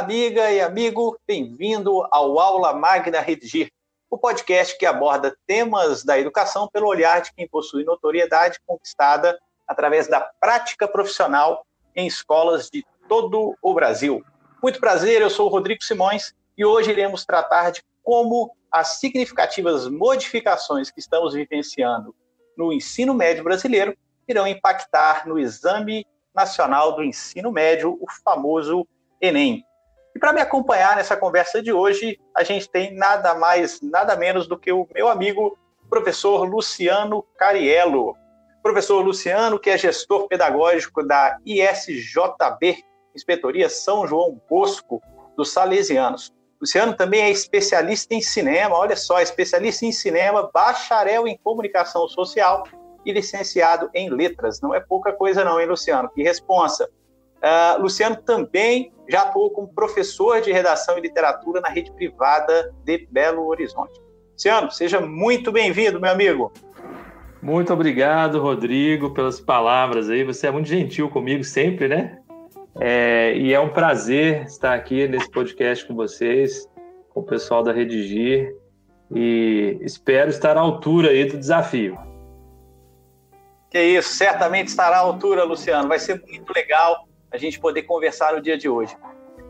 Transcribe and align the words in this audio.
amiga 0.00 0.50
e 0.50 0.62
amigo, 0.62 1.20
bem-vindo 1.26 2.08
ao 2.10 2.38
Aula 2.40 2.72
Magna 2.72 3.20
Redigir, 3.20 3.70
o 4.08 4.16
podcast 4.16 4.78
que 4.78 4.86
aborda 4.86 5.36
temas 5.46 6.02
da 6.02 6.18
educação 6.18 6.66
pelo 6.72 6.86
olhar 6.86 7.20
de 7.20 7.30
quem 7.34 7.46
possui 7.46 7.84
notoriedade 7.84 8.58
conquistada 8.66 9.38
através 9.68 10.08
da 10.08 10.18
prática 10.40 10.88
profissional 10.88 11.66
em 11.94 12.06
escolas 12.06 12.70
de 12.70 12.82
todo 13.10 13.54
o 13.60 13.74
Brasil. 13.74 14.24
Muito 14.62 14.80
prazer, 14.80 15.20
eu 15.20 15.28
sou 15.28 15.48
o 15.48 15.50
Rodrigo 15.50 15.84
Simões 15.84 16.32
e 16.56 16.64
hoje 16.64 16.90
iremos 16.90 17.26
tratar 17.26 17.70
de 17.70 17.82
como 18.02 18.56
as 18.72 19.00
significativas 19.00 19.86
modificações 19.86 20.90
que 20.90 21.00
estamos 21.00 21.34
vivenciando 21.34 22.14
no 22.56 22.72
ensino 22.72 23.12
médio 23.12 23.44
brasileiro 23.44 23.94
irão 24.26 24.46
impactar 24.46 25.28
no 25.28 25.38
Exame 25.38 26.06
Nacional 26.34 26.96
do 26.96 27.04
Ensino 27.04 27.52
Médio, 27.52 27.98
o 28.00 28.06
famoso 28.24 28.88
Enem. 29.20 29.62
E 30.14 30.18
para 30.18 30.32
me 30.32 30.40
acompanhar 30.40 30.96
nessa 30.96 31.16
conversa 31.16 31.62
de 31.62 31.72
hoje, 31.72 32.18
a 32.36 32.42
gente 32.42 32.68
tem 32.68 32.94
nada 32.94 33.34
mais, 33.34 33.80
nada 33.80 34.16
menos 34.16 34.46
do 34.46 34.58
que 34.58 34.72
o 34.72 34.86
meu 34.94 35.08
amigo 35.08 35.56
professor 35.88 36.44
Luciano 36.44 37.24
Cariello. 37.36 38.16
Professor 38.62 39.00
Luciano, 39.00 39.58
que 39.58 39.70
é 39.70 39.78
gestor 39.78 40.28
pedagógico 40.28 41.02
da 41.02 41.38
ISJB, 41.46 42.84
Inspetoria 43.14 43.68
São 43.68 44.06
João 44.06 44.40
Bosco 44.48 45.02
dos 45.36 45.52
Salesianos. 45.52 46.32
Luciano 46.60 46.94
também 46.94 47.22
é 47.22 47.30
especialista 47.30 48.14
em 48.14 48.20
cinema, 48.20 48.76
olha 48.76 48.94
só, 48.94 49.20
especialista 49.20 49.86
em 49.86 49.92
cinema, 49.92 50.50
bacharel 50.52 51.26
em 51.26 51.38
comunicação 51.38 52.06
social 52.06 52.64
e 53.04 53.12
licenciado 53.12 53.88
em 53.94 54.10
letras. 54.10 54.60
Não 54.60 54.74
é 54.74 54.80
pouca 54.80 55.12
coisa 55.12 55.42
não, 55.42 55.58
hein, 55.58 55.66
Luciano? 55.66 56.10
Que 56.10 56.22
responsa. 56.22 56.90
Uh, 57.40 57.80
Luciano 57.80 58.16
também 58.16 58.92
já 59.08 59.22
atuou 59.22 59.50
como 59.50 59.72
professor 59.72 60.40
de 60.40 60.52
redação 60.52 60.98
e 60.98 61.00
literatura 61.00 61.60
na 61.60 61.68
rede 61.68 61.90
privada 61.92 62.72
de 62.84 63.08
Belo 63.10 63.46
Horizonte. 63.46 64.00
Luciano, 64.32 64.70
seja 64.70 65.00
muito 65.00 65.50
bem-vindo, 65.50 66.00
meu 66.00 66.10
amigo. 66.10 66.52
Muito 67.42 67.72
obrigado, 67.72 68.40
Rodrigo, 68.40 69.10
pelas 69.14 69.40
palavras 69.40 70.10
aí. 70.10 70.22
Você 70.24 70.46
é 70.46 70.50
muito 70.50 70.68
gentil 70.68 71.08
comigo 71.08 71.42
sempre, 71.42 71.88
né? 71.88 72.18
É, 72.78 73.34
e 73.36 73.52
é 73.52 73.60
um 73.60 73.70
prazer 73.70 74.44
estar 74.44 74.74
aqui 74.74 75.08
nesse 75.08 75.30
podcast 75.30 75.86
com 75.86 75.94
vocês, 75.94 76.68
com 77.08 77.20
o 77.20 77.24
pessoal 77.24 77.62
da 77.62 77.72
Redigir, 77.72 78.54
e 79.14 79.78
espero 79.80 80.30
estar 80.30 80.56
à 80.56 80.60
altura 80.60 81.08
aí 81.10 81.24
do 81.24 81.38
desafio. 81.38 81.98
Que 83.70 83.80
isso, 83.82 84.14
certamente 84.14 84.68
estará 84.68 84.96
à 84.96 85.00
altura, 85.00 85.44
Luciano. 85.44 85.88
Vai 85.88 85.98
ser 85.98 86.22
muito 86.28 86.52
legal 86.54 87.08
a 87.32 87.38
gente 87.38 87.60
poder 87.60 87.82
conversar 87.82 88.34
no 88.34 88.40
dia 88.40 88.58
de 88.58 88.68
hoje. 88.68 88.96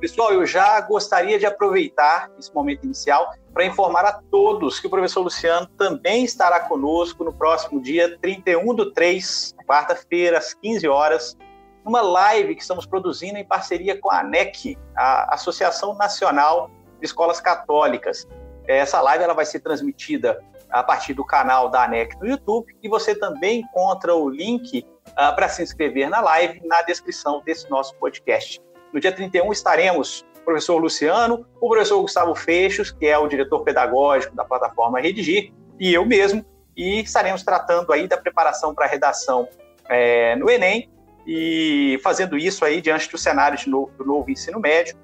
Pessoal, 0.01 0.33
eu 0.33 0.47
já 0.47 0.81
gostaria 0.81 1.39
de 1.39 1.45
aproveitar 1.45 2.31
esse 2.39 2.55
momento 2.55 2.85
inicial 2.85 3.31
para 3.53 3.67
informar 3.67 4.05
a 4.07 4.13
todos 4.31 4.81
que 4.81 4.87
o 4.87 4.91
professor 4.91 5.21
Luciano 5.21 5.67
também 5.77 6.25
estará 6.25 6.61
conosco 6.61 7.23
no 7.23 7.33
próximo 7.33 7.83
dia 7.83 8.17
31 8.19 8.75
do 8.75 8.93
3, 8.93 9.55
quarta-feira, 9.67 10.39
às 10.39 10.55
15 10.55 10.89
horas, 10.89 11.37
numa 11.85 12.01
live 12.01 12.55
que 12.55 12.63
estamos 12.63 12.87
produzindo 12.87 13.39
em 13.39 13.45
parceria 13.45 13.99
com 13.99 14.11
a 14.11 14.21
ANEC, 14.21 14.79
a 14.97 15.35
Associação 15.35 15.95
Nacional 15.95 16.71
de 16.99 17.05
Escolas 17.05 17.41
Católicas. 17.41 18.27
Essa 18.67 19.03
live 19.03 19.25
ela 19.25 19.35
vai 19.35 19.45
ser 19.45 19.61
transmitida 19.61 20.43
a 20.71 20.83
partir 20.83 21.13
do 21.13 21.25
canal 21.25 21.69
da 21.69 21.85
ANEC 21.85 22.17
no 22.19 22.27
YouTube 22.27 22.75
e 22.83 22.89
você 22.89 23.15
também 23.15 23.61
encontra 23.61 24.15
o 24.15 24.31
link 24.31 24.87
uh, 25.13 25.35
para 25.35 25.49
se 25.49 25.63
inscrever 25.63 26.09
na 26.09 26.21
live 26.21 26.61
na 26.65 26.83
descrição 26.83 27.43
desse 27.45 27.69
nosso 27.71 27.95
podcast. 27.97 28.61
No 28.93 29.01
dia 29.01 29.13
31 29.13 29.53
estaremos 29.53 30.25
o 30.41 30.45
professor 30.45 30.79
Luciano, 30.79 31.47
o 31.61 31.69
professor 31.69 32.01
Gustavo 32.01 32.35
Fechos, 32.35 32.91
que 32.91 33.07
é 33.07 33.17
o 33.17 33.29
diretor 33.29 33.63
pedagógico 33.63 34.35
da 34.35 34.45
plataforma 34.45 35.01
Redigir, 35.01 35.53
e 35.79 35.93
eu 35.93 36.05
mesmo, 36.05 36.45
e 36.77 37.01
estaremos 37.01 37.43
tratando 37.43 37.93
aí 37.93 38.09
da 38.09 38.17
preparação 38.17 38.75
para 38.75 38.87
a 38.87 38.89
redação 38.89 39.49
é, 39.89 40.35
no 40.37 40.51
Enem 40.51 40.91
e 41.27 42.01
fazendo 42.03 42.37
isso 42.37 42.65
aí 42.65 42.81
diante 42.81 43.11
do 43.11 43.19
cenário 43.19 43.59
de 43.59 43.69
novo, 43.69 43.93
do 43.97 44.05
novo 44.05 44.31
ensino 44.31 44.59
médio, 44.59 44.97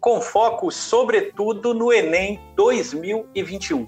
com 0.00 0.20
foco 0.20 0.70
sobretudo 0.70 1.74
no 1.74 1.92
Enem 1.92 2.40
2021. 2.56 3.86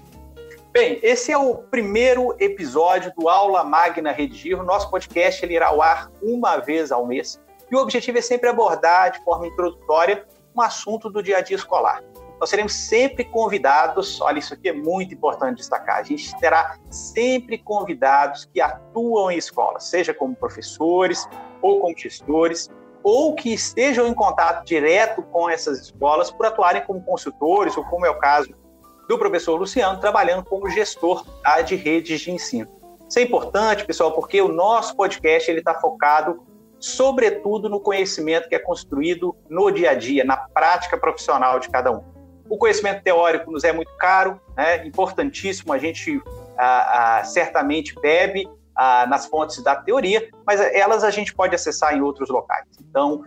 Bem, 0.73 0.97
esse 1.03 1.31
é 1.31 1.37
o 1.37 1.53
primeiro 1.53 2.35
episódio 2.39 3.13
do 3.15 3.29
Aula 3.29 3.63
Magna 3.63 4.11
Redigir. 4.11 4.57
Nosso 4.63 4.89
podcast 4.89 5.45
ele 5.45 5.53
irá 5.53 5.67
ao 5.67 5.83
ar 5.83 6.11
uma 6.19 6.57
vez 6.57 6.91
ao 6.91 7.05
mês. 7.05 7.39
E 7.69 7.75
o 7.75 7.79
objetivo 7.79 8.17
é 8.17 8.21
sempre 8.21 8.49
abordar 8.49 9.11
de 9.11 9.23
forma 9.23 9.45
introdutória 9.45 10.25
um 10.57 10.59
assunto 10.59 11.11
do 11.11 11.21
dia 11.21 11.37
a 11.37 11.41
dia 11.41 11.57
escolar. 11.57 12.03
Nós 12.39 12.49
seremos 12.49 12.73
sempre 12.73 13.23
convidados, 13.23 14.19
olha, 14.19 14.39
isso 14.39 14.55
aqui 14.55 14.67
é 14.67 14.73
muito 14.73 15.13
importante 15.13 15.57
destacar, 15.57 15.99
a 15.99 16.03
gente 16.03 16.35
terá 16.39 16.79
sempre 16.89 17.59
convidados 17.59 18.45
que 18.45 18.59
atuam 18.59 19.29
em 19.29 19.37
escolas, 19.37 19.83
seja 19.83 20.11
como 20.11 20.35
professores 20.35 21.29
ou 21.61 21.81
como 21.81 21.95
gestores, 21.95 22.67
ou 23.03 23.35
que 23.35 23.53
estejam 23.53 24.07
em 24.07 24.13
contato 24.15 24.65
direto 24.65 25.21
com 25.21 25.47
essas 25.47 25.79
escolas 25.79 26.31
por 26.31 26.47
atuarem 26.47 26.83
como 26.83 26.99
consultores, 27.03 27.77
ou 27.77 27.85
como 27.85 28.07
é 28.07 28.09
o 28.09 28.17
caso 28.17 28.62
do 29.07 29.17
professor 29.17 29.55
Luciano, 29.55 29.99
trabalhando 29.99 30.43
como 30.43 30.69
gestor 30.69 31.25
tá, 31.43 31.61
de 31.61 31.75
redes 31.75 32.21
de 32.21 32.31
ensino. 32.31 32.67
Isso 33.07 33.19
é 33.19 33.21
importante, 33.21 33.85
pessoal, 33.85 34.11
porque 34.11 34.41
o 34.41 34.47
nosso 34.47 34.95
podcast 34.95 35.51
está 35.51 35.73
focado 35.75 36.43
sobretudo 36.83 37.69
no 37.69 37.79
conhecimento 37.79 38.49
que 38.49 38.55
é 38.55 38.59
construído 38.59 39.33
no 39.49 39.71
dia 39.71 39.91
a 39.91 39.93
dia, 39.93 40.25
na 40.25 40.35
prática 40.35 40.97
profissional 40.97 41.57
de 41.57 41.69
cada 41.69 41.89
um. 41.89 42.03
O 42.49 42.57
conhecimento 42.57 43.01
teórico 43.01 43.49
nos 43.49 43.63
é 43.63 43.71
muito 43.71 43.91
caro, 43.97 44.37
é 44.57 44.85
importantíssimo, 44.85 45.71
a 45.71 45.77
gente 45.77 46.21
ah, 46.57 47.19
ah, 47.19 47.23
certamente 47.23 47.95
bebe 48.01 48.45
ah, 48.75 49.07
nas 49.07 49.25
fontes 49.27 49.63
da 49.63 49.77
teoria, 49.77 50.29
mas 50.45 50.59
elas 50.59 51.05
a 51.05 51.09
gente 51.09 51.33
pode 51.33 51.55
acessar 51.55 51.95
em 51.95 52.01
outros 52.01 52.29
locais. 52.29 52.67
Então, 52.89 53.23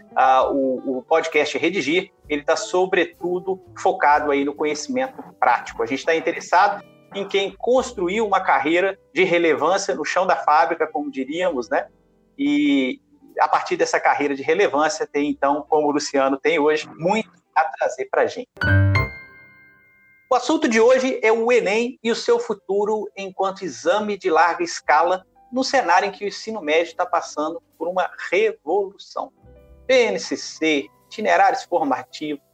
o, 0.52 0.98
o, 0.98 1.02
podcast 1.02 1.56
Redigir, 1.56 2.12
ele 2.28 2.40
está 2.40 2.56
sobretudo 2.56 3.62
focado 3.78 4.30
aí 4.30 4.44
no 4.44 4.54
conhecimento 4.54 5.22
prático. 5.38 5.82
A 5.82 5.86
gente 5.86 6.00
está 6.00 6.14
interessado 6.14 6.84
em 7.14 7.26
quem 7.26 7.54
construiu 7.56 8.26
uma 8.26 8.40
carreira 8.40 8.98
de 9.14 9.24
relevância 9.24 9.94
no 9.94 10.04
chão 10.04 10.26
da 10.26 10.36
fábrica, 10.36 10.86
como 10.86 11.10
diríamos, 11.10 11.68
né? 11.68 11.86
E 12.38 13.00
a 13.40 13.48
partir 13.48 13.76
dessa 13.76 14.00
carreira 14.00 14.34
de 14.34 14.42
relevância 14.42 15.06
tem, 15.06 15.30
então, 15.30 15.64
como 15.68 15.88
o 15.88 15.90
Luciano 15.90 16.38
tem 16.38 16.58
hoje, 16.58 16.88
muito 16.96 17.30
a 17.54 17.64
trazer 17.64 18.06
para 18.10 18.22
a 18.22 18.26
gente. 18.26 18.48
O 20.30 20.34
assunto 20.34 20.68
de 20.68 20.80
hoje 20.80 21.20
é 21.22 21.30
o 21.30 21.50
Enem 21.52 21.98
e 22.02 22.10
o 22.10 22.16
seu 22.16 22.38
futuro 22.38 23.08
enquanto 23.16 23.62
exame 23.62 24.18
de 24.18 24.28
larga 24.28 24.64
escala 24.64 25.24
no 25.52 25.62
cenário 25.62 26.08
em 26.08 26.12
que 26.12 26.24
o 26.24 26.28
ensino 26.28 26.60
médio 26.60 26.90
está 26.90 27.06
passando 27.06 27.62
por 27.78 27.88
uma 27.88 28.10
revolução. 28.30 29.32
PNCC, 29.86 30.88
itinerários 31.16 31.62
formativos, 31.62 32.44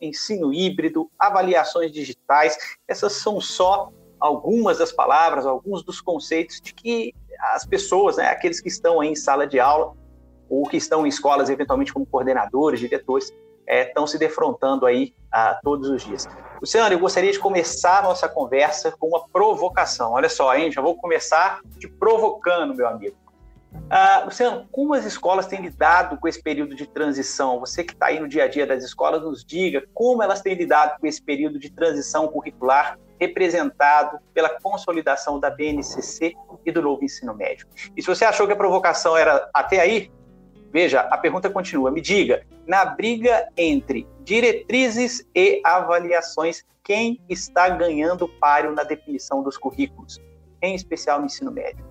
ensino 0.00 0.52
híbrido, 0.52 1.10
avaliações 1.18 1.90
digitais, 1.90 2.56
essas 2.86 3.14
são 3.14 3.40
só 3.40 3.90
algumas 4.20 4.78
das 4.78 4.92
palavras, 4.92 5.44
alguns 5.44 5.82
dos 5.82 6.00
conceitos 6.00 6.60
de 6.60 6.72
que 6.72 7.12
as 7.54 7.66
pessoas, 7.66 8.16
né, 8.16 8.28
aqueles 8.28 8.60
que 8.60 8.68
estão 8.68 9.02
em 9.02 9.14
sala 9.14 9.46
de 9.46 9.58
aula 9.58 9.94
ou 10.48 10.64
que 10.68 10.76
estão 10.76 11.04
em 11.04 11.08
escolas, 11.08 11.50
eventualmente 11.50 11.92
como 11.92 12.06
coordenadores, 12.06 12.78
diretores, 12.78 13.32
é, 13.66 13.88
estão 13.88 14.06
se 14.06 14.16
defrontando 14.16 14.86
aí 14.86 15.12
ah, 15.32 15.58
todos 15.62 15.90
os 15.90 16.04
dias. 16.04 16.28
Luciano, 16.60 16.94
eu 16.94 17.00
gostaria 17.00 17.32
de 17.32 17.38
começar 17.38 17.98
a 17.98 18.02
nossa 18.02 18.28
conversa 18.28 18.92
com 18.92 19.08
uma 19.08 19.28
provocação. 19.28 20.12
Olha 20.12 20.28
só, 20.28 20.54
hein? 20.54 20.70
Já 20.70 20.80
vou 20.80 20.96
começar 20.96 21.60
te 21.78 21.88
provocando, 21.88 22.74
meu 22.74 22.86
amigo. 22.86 23.16
Ah, 23.88 24.22
Luciano, 24.24 24.66
como 24.70 24.94
as 24.94 25.04
escolas 25.04 25.46
têm 25.46 25.60
lidado 25.60 26.16
com 26.18 26.26
esse 26.26 26.42
período 26.42 26.74
de 26.74 26.86
transição? 26.86 27.60
Você 27.60 27.84
que 27.84 27.92
está 27.92 28.06
aí 28.06 28.18
no 28.18 28.28
dia 28.28 28.44
a 28.44 28.48
dia 28.48 28.66
das 28.66 28.82
escolas, 28.82 29.22
nos 29.22 29.44
diga 29.44 29.84
como 29.94 30.22
elas 30.22 30.40
têm 30.40 30.54
lidado 30.54 30.98
com 31.00 31.06
esse 31.06 31.22
período 31.22 31.58
de 31.58 31.70
transição 31.70 32.26
curricular 32.28 32.98
representado 33.18 34.18
pela 34.34 34.50
consolidação 34.60 35.40
da 35.40 35.48
BNCC 35.48 36.34
e 36.64 36.72
do 36.72 36.82
novo 36.82 37.04
ensino 37.04 37.34
médio. 37.34 37.66
E 37.96 38.02
se 38.02 38.08
você 38.08 38.24
achou 38.24 38.46
que 38.46 38.52
a 38.52 38.56
provocação 38.56 39.16
era 39.16 39.48
até 39.54 39.80
aí, 39.80 40.10
Veja, 40.76 41.00
a 41.00 41.16
pergunta 41.16 41.48
continua. 41.48 41.90
Me 41.90 42.02
diga, 42.02 42.44
na 42.66 42.84
briga 42.84 43.48
entre 43.56 44.06
diretrizes 44.22 45.26
e 45.34 45.62
avaliações, 45.64 46.64
quem 46.84 47.18
está 47.30 47.68
ganhando 47.70 48.28
páreo 48.28 48.72
na 48.72 48.82
definição 48.82 49.42
dos 49.42 49.56
currículos, 49.56 50.20
em 50.60 50.74
especial 50.74 51.20
no 51.20 51.24
ensino 51.24 51.50
médio? 51.50 51.82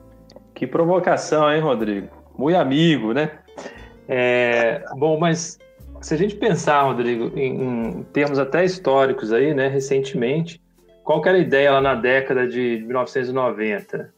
Que 0.56 0.66
provocação, 0.66 1.52
hein, 1.52 1.62
Rodrigo? 1.62 2.08
Muito 2.38 2.58
amigo, 2.58 3.14
né? 3.14 3.32
É, 4.08 4.84
bom, 4.98 5.20
mas 5.20 5.60
se 6.02 6.14
a 6.14 6.18
gente 6.18 6.36
pensar, 6.36 6.84
Rodrigo, 6.84 7.38
em, 7.38 8.00
em, 8.00 8.04
termos 8.14 8.40
até 8.40 8.64
históricos 8.64 9.34
aí, 9.34 9.54
né, 9.54 9.68
recentemente, 9.68 10.62
qual 11.04 11.22
era 11.26 11.38
a 11.38 11.42
ideia 11.42 11.72
lá 11.72 11.82
na 11.82 11.94
década 11.94 12.48
de 12.48 12.84
1990? 12.88 14.14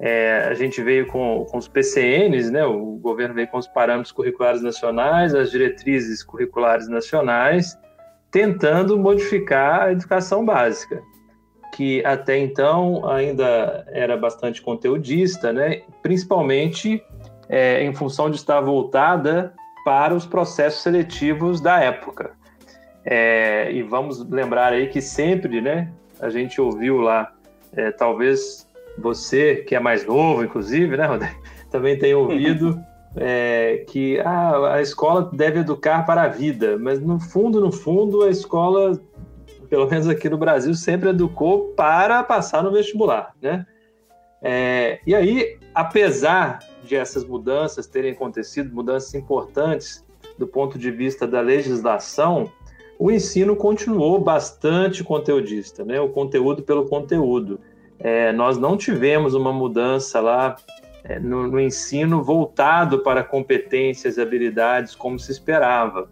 É, 0.00 0.46
a 0.48 0.54
gente 0.54 0.80
veio 0.82 1.06
com, 1.06 1.46
com, 1.50 1.58
os 1.58 1.66
PCNs, 1.66 2.50
né? 2.50 2.64
O 2.64 2.98
governo 2.98 3.34
veio 3.34 3.48
com 3.48 3.58
os 3.58 3.66
parâmetros 3.66 4.12
curriculares 4.12 4.62
nacionais, 4.62 5.34
as 5.34 5.50
diretrizes 5.50 6.22
curriculares 6.22 6.86
nacionais, 6.88 7.76
tentando 8.30 8.96
modificar 8.96 9.82
a 9.82 9.92
educação 9.92 10.44
básica, 10.44 11.02
que 11.72 12.04
até 12.04 12.38
então 12.38 13.08
ainda 13.08 13.84
era 13.88 14.16
bastante 14.16 14.60
conteudista, 14.62 15.52
né? 15.52 15.82
principalmente 16.02 17.02
é, 17.48 17.82
em 17.82 17.94
função 17.94 18.30
de 18.30 18.36
estar 18.36 18.60
voltada 18.60 19.54
para 19.84 20.14
os 20.14 20.26
processos 20.26 20.82
seletivos 20.82 21.60
da 21.60 21.80
época. 21.80 22.32
É, 23.04 23.72
e 23.72 23.82
vamos 23.82 24.22
lembrar 24.28 24.72
aí 24.72 24.88
que 24.88 25.00
sempre, 25.00 25.62
né, 25.62 25.90
a 26.20 26.28
gente 26.28 26.60
ouviu 26.60 27.00
lá, 27.00 27.32
é, 27.72 27.90
talvez 27.90 28.68
você, 28.98 29.56
que 29.66 29.74
é 29.74 29.80
mais 29.80 30.04
novo, 30.04 30.44
inclusive, 30.44 30.94
né, 30.96 31.06
Rodrigo, 31.06 31.34
também 31.70 31.98
tenha 31.98 32.18
ouvido 32.18 32.78
é, 33.16 33.84
que 33.88 34.20
ah, 34.20 34.74
a 34.74 34.82
escola 34.82 35.30
deve 35.32 35.60
educar 35.60 36.04
para 36.04 36.22
a 36.22 36.28
vida, 36.28 36.76
mas 36.78 37.00
no 37.00 37.18
fundo, 37.18 37.60
no 37.60 37.72
fundo, 37.72 38.24
a 38.24 38.28
escola, 38.28 39.00
pelo 39.68 39.88
menos 39.88 40.08
aqui 40.08 40.28
no 40.28 40.38
Brasil, 40.38 40.74
sempre 40.74 41.10
educou 41.10 41.72
para 41.76 42.22
passar 42.22 42.62
no 42.62 42.70
vestibular, 42.70 43.34
né? 43.40 43.66
É, 44.40 45.00
e 45.06 45.14
aí, 45.14 45.58
apesar 45.74 46.60
de 46.84 46.94
essas 46.94 47.24
mudanças 47.24 47.86
terem 47.86 48.12
acontecido, 48.12 48.74
mudanças 48.74 49.14
importantes 49.14 50.04
do 50.38 50.46
ponto 50.46 50.78
de 50.78 50.90
vista 50.90 51.26
da 51.26 51.40
legislação, 51.40 52.50
o 52.98 53.10
ensino 53.10 53.54
continuou 53.54 54.18
bastante 54.20 55.04
conteudista, 55.04 55.84
né? 55.84 56.00
o 56.00 56.08
conteúdo 56.08 56.62
pelo 56.62 56.86
conteúdo. 56.86 57.60
É, 57.98 58.32
nós 58.32 58.58
não 58.58 58.76
tivemos 58.76 59.34
uma 59.34 59.52
mudança 59.52 60.20
lá 60.20 60.56
é, 61.04 61.18
no, 61.18 61.46
no, 61.46 61.60
ensino 61.60 62.22
voltado 62.22 63.00
para 63.00 63.22
competências 63.22 64.16
e 64.16 64.20
habilidades 64.20 64.94
como 64.94 65.18
se 65.18 65.30
esperava 65.30 66.08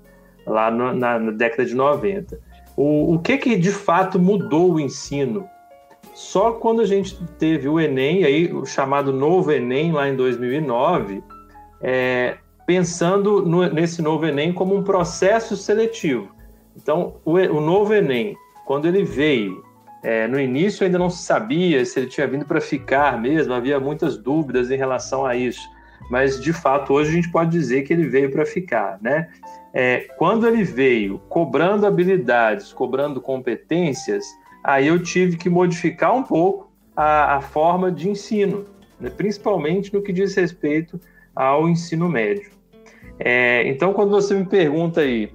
lá 0.46 0.70
no, 0.70 0.92
na, 0.92 1.18
na, 1.18 1.32
década 1.32 1.64
de 1.64 1.74
90. 1.74 2.40
O, 2.76 3.14
o 3.14 3.18
que, 3.18 3.38
que 3.38 3.56
de 3.56 3.72
fato 3.72 4.18
mudou 4.18 4.74
o 4.74 4.80
ensino? 4.80 5.48
Só 6.14 6.52
quando 6.52 6.80
a 6.80 6.86
gente 6.86 7.18
teve 7.38 7.68
o 7.68 7.80
Enem, 7.80 8.24
aí, 8.24 8.52
o 8.52 8.64
chamado 8.64 9.12
novo 9.12 9.52
Enem, 9.52 9.92
lá 9.92 10.08
em 10.08 10.16
2009, 10.16 11.22
é, 11.82 12.36
pensando 12.66 13.44
no, 13.44 13.66
nesse 13.68 14.00
novo 14.02 14.26
Enem 14.26 14.52
como 14.52 14.74
um 14.74 14.82
processo 14.82 15.56
seletivo. 15.56 16.34
Então, 16.74 17.16
o, 17.24 17.34
o 17.34 17.60
novo 17.60 17.94
Enem, 17.94 18.34
quando 18.66 18.86
ele 18.86 19.04
veio, 19.04 19.62
é, 20.02 20.26
no 20.26 20.38
início 20.38 20.84
ainda 20.84 20.98
não 20.98 21.10
se 21.10 21.22
sabia 21.24 21.84
se 21.84 21.98
ele 21.98 22.06
tinha 22.06 22.26
vindo 22.26 22.44
para 22.44 22.60
ficar 22.60 23.20
mesmo, 23.20 23.52
havia 23.52 23.80
muitas 23.80 24.16
dúvidas 24.16 24.70
em 24.70 24.76
relação 24.76 25.24
a 25.24 25.34
isso. 25.34 25.68
Mas, 26.10 26.40
de 26.40 26.52
fato, 26.52 26.92
hoje 26.92 27.10
a 27.10 27.14
gente 27.14 27.30
pode 27.30 27.50
dizer 27.50 27.82
que 27.82 27.92
ele 27.92 28.06
veio 28.06 28.30
para 28.30 28.46
ficar, 28.46 28.98
né? 29.02 29.28
É, 29.78 30.06
quando 30.16 30.48
ele 30.48 30.64
veio 30.64 31.18
cobrando 31.28 31.86
habilidades, 31.86 32.72
cobrando 32.72 33.20
competências, 33.20 34.24
aí 34.64 34.86
eu 34.86 35.02
tive 35.02 35.36
que 35.36 35.50
modificar 35.50 36.14
um 36.14 36.22
pouco 36.22 36.72
a, 36.96 37.36
a 37.36 37.40
forma 37.42 37.92
de 37.92 38.08
ensino, 38.08 38.64
né? 38.98 39.10
principalmente 39.10 39.92
no 39.92 40.00
que 40.00 40.14
diz 40.14 40.34
respeito 40.34 40.98
ao 41.34 41.68
ensino 41.68 42.08
médio. 42.08 42.50
É, 43.18 43.68
então, 43.68 43.92
quando 43.92 44.12
você 44.12 44.32
me 44.32 44.46
pergunta 44.46 45.02
aí, 45.02 45.30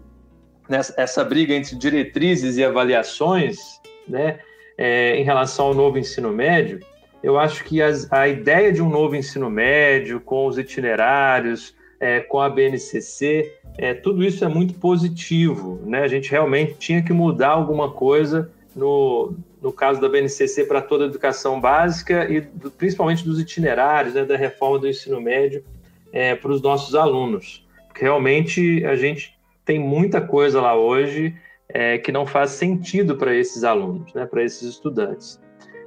nessa, 0.68 1.00
essa 1.00 1.24
briga 1.24 1.54
entre 1.54 1.76
diretrizes 1.76 2.58
e 2.58 2.64
avaliações, 2.64 3.60
né, 4.08 4.40
é, 4.76 5.18
em 5.18 5.24
relação 5.24 5.68
ao 5.68 5.76
novo 5.76 6.00
ensino 6.00 6.32
médio, 6.32 6.80
eu 7.22 7.38
acho 7.38 7.64
que 7.64 7.80
as, 7.80 8.12
a 8.12 8.28
ideia 8.28 8.74
de 8.74 8.82
um 8.82 8.90
novo 8.90 9.16
ensino 9.16 9.52
médio, 9.52 10.20
com 10.20 10.48
os 10.48 10.58
itinerários, 10.58 11.76
é, 12.00 12.20
com 12.20 12.40
a 12.40 12.50
BNCC, 12.50 13.61
é, 13.78 13.94
tudo 13.94 14.24
isso 14.24 14.44
é 14.44 14.48
muito 14.48 14.74
positivo. 14.76 15.82
Né? 15.86 16.02
A 16.02 16.08
gente 16.08 16.30
realmente 16.30 16.76
tinha 16.78 17.02
que 17.02 17.14
mudar 17.14 17.50
alguma 17.50 17.92
coisa 17.92 18.52
no, 18.76 19.34
no 19.62 19.72
caso 19.72 20.00
da 20.00 20.10
BNCC 20.10 20.66
para 20.66 20.82
toda 20.82 21.06
a 21.06 21.08
educação 21.08 21.60
básica 21.60 22.30
e 22.30 22.42
do, 22.42 22.72
principalmente 22.72 23.24
dos 23.24 23.40
itinerários, 23.40 24.14
né, 24.14 24.24
da 24.24 24.38
reforma 24.38 24.80
do 24.80 24.88
ensino 24.88 25.20
médio 25.22 25.64
é, 26.12 26.36
para 26.36 26.52
os 26.52 26.62
nossos 26.62 26.96
alunos. 26.96 27.66
Porque 27.88 28.04
realmente 28.04 28.86
a 28.86 28.96
gente 28.96 29.38
tem 29.66 29.80
muita 29.80 30.22
coisa 30.22 30.62
lá 30.62 30.76
hoje 30.76 31.36
é, 31.70 31.98
que 31.98 32.12
não 32.12 32.26
faz 32.26 32.52
sentido 32.52 33.16
para 33.16 33.36
esses 33.36 33.64
alunos, 33.64 34.14
né, 34.14 34.26
para 34.26 34.44
esses 34.44 34.64
estudantes. 34.64 35.40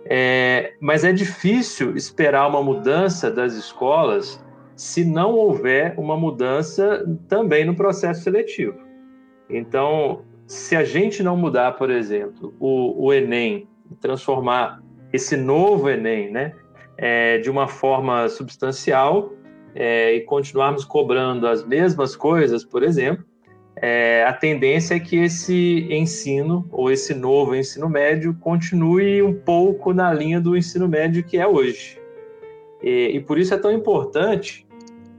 É, 0.07 0.75
mas 0.81 1.03
é 1.03 1.13
difícil 1.13 1.97
esperar 1.97 2.47
uma 2.47 2.63
mudança 2.63 3.31
das 3.31 3.55
escolas 3.55 4.44
se 4.77 5.05
não 5.05 5.35
houver 5.35 5.95
uma 5.99 6.17
mudança 6.17 7.05
também 7.29 7.65
no 7.65 7.75
processo 7.75 8.23
seletivo. 8.23 8.79
Então, 9.49 10.23
se 10.47 10.75
a 10.77 10.85
gente 10.85 11.23
não 11.23 11.37
mudar, 11.37 11.73
por 11.73 11.91
exemplo, 11.91 12.55
o, 12.59 13.07
o 13.07 13.13
Enem, 13.13 13.69
transformar 14.01 14.83
esse 15.13 15.37
novo 15.37 15.89
Enem, 15.89 16.31
né, 16.31 16.55
é, 16.97 17.39
de 17.39 17.51
uma 17.51 17.69
forma 17.69 18.29
substancial 18.29 19.33
é, 19.75 20.15
e 20.15 20.21
continuarmos 20.23 20.85
cobrando 20.85 21.47
as 21.47 21.65
mesmas 21.65 22.17
coisas, 22.17 22.65
por 22.65 22.83
exemplo, 22.83 23.25
é, 23.77 24.25
a 24.25 24.33
tendência 24.33 24.95
é 24.95 25.01
que 25.01 25.17
esse 25.17 25.89
ensino, 25.91 26.67
ou 26.71 26.91
esse 26.91 27.13
novo 27.13 27.55
ensino 27.55 27.89
médio, 27.89 28.35
continue 28.41 29.23
um 29.23 29.35
pouco 29.35 29.93
na 29.93 30.13
linha 30.13 30.41
do 30.41 30.57
ensino 30.57 30.89
médio 30.89 31.25
que 31.25 31.39
é 31.39 31.47
hoje. 31.47 32.01
E, 32.83 33.13
e 33.15 33.21
por 33.21 33.39
isso 33.39 33.53
é 33.53 33.59
tão 33.59 33.73
importante 33.73 34.64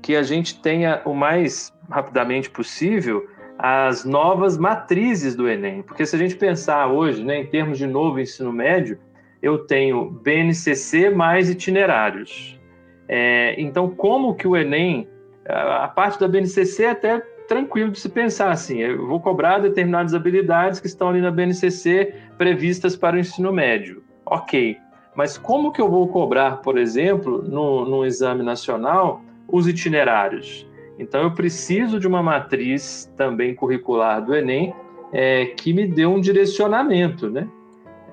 que 0.05 0.15
a 0.15 0.21
gente 0.21 0.61
tenha 0.61 1.01
o 1.03 1.15
mais 1.15 1.73
rapidamente 1.89 2.47
possível 2.47 3.27
as 3.57 4.05
novas 4.05 4.55
matrizes 4.55 5.35
do 5.35 5.49
Enem. 5.49 5.81
Porque 5.81 6.05
se 6.05 6.15
a 6.15 6.19
gente 6.19 6.35
pensar 6.35 6.85
hoje, 6.85 7.23
né, 7.23 7.39
em 7.39 7.47
termos 7.47 7.79
de 7.79 7.87
novo 7.87 8.19
ensino 8.19 8.53
médio, 8.53 8.99
eu 9.41 9.65
tenho 9.65 10.11
BNCC 10.23 11.09
mais 11.09 11.49
itinerários. 11.49 12.59
É, 13.07 13.59
então, 13.59 13.89
como 13.89 14.35
que 14.35 14.47
o 14.47 14.55
Enem, 14.55 15.07
a 15.49 15.87
parte 15.87 16.19
da 16.19 16.27
BNCC 16.27 16.83
é 16.83 16.89
até 16.91 17.19
tranquilo 17.47 17.89
de 17.89 17.99
se 17.99 18.09
pensar 18.09 18.51
assim, 18.51 18.81
eu 18.81 19.07
vou 19.07 19.19
cobrar 19.19 19.57
determinadas 19.57 20.13
habilidades 20.13 20.79
que 20.79 20.85
estão 20.85 21.09
ali 21.09 21.19
na 21.19 21.31
BNCC 21.31 22.13
previstas 22.37 22.95
para 22.95 23.15
o 23.15 23.19
ensino 23.19 23.51
médio. 23.51 24.03
Ok, 24.23 24.77
mas 25.15 25.35
como 25.35 25.71
que 25.71 25.81
eu 25.81 25.89
vou 25.89 26.07
cobrar, 26.09 26.57
por 26.57 26.77
exemplo, 26.77 27.41
no, 27.41 27.85
no 27.85 28.05
exame 28.05 28.43
nacional, 28.43 29.24
os 29.47 29.67
itinerários? 29.67 30.67
Então, 30.97 31.23
eu 31.23 31.31
preciso 31.31 31.99
de 31.99 32.07
uma 32.07 32.23
matriz 32.23 33.11
também 33.17 33.53
curricular 33.53 34.23
do 34.23 34.35
Enem 34.35 34.73
é, 35.11 35.45
que 35.47 35.73
me 35.73 35.85
dê 35.85 36.05
um 36.05 36.19
direcionamento, 36.19 37.29
né? 37.29 37.47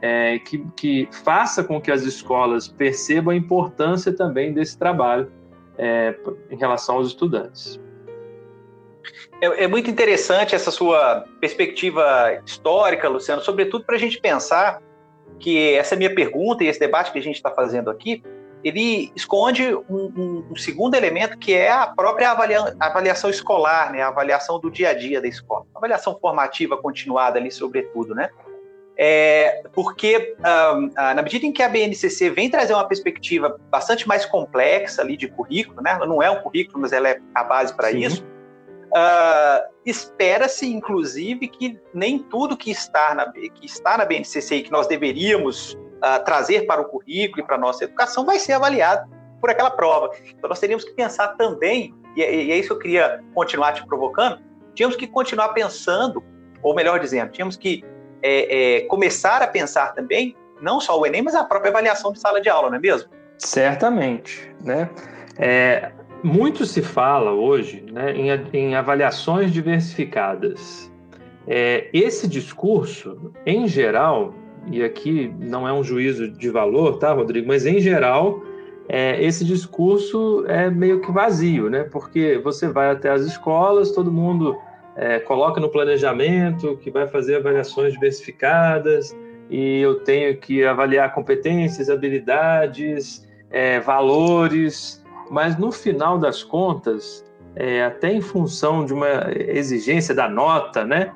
É, 0.01 0.39
que, 0.41 0.67
que, 0.75 1.09
faça 1.25 1.63
com 1.63 1.81
que 1.81 1.91
as 1.91 2.03
escolas 2.03 2.67
percebam 2.67 3.33
a 3.33 3.37
importância 3.37 4.13
também 4.13 4.53
desse 4.53 4.77
trabalho 4.77 5.31
é, 5.79 6.17
em 6.51 6.57
relação 6.57 6.97
aos 6.97 7.09
estudantes. 7.09 7.81
É, 9.41 9.65
é, 9.65 9.69
muito 9.69 9.89
interessante 9.89 10.57
essa 10.57 10.73
sua 10.73 11.25
perspectiva 11.41 12.41
histórica, 12.45 13.09
Luciano, 13.09 13.43
sobretudo 13.43 13.85
para 13.85 13.95
a 13.95 13.99
gente 13.99 14.21
pensar 14.21 14.83
que 15.39 15.75
essa 15.75 15.95
minha 15.97 16.13
pergunta 16.13 16.65
e 16.65 16.69
esse 16.69 16.81
debate 16.81 17.13
que 17.13 17.19
a 17.19 17.23
gente 17.23 17.37
está 17.37 17.51
fazendo 17.51 17.89
aqui 17.89 18.23
ele 18.65 19.13
esconde 19.17 19.75
um, 19.75 19.85
um, 19.91 20.47
um, 20.51 20.57
segundo 20.57 20.95
elemento 20.95 21.37
que 21.39 21.53
é 21.53 21.71
a 21.71 21.87
própria 21.87 22.31
avalia, 22.31 22.77
avaliação 22.79 23.29
escolar, 23.29 23.93
né? 23.93 24.03
a 24.03 24.09
avaliação 24.09 24.59
do 24.61 24.71
dia 24.71 24.91
a 24.91 24.95
dia 24.95 25.21
da 25.21 25.27
escola, 25.27 25.67
a 25.75 25.79
avaliação 25.79 26.17
formativa 26.21 26.77
continuada 26.77 27.39
ali, 27.39 27.51
sobretudo, 27.51 28.15
né? 28.15 28.31
É, 28.97 29.63
porque 29.73 30.37
um, 30.39 30.91
na 30.95 31.23
medida 31.23 31.47
em 31.47 31.53
que 31.53 31.63
a 31.63 31.69
BNCC 31.69 32.31
vem 32.31 32.51
trazer 32.51 32.75
uma 32.75 32.87
perspectiva 32.87 33.59
bastante 33.71 34.07
mais 34.07 34.27
complexa 34.27 35.01
ali 35.01 35.17
de 35.17 35.29
currículo, 35.29 35.83
né? 35.83 35.93
Ela 35.93 36.07
não 36.07 36.23
é 36.23 36.31
um 36.31 36.41
currículo, 36.41 36.81
mas 36.81 36.93
ela 36.93 37.09
é 37.09 37.19
a 37.35 37.43
base 37.43 37.75
para 37.75 37.91
isso. 37.91 38.23
Uh, 38.93 39.73
Espera-se, 39.85 40.67
inclusive, 40.67 41.49
que 41.49 41.81
nem 41.93 42.19
tudo 42.19 42.57
que 42.57 42.71
está 42.71 43.15
na, 43.15 43.33
que 43.33 43.67
está 43.67 43.99
na 43.99 44.05
BNCC 44.05 44.57
e 44.57 44.63
que 44.63 44.71
nós 44.71 44.87
deveríamos 44.87 45.77
uh, 46.03 46.25
trazer 46.25 46.67
para 46.67 46.81
o 46.81 46.85
currículo 46.85 47.43
e 47.43 47.47
para 47.47 47.57
a 47.57 47.59
nossa 47.59 47.85
educação 47.85 48.25
vai 48.25 48.39
ser 48.39 48.55
avaliado 48.55 49.09
por 49.41 49.51
aquela 49.51 49.71
prova. 49.71 50.11
Então, 50.37 50.49
nós 50.49 50.61
teríamos 50.61 50.85
que 50.85 50.93
pensar 50.93 51.29
também, 51.37 51.95
e, 52.17 52.23
é, 52.23 52.35
e 52.35 52.53
é 52.53 52.59
isso 52.59 52.69
que 52.69 52.75
eu 52.75 52.79
queria 52.79 53.25
continuar 53.35 53.73
te 53.73 53.85
provocando, 53.87 54.41
tínhamos 54.75 54.97
que 54.97 55.07
continuar 55.07 55.51
pensando, 55.51 56.23
ou 56.63 56.75
melhor 56.75 57.01
dizendo, 57.01 57.31
tínhamos 57.31 57.57
que 57.57 57.85
é, 58.23 58.77
é, 58.77 58.81
começar 58.83 59.43
a 59.43 59.47
pensar 59.47 59.95
também, 59.95 60.37
não 60.61 60.81
só 60.81 60.99
o 60.99 61.05
Enem, 61.05 61.23
mas 61.23 61.35
a 61.35 61.45
própria 61.45 61.71
avaliação 61.71 62.13
de 62.13 62.21
sala 62.21 62.41
de 62.41 62.49
aula, 62.49 62.71
não 62.71 62.77
é 62.77 62.81
mesmo? 62.81 63.11
Certamente, 63.37 64.55
né? 64.63 64.89
É, 65.37 65.91
muito 66.23 66.65
se 66.65 66.81
fala 66.81 67.33
hoje 67.33 67.85
né, 67.91 68.13
em, 68.13 68.29
em 68.53 68.75
avaliações 68.77 69.53
diversificadas. 69.53 70.91
É, 71.49 71.89
esse 71.93 72.29
discurso, 72.29 73.33
em 73.45 73.67
geral, 73.67 74.33
e 74.71 74.83
aqui 74.83 75.35
não 75.39 75.67
é 75.67 75.73
um 75.73 75.83
juízo 75.83 76.29
de 76.29 76.51
valor, 76.51 76.99
tá, 76.99 77.13
Rodrigo? 77.13 77.49
Mas 77.49 77.67
em 77.67 77.81
geral, 77.81 78.43
é, 78.89 79.23
esse 79.23 79.45
discurso 79.45 80.45
é 80.47 80.71
meio 80.71 81.01
que 81.01 81.11
vazio, 81.11 81.69
né? 81.69 81.85
Porque 81.85 82.39
você 82.39 82.69
vai 82.69 82.91
até 82.91 83.11
as 83.11 83.23
escolas, 83.23 83.93
todo 83.93 84.13
mundo 84.13 84.57
é, 84.97 85.19
coloca 85.21 85.61
no 85.61 85.69
planejamento 85.69 86.77
que 86.79 86.91
vai 86.91 87.07
fazer 87.07 87.37
avaliações 87.37 87.93
diversificadas 87.95 89.17
e 89.51 89.81
eu 89.81 90.01
tenho 90.01 90.37
que 90.37 90.65
avaliar 90.65 91.13
competências, 91.15 91.91
habilidades, 91.91 93.27
é, 93.51 93.81
valores, 93.81 95.03
mas 95.31 95.59
no 95.59 95.73
final 95.73 96.19
das 96.19 96.43
contas, 96.43 97.25
é, 97.55 97.85
até 97.85 98.13
em 98.13 98.21
função 98.21 98.85
de 98.85 98.93
uma 98.93 99.31
exigência 99.35 100.15
da 100.15 100.29
nota, 100.29 100.85
né, 100.85 101.13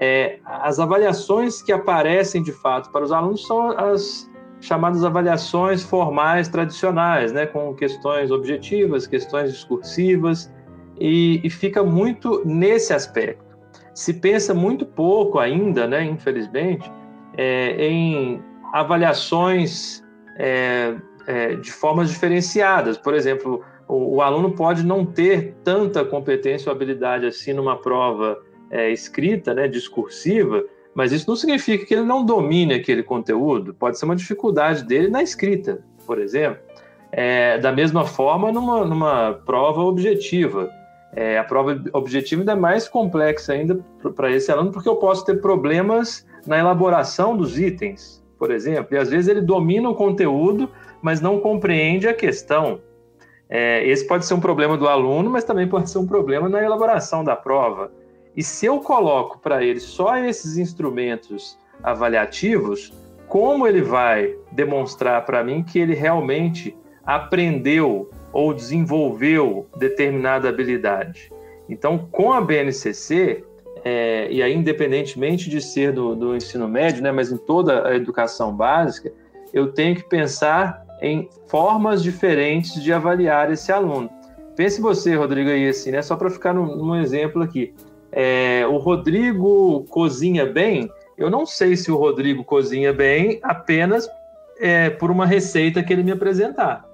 é, 0.00 0.38
as 0.44 0.80
avaliações 0.80 1.60
que 1.60 1.70
aparecem 1.70 2.42
de 2.42 2.52
fato 2.52 2.90
para 2.90 3.04
os 3.04 3.12
alunos 3.12 3.46
são 3.46 3.70
as 3.78 4.30
chamadas 4.58 5.04
avaliações 5.04 5.82
formais 5.82 6.48
tradicionais, 6.48 7.32
né, 7.32 7.46
com 7.46 7.74
questões 7.74 8.30
objetivas, 8.30 9.06
questões 9.06 9.52
discursivas, 9.52 10.52
e, 10.98 11.40
e 11.44 11.50
fica 11.50 11.82
muito 11.82 12.42
nesse 12.44 12.92
aspecto. 12.92 13.44
Se 13.94 14.14
pensa 14.14 14.54
muito 14.54 14.86
pouco 14.86 15.38
ainda, 15.38 15.86
né, 15.86 16.04
infelizmente, 16.04 16.90
é, 17.36 17.86
em 17.86 18.42
avaliações 18.72 20.02
é, 20.38 20.94
é, 21.26 21.56
de 21.56 21.70
formas 21.70 22.10
diferenciadas. 22.10 22.96
Por 22.96 23.14
exemplo, 23.14 23.62
o, 23.88 24.16
o, 24.16 24.22
aluno 24.22 24.52
pode 24.52 24.84
não 24.84 25.04
ter 25.04 25.54
tanta 25.64 26.04
competência 26.04 26.70
ou 26.70 26.76
habilidade 26.76 27.26
assim 27.26 27.52
numa 27.52 27.76
prova 27.76 28.38
é, 28.70 28.90
escrita, 28.90 29.52
né, 29.52 29.66
discursiva, 29.66 30.64
mas 30.94 31.12
isso 31.12 31.28
não 31.28 31.36
significa 31.36 31.84
que 31.84 31.94
ele 31.94 32.04
não 32.04 32.24
domine 32.24 32.74
aquele 32.74 33.02
conteúdo. 33.02 33.74
Pode 33.74 33.98
ser 33.98 34.04
uma 34.04 34.16
dificuldade 34.16 34.84
dele 34.84 35.08
na 35.08 35.22
escrita, 35.22 35.82
por 36.06 36.18
exemplo. 36.20 36.60
É, 37.12 37.58
da 37.58 37.72
mesma 37.72 38.04
forma, 38.04 38.52
numa, 38.52 38.84
numa 38.84 39.32
prova 39.44 39.82
objetiva. 39.82 40.70
É, 41.12 41.38
a 41.38 41.44
prova 41.44 41.80
objetiva 41.92 42.42
ainda 42.42 42.52
é 42.52 42.56
mais 42.56 42.88
complexa 42.88 43.52
ainda 43.52 43.80
para 44.14 44.30
esse 44.30 44.50
aluno, 44.50 44.70
porque 44.70 44.88
eu 44.88 44.96
posso 44.96 45.24
ter 45.24 45.40
problemas 45.40 46.24
na 46.46 46.58
elaboração 46.58 47.36
dos 47.36 47.58
itens, 47.58 48.24
por 48.38 48.50
exemplo. 48.50 48.94
E 48.94 48.98
às 48.98 49.10
vezes 49.10 49.28
ele 49.28 49.40
domina 49.40 49.88
o 49.88 49.94
conteúdo, 49.94 50.70
mas 51.02 51.20
não 51.20 51.40
compreende 51.40 52.06
a 52.06 52.14
questão. 52.14 52.80
É, 53.48 53.84
esse 53.88 54.06
pode 54.06 54.24
ser 54.24 54.34
um 54.34 54.40
problema 54.40 54.76
do 54.76 54.86
aluno, 54.86 55.28
mas 55.28 55.42
também 55.42 55.68
pode 55.68 55.90
ser 55.90 55.98
um 55.98 56.06
problema 56.06 56.48
na 56.48 56.62
elaboração 56.62 57.24
da 57.24 57.34
prova. 57.34 57.90
E 58.36 58.42
se 58.42 58.66
eu 58.66 58.80
coloco 58.80 59.38
para 59.38 59.64
ele 59.64 59.80
só 59.80 60.16
esses 60.16 60.56
instrumentos 60.56 61.58
avaliativos, 61.82 62.92
como 63.28 63.66
ele 63.66 63.82
vai 63.82 64.34
demonstrar 64.52 65.24
para 65.24 65.42
mim 65.42 65.62
que 65.62 65.78
ele 65.78 65.94
realmente 65.94 66.76
aprendeu 67.04 68.10
ou 68.32 68.54
desenvolveu 68.54 69.66
determinada 69.76 70.48
habilidade? 70.48 71.32
Então, 71.68 72.08
com 72.10 72.32
a 72.32 72.40
BNCC, 72.40 73.44
é, 73.84 74.28
e 74.30 74.42
aí 74.42 74.54
independentemente 74.54 75.48
de 75.48 75.60
ser 75.60 75.92
do, 75.92 76.14
do 76.14 76.36
ensino 76.36 76.68
médio, 76.68 77.02
né, 77.02 77.12
mas 77.12 77.32
em 77.32 77.36
toda 77.36 77.86
a 77.88 77.94
educação 77.94 78.54
básica, 78.54 79.12
eu 79.52 79.72
tenho 79.72 79.96
que 79.96 80.08
pensar 80.08 80.84
em 81.00 81.28
formas 81.46 82.02
diferentes 82.02 82.82
de 82.82 82.92
avaliar 82.92 83.50
esse 83.50 83.72
aluno. 83.72 84.10
Pense 84.54 84.80
você, 84.80 85.14
Rodrigo, 85.14 85.48
aí 85.48 85.68
assim, 85.68 85.90
né, 85.90 86.02
só 86.02 86.16
para 86.16 86.28
ficar 86.30 86.52
num, 86.52 86.76
num 86.76 86.96
exemplo 86.96 87.42
aqui 87.42 87.72
é, 88.12 88.66
o 88.66 88.76
Rodrigo 88.76 89.84
cozinha 89.88 90.46
bem, 90.46 90.90
eu 91.16 91.30
não 91.30 91.44
sei 91.44 91.76
se 91.76 91.90
o 91.90 91.96
Rodrigo 91.96 92.42
cozinha 92.42 92.92
bem 92.92 93.38
apenas 93.42 94.08
é, 94.58 94.90
por 94.90 95.10
uma 95.10 95.26
receita 95.26 95.82
que 95.82 95.92
ele 95.92 96.02
me 96.02 96.12
apresentar. 96.12 96.84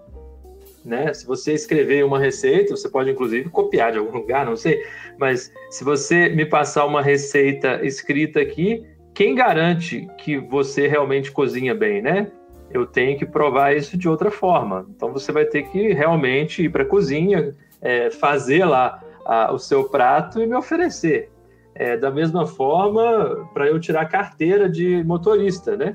Né? 0.84 1.12
Se 1.12 1.26
você 1.26 1.52
escrever 1.52 2.04
uma 2.04 2.18
receita, 2.18 2.76
você 2.76 2.88
pode 2.88 3.10
inclusive 3.10 3.48
copiar 3.50 3.92
de 3.92 3.98
algum 3.98 4.16
lugar, 4.16 4.46
não 4.46 4.56
sei, 4.56 4.84
mas 5.18 5.52
se 5.70 5.82
você 5.82 6.28
me 6.28 6.46
passar 6.46 6.84
uma 6.86 7.02
receita 7.02 7.84
escrita 7.84 8.40
aqui, 8.40 8.84
quem 9.12 9.34
garante 9.34 10.08
que 10.18 10.38
você 10.38 10.86
realmente 10.86 11.32
cozinha 11.32 11.74
bem, 11.74 12.02
né? 12.02 12.30
Eu 12.70 12.84
tenho 12.86 13.18
que 13.18 13.24
provar 13.24 13.74
isso 13.74 13.96
de 13.96 14.08
outra 14.08 14.30
forma. 14.30 14.86
Então 14.94 15.12
você 15.12 15.32
vai 15.32 15.44
ter 15.44 15.62
que 15.70 15.92
realmente 15.92 16.62
ir 16.62 16.68
para 16.68 16.82
a 16.82 16.86
cozinha, 16.86 17.54
é, 17.80 18.10
fazer 18.10 18.64
lá 18.64 19.02
a, 19.26 19.52
o 19.52 19.58
seu 19.58 19.84
prato 19.84 20.40
e 20.40 20.46
me 20.46 20.54
oferecer. 20.54 21.30
É, 21.74 21.96
da 21.96 22.10
mesma 22.10 22.46
forma, 22.46 23.48
para 23.52 23.66
eu 23.66 23.78
tirar 23.78 24.06
carteira 24.06 24.68
de 24.68 25.04
motorista, 25.04 25.76
né? 25.76 25.94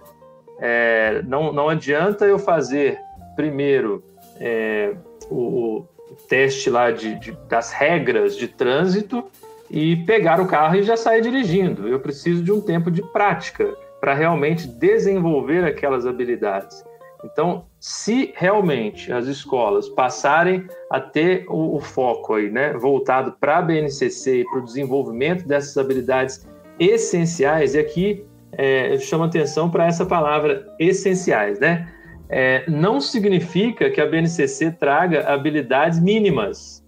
É, 0.59 1.23
não, 1.23 1.51
não 1.51 1.69
adianta 1.69 2.25
eu 2.25 2.37
fazer 2.37 2.99
primeiro 3.35 4.03
é, 4.39 4.93
o, 5.29 5.79
o, 5.79 5.87
teste 6.27 6.69
lá 6.69 6.91
de, 6.91 7.17
de, 7.19 7.31
das 7.49 7.71
regras 7.71 8.35
de 8.37 8.47
trânsito 8.47 9.23
e 9.71 9.95
pegar 10.05 10.39
o 10.39 10.45
carro 10.45 10.75
e 10.75 10.83
já 10.83 10.95
sair 10.95 11.21
dirigindo. 11.21 11.87
Eu 11.87 11.99
preciso 11.99 12.43
de 12.43 12.51
um 12.51 12.61
tempo 12.61 12.91
de 12.91 13.01
prática 13.11 13.73
para 13.99 14.13
realmente 14.13 14.67
desenvolver 14.67 15.63
aquelas 15.63 16.05
habilidades. 16.05 16.83
Então, 17.23 17.65
se 17.79 18.33
realmente 18.35 19.11
as 19.13 19.27
escolas 19.27 19.87
passarem 19.89 20.67
a 20.89 20.99
ter 20.99 21.45
o, 21.47 21.75
o 21.75 21.79
foco 21.79 22.33
aí, 22.33 22.49
né, 22.49 22.73
voltado 22.73 23.33
para 23.39 23.59
a 23.59 23.61
BNCC 23.61 24.41
e 24.41 24.45
para 24.45 24.59
o 24.59 24.65
desenvolvimento 24.65 25.47
dessas 25.47 25.77
habilidades 25.77 26.47
essenciais, 26.79 27.75
e 27.75 27.79
aqui 27.79 28.25
é, 28.53 28.93
eu 28.93 28.99
chamo 28.99 29.23
atenção 29.23 29.69
para 29.69 29.85
essa 29.85 30.05
palavra 30.05 30.67
essenciais, 30.79 31.59
né? 31.59 31.87
É, 32.27 32.63
não 32.69 32.99
significa 32.99 33.89
que 33.89 33.99
a 33.99 34.05
BNCC 34.05 34.71
traga 34.71 35.27
habilidades 35.27 35.99
mínimas. 35.99 36.81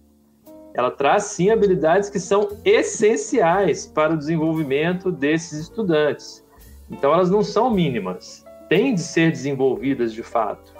Ela 0.74 0.90
traz 0.90 1.24
sim 1.24 1.50
habilidades 1.50 2.10
que 2.10 2.18
são 2.18 2.48
essenciais 2.64 3.86
para 3.86 4.14
o 4.14 4.16
desenvolvimento 4.16 5.12
desses 5.12 5.60
estudantes. 5.60 6.44
Então, 6.90 7.12
elas 7.12 7.30
não 7.30 7.42
são 7.42 7.70
mínimas 7.70 8.43
têm 8.68 8.94
de 8.94 9.00
ser 9.00 9.30
desenvolvidas 9.30 10.12
de 10.12 10.22
fato. 10.22 10.72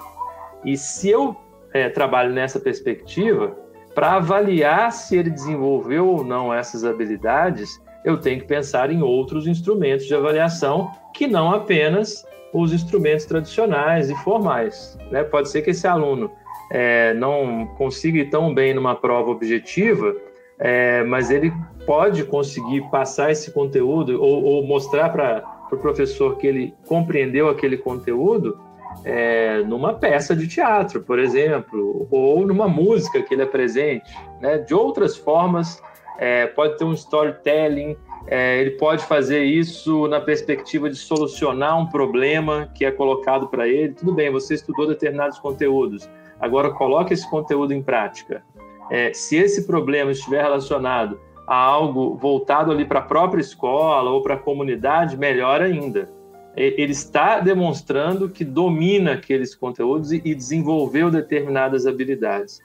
E 0.64 0.76
se 0.76 1.10
eu 1.10 1.36
é, 1.72 1.88
trabalho 1.88 2.32
nessa 2.32 2.58
perspectiva, 2.58 3.56
para 3.94 4.14
avaliar 4.14 4.92
se 4.92 5.16
ele 5.16 5.30
desenvolveu 5.30 6.08
ou 6.08 6.24
não 6.24 6.52
essas 6.52 6.84
habilidades, 6.84 7.80
eu 8.04 8.18
tenho 8.20 8.40
que 8.40 8.46
pensar 8.46 8.90
em 8.90 9.02
outros 9.02 9.46
instrumentos 9.46 10.06
de 10.06 10.14
avaliação 10.14 10.90
que 11.12 11.26
não 11.26 11.52
apenas 11.52 12.24
os 12.52 12.72
instrumentos 12.72 13.24
tradicionais 13.24 14.10
e 14.10 14.14
formais. 14.16 14.98
Né? 15.10 15.24
Pode 15.24 15.48
ser 15.48 15.62
que 15.62 15.70
esse 15.70 15.86
aluno 15.86 16.30
é, 16.70 17.14
não 17.14 17.66
consiga 17.76 18.18
ir 18.18 18.30
tão 18.30 18.54
bem 18.54 18.74
numa 18.74 18.94
prova 18.94 19.30
objetiva, 19.30 20.14
é, 20.58 21.02
mas 21.04 21.30
ele 21.30 21.52
pode 21.86 22.24
conseguir 22.24 22.82
passar 22.90 23.30
esse 23.30 23.50
conteúdo 23.52 24.22
ou, 24.22 24.44
ou 24.44 24.66
mostrar 24.66 25.08
para 25.10 25.53
para 25.76 25.90
o 25.90 25.94
professor 25.94 26.36
que 26.36 26.46
ele 26.46 26.74
compreendeu 26.86 27.48
aquele 27.48 27.76
conteúdo 27.76 28.58
é, 29.04 29.62
numa 29.62 29.94
peça 29.94 30.36
de 30.36 30.46
teatro, 30.46 31.02
por 31.02 31.18
exemplo, 31.18 32.06
ou 32.10 32.46
numa 32.46 32.68
música 32.68 33.22
que 33.22 33.34
ele 33.34 33.42
apresente. 33.42 34.16
Né? 34.40 34.58
De 34.58 34.74
outras 34.74 35.16
formas, 35.16 35.82
é, 36.18 36.46
pode 36.46 36.78
ter 36.78 36.84
um 36.84 36.92
storytelling, 36.92 37.96
é, 38.26 38.60
ele 38.60 38.72
pode 38.72 39.04
fazer 39.04 39.44
isso 39.44 40.06
na 40.08 40.20
perspectiva 40.20 40.88
de 40.88 40.96
solucionar 40.96 41.78
um 41.78 41.86
problema 41.86 42.70
que 42.74 42.84
é 42.84 42.90
colocado 42.90 43.48
para 43.48 43.66
ele. 43.68 43.92
Tudo 43.92 44.12
bem, 44.12 44.30
você 44.30 44.54
estudou 44.54 44.86
determinados 44.86 45.38
conteúdos, 45.38 46.08
agora 46.40 46.70
coloque 46.70 47.12
esse 47.12 47.28
conteúdo 47.28 47.72
em 47.72 47.82
prática. 47.82 48.42
É, 48.90 49.12
se 49.12 49.36
esse 49.36 49.66
problema 49.66 50.12
estiver 50.12 50.42
relacionado 50.42 51.18
a 51.46 51.56
algo 51.56 52.16
voltado 52.16 52.72
ali 52.72 52.84
para 52.84 53.00
a 53.00 53.02
própria 53.02 53.40
escola 53.40 54.10
ou 54.10 54.22
para 54.22 54.34
a 54.34 54.38
comunidade, 54.38 55.16
melhor 55.16 55.60
ainda. 55.60 56.10
Ele 56.56 56.92
está 56.92 57.40
demonstrando 57.40 58.28
que 58.28 58.44
domina 58.44 59.14
aqueles 59.14 59.54
conteúdos 59.54 60.12
e 60.12 60.34
desenvolveu 60.34 61.10
determinadas 61.10 61.86
habilidades. 61.86 62.60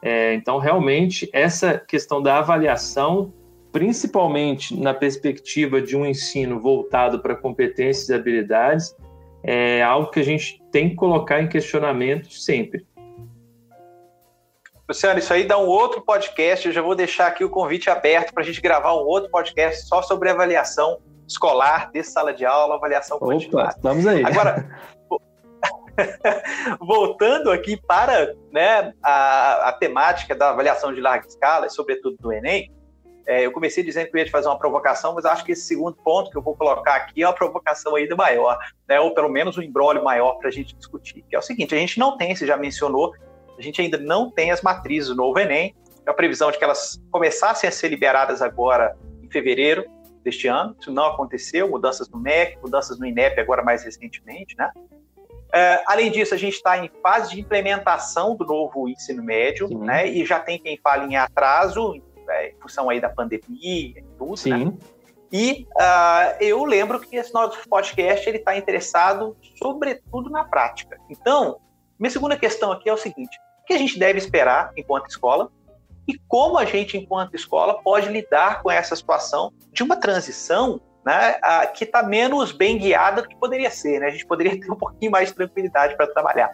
É, 0.00 0.34
então, 0.34 0.58
realmente, 0.58 1.28
essa 1.32 1.78
questão 1.78 2.22
da 2.22 2.38
avaliação, 2.38 3.32
principalmente 3.70 4.78
na 4.78 4.94
perspectiva 4.94 5.80
de 5.80 5.96
um 5.96 6.06
ensino 6.06 6.58
voltado 6.58 7.20
para 7.20 7.34
competências 7.34 8.08
e 8.08 8.14
habilidades, 8.14 8.94
é 9.42 9.82
algo 9.82 10.10
que 10.10 10.20
a 10.20 10.24
gente 10.24 10.62
tem 10.72 10.90
que 10.90 10.94
colocar 10.94 11.42
em 11.42 11.48
questionamento 11.48 12.32
sempre. 12.32 12.86
Luciano, 14.88 15.18
isso 15.18 15.32
aí 15.32 15.44
dá 15.44 15.58
um 15.58 15.66
outro 15.66 16.02
podcast. 16.02 16.66
Eu 16.66 16.72
já 16.72 16.82
vou 16.82 16.94
deixar 16.94 17.28
aqui 17.28 17.42
o 17.42 17.48
convite 17.48 17.88
aberto 17.88 18.34
para 18.34 18.42
a 18.42 18.46
gente 18.46 18.60
gravar 18.60 18.94
um 18.94 19.06
outro 19.06 19.30
podcast 19.30 19.86
só 19.86 20.02
sobre 20.02 20.28
avaliação 20.28 21.00
escolar, 21.26 21.90
de 21.90 22.02
sala 22.02 22.34
de 22.34 22.44
aula, 22.44 22.74
avaliação 22.74 23.16
Opa, 23.16 23.26
continuada. 23.26 23.70
Estamos 23.70 24.06
aí. 24.06 24.22
Agora, 24.22 24.68
voltando 26.80 27.50
aqui 27.50 27.78
para 27.78 28.34
né, 28.52 28.92
a, 29.02 29.70
a, 29.70 29.72
temática 29.72 30.34
da 30.34 30.50
avaliação 30.50 30.92
de 30.92 31.00
larga 31.00 31.26
escala, 31.26 31.66
e 31.66 31.70
sobretudo 31.70 32.16
do 32.20 32.30
Enem, 32.30 32.70
é, 33.26 33.46
eu 33.46 33.52
comecei 33.52 33.82
dizendo 33.82 34.10
que 34.10 34.16
eu 34.16 34.18
ia 34.18 34.26
te 34.26 34.30
fazer 34.30 34.48
uma 34.48 34.58
provocação, 34.58 35.14
mas 35.14 35.24
acho 35.24 35.44
que 35.46 35.52
esse 35.52 35.62
segundo 35.62 35.96
ponto 35.96 36.30
que 36.30 36.36
eu 36.36 36.42
vou 36.42 36.54
colocar 36.54 36.96
aqui 36.96 37.22
é 37.22 37.26
uma 37.26 37.32
provocação 37.32 37.96
ainda 37.96 38.14
maior, 38.14 38.58
né, 38.86 39.00
ou 39.00 39.14
pelo 39.14 39.30
menos 39.30 39.56
um 39.56 39.62
embrólio 39.62 40.04
maior 40.04 40.34
para 40.34 40.48
a 40.48 40.52
gente 40.52 40.76
discutir, 40.76 41.24
que 41.26 41.34
é 41.34 41.38
o 41.38 41.42
seguinte, 41.42 41.74
a 41.74 41.78
gente 41.78 41.98
não 41.98 42.18
tem, 42.18 42.36
você 42.36 42.46
já 42.46 42.58
mencionou, 42.58 43.14
a 43.58 43.62
gente 43.62 43.80
ainda 43.80 43.98
não 43.98 44.30
tem 44.30 44.50
as 44.50 44.62
matrizes 44.62 45.08
do 45.08 45.14
novo 45.14 45.38
Enem. 45.38 45.74
A 46.06 46.12
previsão 46.12 46.50
de 46.50 46.58
que 46.58 46.64
elas 46.64 47.00
começassem 47.10 47.66
a 47.66 47.72
ser 47.72 47.88
liberadas 47.88 48.42
agora 48.42 48.94
em 49.22 49.30
fevereiro 49.30 49.84
deste 50.22 50.48
ano. 50.48 50.76
Isso 50.78 50.90
não 50.90 51.06
aconteceu, 51.06 51.68
mudanças 51.68 52.08
no 52.08 52.18
MEC, 52.18 52.58
mudanças 52.60 52.98
no 52.98 53.06
INEP 53.06 53.40
agora 53.40 53.62
mais 53.62 53.84
recentemente, 53.84 54.54
né? 54.58 54.70
É, 55.52 55.82
além 55.86 56.10
disso, 56.10 56.34
a 56.34 56.36
gente 56.36 56.54
está 56.54 56.84
em 56.84 56.90
fase 57.00 57.30
de 57.30 57.40
implementação 57.40 58.34
do 58.34 58.44
novo 58.44 58.88
ensino 58.88 59.22
médio, 59.22 59.68
Sim. 59.68 59.78
né? 59.78 60.08
E 60.08 60.26
já 60.26 60.40
tem 60.40 60.58
quem 60.58 60.76
fale 60.82 61.06
em 61.12 61.16
atraso, 61.16 61.94
é, 62.28 62.50
em 62.50 62.60
função 62.60 62.90
aí 62.90 63.00
da 63.00 63.08
pandemia 63.08 63.98
e 63.98 64.04
tudo, 64.18 64.36
Sim. 64.36 64.50
né? 64.50 64.72
E 65.32 65.66
uh, 65.76 66.36
eu 66.40 66.64
lembro 66.64 67.00
que 67.00 67.16
esse 67.16 67.32
nosso 67.32 67.68
podcast 67.68 68.28
ele 68.28 68.38
está 68.38 68.56
interessado 68.56 69.36
sobretudo 69.56 70.30
na 70.30 70.44
prática. 70.44 70.96
Então, 71.10 71.58
minha 71.98 72.10
segunda 72.10 72.36
questão 72.36 72.72
aqui 72.72 72.88
é 72.88 72.92
o 72.92 72.96
seguinte: 72.96 73.38
que 73.66 73.72
a 73.72 73.78
gente 73.78 73.98
deve 73.98 74.18
esperar 74.18 74.72
enquanto 74.76 75.08
escola 75.08 75.50
e 76.06 76.18
como 76.28 76.58
a 76.58 76.64
gente, 76.64 76.96
enquanto 76.96 77.34
escola, 77.34 77.82
pode 77.82 78.08
lidar 78.08 78.62
com 78.62 78.70
essa 78.70 78.94
situação 78.94 79.52
de 79.72 79.82
uma 79.82 79.96
transição 79.96 80.80
né, 81.04 81.36
uh, 81.36 81.72
que 81.72 81.84
está 81.84 82.02
menos 82.02 82.52
bem 82.52 82.78
guiada 82.78 83.22
do 83.22 83.28
que 83.28 83.36
poderia 83.36 83.70
ser. 83.70 84.00
Né? 84.00 84.06
A 84.06 84.10
gente 84.10 84.26
poderia 84.26 84.52
ter 84.60 84.70
um 84.70 84.76
pouquinho 84.76 85.10
mais 85.10 85.28
de 85.28 85.34
tranquilidade 85.34 85.96
para 85.96 86.06
trabalhar. 86.06 86.50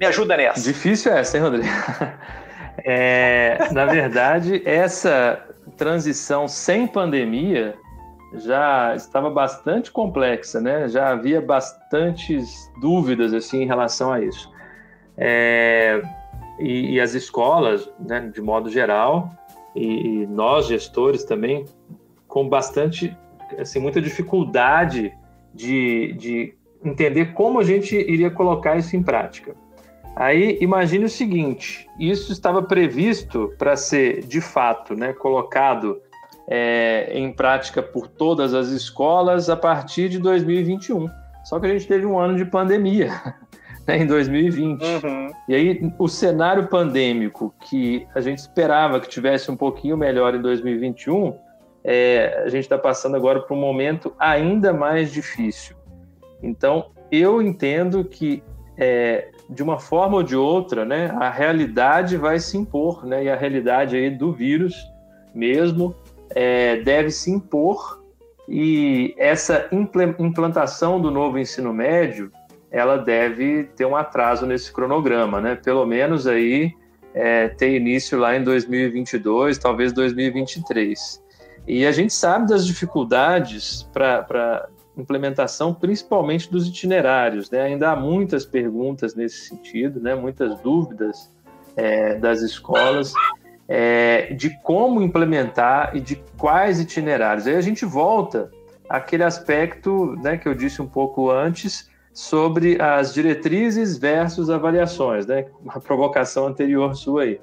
Me 0.00 0.06
ajuda 0.06 0.36
nessa. 0.36 0.60
Difícil 0.60 1.12
é 1.12 1.20
essa, 1.20 1.36
hein, 1.36 1.42
Rodrigo? 1.42 1.68
É, 2.86 3.68
na 3.70 3.86
verdade, 3.86 4.60
essa 4.64 5.40
transição 5.76 6.48
sem 6.48 6.88
pandemia 6.88 7.76
já 8.34 8.94
estava 8.96 9.30
bastante 9.30 9.92
complexa, 9.92 10.60
né? 10.60 10.88
Já 10.88 11.10
havia 11.10 11.40
bastantes 11.40 12.70
dúvidas 12.80 13.32
assim 13.32 13.62
em 13.62 13.66
relação 13.66 14.12
a 14.12 14.20
isso. 14.20 14.50
É, 15.16 16.02
e, 16.58 16.94
e, 16.94 17.00
as 17.00 17.14
escolas, 17.14 17.88
né, 17.98 18.30
de 18.32 18.40
modo 18.40 18.70
geral, 18.70 19.30
e, 19.74 20.22
e, 20.22 20.26
nós 20.26 20.66
gestores 20.66 21.24
também, 21.24 21.64
com 22.26 22.48
bastante, 22.48 23.16
assim, 23.58 23.80
muita 23.80 24.00
dificuldade 24.00 25.12
de, 25.52 26.12
de 26.14 26.54
entender 26.84 27.32
como 27.32 27.60
a 27.60 27.64
gente 27.64 27.96
iria 27.96 28.30
colocar 28.30 28.76
isso 28.76 28.96
em 28.96 29.02
prática. 29.02 29.54
Aí 30.16 30.58
imagine 30.60 31.04
o 31.04 31.08
seguinte: 31.08 31.88
isso 31.98 32.32
estava 32.32 32.62
previsto 32.62 33.52
para 33.58 33.76
ser 33.76 34.24
de 34.24 34.40
fato 34.40 34.94
né, 34.94 35.12
colocado 35.12 36.00
é, 36.48 37.10
em 37.14 37.32
prática 37.32 37.82
por 37.82 38.06
todas 38.06 38.54
as 38.54 38.68
escolas 38.68 39.48
a 39.48 39.56
partir 39.56 40.08
de 40.08 40.18
2021. 40.18 41.08
Só 41.44 41.58
que 41.58 41.66
a 41.66 41.68
gente 41.68 41.86
teve 41.86 42.06
um 42.06 42.18
ano 42.18 42.36
de 42.36 42.44
pandemia 42.44 43.10
né, 43.86 43.98
em 44.02 44.06
2020. 44.06 44.82
Uhum. 44.82 45.30
E 45.48 45.54
aí 45.54 45.92
o 45.98 46.08
cenário 46.08 46.68
pandêmico 46.68 47.54
que 47.60 48.06
a 48.14 48.20
gente 48.20 48.38
esperava 48.38 49.00
que 49.00 49.08
tivesse 49.08 49.50
um 49.50 49.56
pouquinho 49.56 49.96
melhor 49.96 50.34
em 50.34 50.40
2021, 50.40 51.36
é, 51.82 52.42
a 52.44 52.48
gente 52.48 52.64
está 52.64 52.78
passando 52.78 53.16
agora 53.16 53.40
para 53.40 53.54
um 53.54 53.60
momento 53.60 54.12
ainda 54.18 54.72
mais 54.72 55.12
difícil. 55.12 55.76
Então 56.42 56.90
eu 57.10 57.42
entendo 57.42 58.04
que 58.04 58.42
é, 58.76 59.28
de 59.48 59.62
uma 59.62 59.78
forma 59.78 60.16
ou 60.16 60.22
de 60.22 60.34
outra, 60.34 60.84
né, 60.84 61.14
a 61.20 61.30
realidade 61.30 62.16
vai 62.16 62.38
se 62.38 62.56
impor, 62.56 63.06
né, 63.06 63.24
e 63.24 63.30
a 63.30 63.36
realidade 63.36 63.96
aí 63.96 64.10
do 64.10 64.32
vírus 64.32 64.74
mesmo 65.34 65.94
é, 66.30 66.76
deve 66.76 67.10
se 67.10 67.30
impor 67.30 68.02
e 68.48 69.14
essa 69.16 69.68
implantação 70.18 71.00
do 71.00 71.10
novo 71.10 71.38
ensino 71.38 71.72
médio 71.72 72.30
ela 72.74 72.98
deve 72.98 73.64
ter 73.76 73.84
um 73.84 73.94
atraso 73.94 74.44
nesse 74.44 74.72
cronograma, 74.72 75.40
né? 75.40 75.54
Pelo 75.54 75.86
menos 75.86 76.26
aí 76.26 76.74
é, 77.14 77.46
ter 77.46 77.72
início 77.72 78.18
lá 78.18 78.36
em 78.36 78.42
2022, 78.42 79.58
talvez 79.58 79.92
2023. 79.92 81.22
E 81.68 81.86
a 81.86 81.92
gente 81.92 82.12
sabe 82.12 82.48
das 82.48 82.66
dificuldades 82.66 83.88
para 83.92 84.68
implementação, 84.98 85.72
principalmente 85.72 86.50
dos 86.50 86.66
itinerários, 86.66 87.48
né? 87.48 87.62
Ainda 87.62 87.92
há 87.92 87.96
muitas 87.96 88.44
perguntas 88.44 89.14
nesse 89.14 89.46
sentido, 89.46 90.00
né? 90.00 90.16
Muitas 90.16 90.60
dúvidas 90.60 91.32
é, 91.76 92.16
das 92.16 92.42
escolas 92.42 93.12
é, 93.68 94.34
de 94.34 94.50
como 94.64 95.00
implementar 95.00 95.96
e 95.96 96.00
de 96.00 96.20
quais 96.36 96.80
itinerários. 96.80 97.46
Aí 97.46 97.54
a 97.54 97.60
gente 97.60 97.84
volta 97.84 98.50
àquele 98.88 99.22
aspecto 99.22 100.16
né, 100.16 100.36
que 100.36 100.48
eu 100.48 100.54
disse 100.54 100.82
um 100.82 100.88
pouco 100.88 101.30
antes 101.30 101.93
sobre 102.14 102.80
as 102.80 103.12
diretrizes 103.12 103.98
versus 103.98 104.48
avaliações, 104.48 105.26
né? 105.26 105.46
Uma 105.60 105.80
provocação 105.80 106.46
anterior 106.46 106.94
sua 106.94 107.24
aí. 107.24 107.40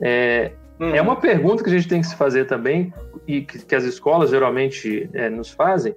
É, 0.00 0.52
uhum. 0.80 0.94
é 0.94 1.00
uma 1.00 1.14
pergunta 1.14 1.62
que 1.62 1.70
a 1.70 1.72
gente 1.72 1.86
tem 1.86 2.00
que 2.00 2.08
se 2.08 2.16
fazer 2.16 2.46
também 2.46 2.92
e 3.26 3.42
que, 3.42 3.64
que 3.64 3.74
as 3.74 3.84
escolas 3.84 4.30
geralmente 4.30 5.08
é, 5.14 5.30
nos 5.30 5.50
fazem, 5.50 5.94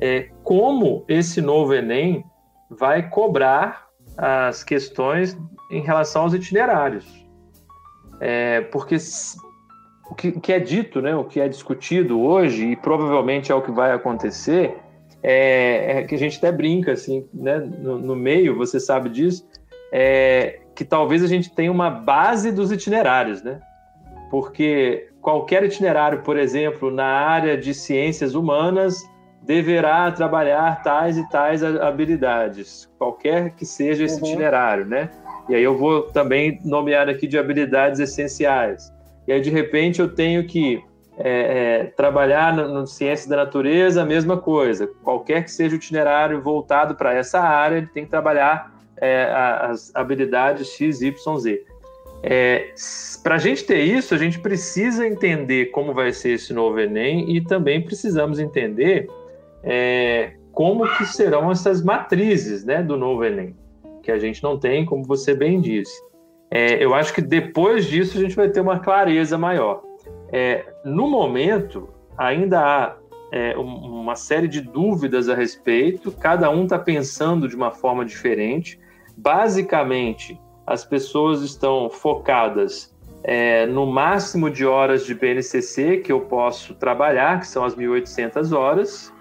é 0.00 0.28
como 0.44 1.04
esse 1.08 1.40
novo 1.42 1.74
Enem 1.74 2.24
vai 2.70 3.10
cobrar 3.10 3.88
as 4.16 4.62
questões 4.62 5.36
em 5.72 5.82
relação 5.82 6.22
aos 6.22 6.34
itinerários. 6.34 7.04
É, 8.20 8.60
porque 8.60 8.96
o 10.08 10.14
que, 10.14 10.28
o 10.28 10.40
que, 10.40 10.52
é 10.52 10.60
dito, 10.60 11.00
né, 11.02 11.16
o 11.16 11.24
que 11.24 11.40
é 11.40 11.48
discutido 11.48 12.20
hoje, 12.20 12.66
e 12.66 12.76
provavelmente 12.76 13.50
é 13.50 13.54
o 13.54 13.62
que 13.62 13.72
vai 13.72 13.90
acontecer, 13.90 14.76
é, 15.22 15.98
é 15.98 16.02
que 16.04 16.14
a 16.14 16.18
gente 16.18 16.38
até 16.38 16.50
brinca, 16.50 16.92
assim, 16.92 17.26
né, 17.32 17.58
no, 17.58 17.98
no 17.98 18.16
meio, 18.16 18.56
você 18.56 18.80
sabe 18.80 19.08
disso, 19.08 19.46
é, 19.92 20.60
que 20.74 20.84
talvez 20.84 21.22
a 21.22 21.26
gente 21.26 21.50
tenha 21.54 21.70
uma 21.70 21.90
base 21.90 22.52
dos 22.52 22.72
itinerários, 22.72 23.42
né? 23.42 23.60
Porque 24.30 25.08
qualquer 25.20 25.64
itinerário, 25.64 26.22
por 26.22 26.38
exemplo, 26.38 26.90
na 26.90 27.04
área 27.04 27.56
de 27.56 27.74
ciências 27.74 28.34
humanas, 28.34 29.02
deverá 29.42 30.10
trabalhar 30.12 30.82
tais 30.82 31.18
e 31.18 31.28
tais 31.28 31.62
habilidades, 31.62 32.88
qualquer 32.98 33.50
que 33.54 33.66
seja 33.66 34.04
esse 34.04 34.20
uhum. 34.20 34.28
itinerário, 34.28 34.86
né? 34.86 35.10
E 35.48 35.54
aí 35.54 35.62
eu 35.62 35.76
vou 35.76 36.02
também 36.02 36.60
nomear 36.64 37.08
aqui 37.08 37.26
de 37.26 37.36
habilidades 37.36 37.98
essenciais. 37.98 38.92
E 39.26 39.32
aí, 39.32 39.40
de 39.40 39.50
repente, 39.50 40.00
eu 40.00 40.14
tenho 40.14 40.46
que 40.46 40.82
é, 41.22 41.80
é, 41.80 41.84
trabalhar 41.84 42.54
no, 42.54 42.86
ciência 42.86 43.28
da 43.28 43.36
natureza, 43.36 44.02
a 44.02 44.06
mesma 44.06 44.36
coisa. 44.36 44.86
Qualquer 45.02 45.44
que 45.44 45.50
seja 45.50 45.74
o 45.74 45.78
itinerário 45.78 46.40
voltado 46.40 46.94
para 46.94 47.14
essa 47.14 47.40
área, 47.40 47.76
ele 47.76 47.86
tem 47.86 48.04
que 48.04 48.10
trabalhar 48.10 48.74
é, 48.96 49.24
as 49.62 49.94
habilidades 49.94 50.68
X, 50.68 51.00
Y, 51.02 51.38
Z. 51.38 51.64
É, 52.22 52.74
para 53.22 53.36
a 53.36 53.38
gente 53.38 53.64
ter 53.64 53.80
isso, 53.80 54.14
a 54.14 54.18
gente 54.18 54.38
precisa 54.38 55.06
entender 55.06 55.66
como 55.66 55.94
vai 55.94 56.12
ser 56.12 56.32
esse 56.32 56.52
novo 56.52 56.78
Enem 56.78 57.34
e 57.34 57.40
também 57.40 57.82
precisamos 57.82 58.38
entender 58.38 59.08
é, 59.62 60.32
como 60.52 60.86
que 60.96 61.04
serão 61.06 61.50
essas 61.50 61.82
matrizes 61.82 62.64
né, 62.64 62.82
do 62.82 62.96
novo 62.96 63.24
Enem 63.24 63.54
que 64.02 64.10
a 64.10 64.18
gente 64.18 64.42
não 64.42 64.58
tem, 64.58 64.84
como 64.84 65.04
você 65.04 65.34
bem 65.34 65.60
disse. 65.60 66.00
É, 66.50 66.82
eu 66.84 66.94
acho 66.94 67.14
que 67.14 67.20
depois 67.20 67.86
disso 67.86 68.18
a 68.18 68.20
gente 68.20 68.34
vai 68.34 68.48
ter 68.48 68.60
uma 68.60 68.80
clareza 68.80 69.38
maior. 69.38 69.82
É, 70.32 70.64
no 70.84 71.08
momento, 71.08 71.88
ainda 72.16 72.60
há 72.60 72.96
é, 73.32 73.56
uma 73.56 74.16
série 74.16 74.48
de 74.48 74.60
dúvidas 74.60 75.28
a 75.28 75.34
respeito, 75.34 76.10
cada 76.12 76.50
um 76.50 76.64
está 76.64 76.78
pensando 76.78 77.48
de 77.48 77.54
uma 77.54 77.70
forma 77.70 78.04
diferente. 78.04 78.78
Basicamente, 79.16 80.40
as 80.66 80.84
pessoas 80.84 81.42
estão 81.42 81.88
focadas 81.88 82.94
é, 83.22 83.66
no 83.66 83.86
máximo 83.86 84.50
de 84.50 84.64
horas 84.64 85.04
de 85.04 85.14
BNCC 85.14 85.98
que 85.98 86.10
eu 86.10 86.20
posso 86.22 86.74
trabalhar, 86.74 87.40
que 87.40 87.46
são 87.46 87.64
as 87.64 87.74
1.800 87.74 88.56
horas, 88.56 89.12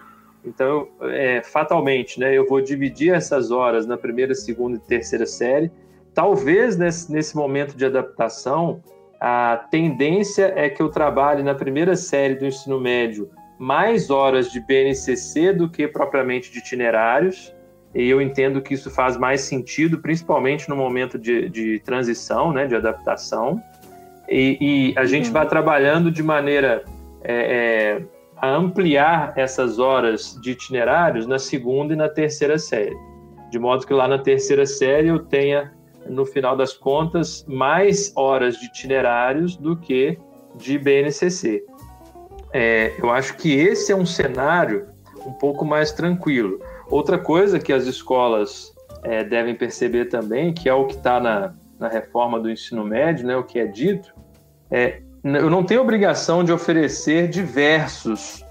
então, 0.44 0.88
é, 1.02 1.42
fatalmente, 1.44 2.20
né, 2.20 2.36
eu 2.36 2.48
vou 2.48 2.62
dividir 2.62 3.14
essas 3.14 3.52
horas 3.52 3.86
na 3.86 3.98
primeira, 3.98 4.34
segunda 4.34 4.78
e 4.78 4.80
terceira 4.80 5.26
série. 5.26 5.72
Talvez 6.14 6.78
nesse, 6.78 7.12
nesse 7.12 7.36
momento 7.36 7.76
de 7.76 7.86
adaptação, 7.86 8.82
a 9.20 9.68
tendência 9.70 10.54
é 10.56 10.70
que 10.70 10.82
eu 10.82 10.90
trabalhe 10.90 11.44
na 11.44 11.54
primeira 11.54 11.96
série 11.96 12.36
do 12.36 12.46
ensino 12.46 12.80
médio 12.80 13.30
mais 13.60 14.10
horas 14.10 14.50
de 14.50 14.62
BNCC 14.62 15.52
do 15.52 15.70
que 15.70 15.86
propriamente 15.88 16.50
de 16.50 16.60
itinerários. 16.60 17.54
E 17.94 18.08
eu 18.08 18.22
entendo 18.22 18.62
que 18.62 18.74
isso 18.74 18.90
faz 18.90 19.18
mais 19.18 19.42
sentido, 19.42 20.00
principalmente 20.00 20.70
no 20.70 20.76
momento 20.76 21.20
de, 21.20 21.50
de 21.50 21.80
transição, 21.80 22.54
né, 22.54 22.66
de 22.68 22.76
adaptação. 22.76 23.62
E, 24.30 24.58
e 24.62 24.98
a 24.98 25.06
gente 25.06 25.28
uhum. 25.28 25.34
vai 25.34 25.48
trabalhando 25.48 26.10
de 26.10 26.24
maneira 26.24 26.86
é, 27.22 27.98
é, 27.98 28.04
a 28.38 28.50
ampliar 28.50 29.34
essas 29.36 29.80
horas 29.80 30.40
de 30.42 30.52
itinerários 30.52 31.28
na 31.28 31.40
segunda 31.40 31.94
e 31.94 31.98
na 31.98 32.08
terceira 32.08 32.58
série, 32.58 32.96
de 33.50 33.60
modo 33.60 33.86
que 33.86 33.94
lá 33.94 34.08
na 34.08 34.20
terceira 34.20 34.66
série 34.66 35.08
eu 35.08 35.20
tenha, 35.20 35.74
no 36.10 36.26
final 36.26 36.58
das 36.58 36.74
contas, 36.74 37.46
mais 37.48 38.12
horas 38.16 38.58
de 38.58 38.66
itinerários 38.66 39.56
do 39.56 39.78
que 39.78 40.18
de 40.56 40.78
BNCC. 40.78 41.64
É, 42.52 42.94
eu 42.98 43.10
acho 43.12 43.38
que 43.38 43.54
esse 43.54 43.92
é 43.92 43.96
um 43.96 44.06
cenário 44.06 44.88
um 45.26 45.34
pouco 45.34 45.64
mais 45.64 45.92
tranquilo. 45.92 46.60
Outra 46.90 47.18
coisa 47.18 47.60
que 47.60 47.72
as 47.72 47.86
escolas 47.86 48.74
é, 49.04 49.24
devem 49.24 49.56
perceber 49.56 50.06
também, 50.06 50.54
que 50.54 50.68
é 50.68 50.74
o 50.74 50.86
que 50.86 50.96
está 50.96 51.20
na, 51.20 51.54
na 51.78 51.88
reforma 51.88 52.40
do 52.40 52.50
ensino 52.50 52.84
médio, 52.84 53.28
né, 53.28 53.38
o 53.38 53.44
que 53.44 53.60
é 53.60 53.68
dito, 53.68 54.14
é 54.72 55.02
eu 55.24 55.50
não 55.50 55.64
tenho 55.64 55.82
obrigação 55.82 56.44
de 56.44 56.52
oferecer 56.52 57.28
diversos 57.28 58.44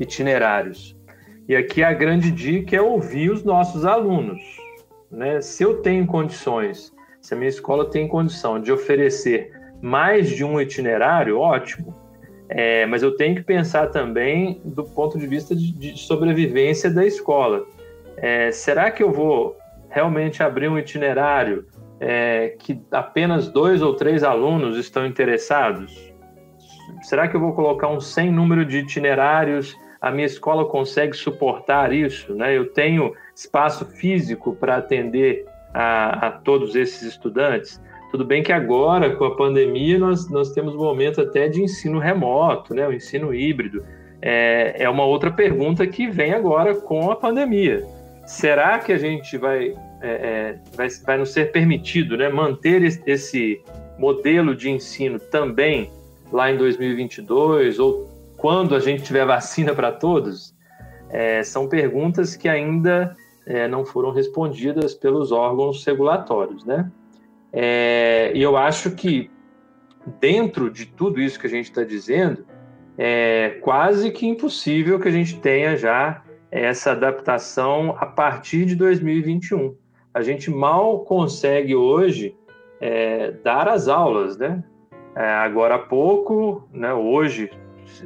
itinerários. 0.00 0.96
E 1.46 1.54
aqui 1.54 1.82
a 1.82 1.92
grande 1.92 2.30
dica 2.30 2.76
é 2.76 2.80
ouvir 2.80 3.30
os 3.30 3.44
nossos 3.44 3.84
alunos. 3.84 4.40
Né? 5.10 5.40
Se 5.40 5.62
eu 5.62 5.82
tenho 5.82 6.06
condições, 6.06 6.92
se 7.20 7.34
a 7.34 7.36
minha 7.36 7.48
escola 7.48 7.88
tem 7.90 8.06
condição 8.06 8.60
de 8.60 8.70
oferecer 8.72 9.52
mais 9.80 10.28
de 10.28 10.44
um 10.44 10.60
itinerário, 10.60 11.38
ótimo. 11.38 11.94
É, 12.48 12.86
mas 12.86 13.02
eu 13.02 13.14
tenho 13.14 13.36
que 13.36 13.42
pensar 13.42 13.88
também 13.88 14.60
do 14.64 14.82
ponto 14.82 15.18
de 15.18 15.26
vista 15.26 15.54
de, 15.54 15.70
de 15.70 15.98
sobrevivência 15.98 16.90
da 16.90 17.04
escola. 17.04 17.66
É, 18.16 18.50
será 18.50 18.90
que 18.90 19.02
eu 19.02 19.12
vou 19.12 19.56
realmente 19.90 20.42
abrir 20.42 20.68
um 20.68 20.78
itinerário 20.78 21.66
é, 22.00 22.54
que 22.58 22.80
apenas 22.90 23.48
dois 23.48 23.82
ou 23.82 23.94
três 23.94 24.22
alunos 24.22 24.76
estão 24.78 25.06
interessados? 25.06 26.12
Será 27.02 27.28
que 27.28 27.36
eu 27.36 27.40
vou 27.40 27.52
colocar 27.52 27.88
um 27.88 28.00
sem 28.00 28.30
número 28.30 28.64
de 28.64 28.78
itinerários? 28.78 29.76
A 30.00 30.10
minha 30.10 30.26
escola 30.26 30.64
consegue 30.64 31.14
suportar 31.14 31.92
isso? 31.92 32.34
Né? 32.34 32.56
Eu 32.56 32.72
tenho 32.72 33.12
espaço 33.38 33.84
físico 33.84 34.54
para 34.56 34.76
atender 34.76 35.46
a, 35.72 36.26
a, 36.26 36.30
todos 36.32 36.74
esses 36.74 37.02
estudantes? 37.02 37.80
Tudo 38.10 38.24
bem 38.24 38.42
que 38.42 38.52
agora, 38.52 39.14
com 39.14 39.24
a 39.24 39.36
pandemia, 39.36 39.98
nós, 39.98 40.28
nós 40.28 40.50
temos 40.52 40.74
um 40.74 40.82
momento 40.82 41.20
até 41.20 41.48
de 41.48 41.62
ensino 41.62 41.98
remoto, 41.98 42.74
né? 42.74 42.88
o 42.88 42.92
ensino 42.92 43.32
híbrido. 43.32 43.84
É, 44.20 44.82
é 44.82 44.90
uma 44.90 45.04
outra 45.04 45.30
pergunta 45.30 45.86
que 45.86 46.08
vem 46.08 46.32
agora 46.32 46.74
com 46.74 47.10
a 47.10 47.16
pandemia. 47.16 47.86
Será 48.26 48.78
que 48.80 48.92
a 48.92 48.98
gente 48.98 49.38
vai 49.38 49.74
é, 50.00 50.08
é, 50.10 50.58
vai, 50.76 50.88
vai 51.04 51.18
nos 51.18 51.32
ser 51.32 51.52
permitido 51.52 52.16
né, 52.16 52.28
manter 52.28 52.82
esse 53.06 53.60
modelo 53.98 54.54
de 54.54 54.70
ensino 54.70 55.18
também 55.18 55.90
lá 56.32 56.50
em 56.50 56.56
2022 56.56 57.78
ou 57.78 58.08
quando 58.36 58.74
a 58.74 58.80
gente 58.80 59.02
tiver 59.02 59.24
vacina 59.24 59.74
para 59.74 59.92
todos? 59.92 60.54
É, 61.10 61.42
são 61.42 61.68
perguntas 61.68 62.36
que 62.36 62.48
ainda 62.48 63.16
é, 63.48 63.66
não 63.66 63.84
foram 63.84 64.12
respondidas 64.12 64.94
pelos 64.94 65.32
órgãos 65.32 65.84
regulatórios, 65.84 66.64
né? 66.64 66.90
É, 67.52 68.30
e 68.34 68.42
eu 68.42 68.56
acho 68.56 68.92
que 68.92 69.30
dentro 70.20 70.70
de 70.70 70.86
tudo 70.86 71.20
isso 71.20 71.40
que 71.40 71.46
a 71.46 71.50
gente 71.50 71.64
está 71.64 71.82
dizendo, 71.82 72.44
é 72.96 73.58
quase 73.62 74.10
que 74.10 74.26
impossível 74.26 75.00
que 75.00 75.08
a 75.08 75.12
gente 75.12 75.40
tenha 75.40 75.76
já 75.76 76.22
essa 76.50 76.92
adaptação 76.92 77.96
a 77.98 78.06
partir 78.06 78.64
de 78.64 78.74
2021 78.74 79.74
a 80.18 80.22
gente 80.22 80.50
mal 80.50 81.00
consegue 81.04 81.74
hoje 81.74 82.36
é, 82.80 83.30
dar 83.44 83.68
as 83.68 83.88
aulas, 83.88 84.36
né? 84.36 84.62
É, 85.14 85.22
agora 85.22 85.76
há 85.76 85.78
pouco, 85.78 86.68
né, 86.72 86.92
hoje, 86.92 87.50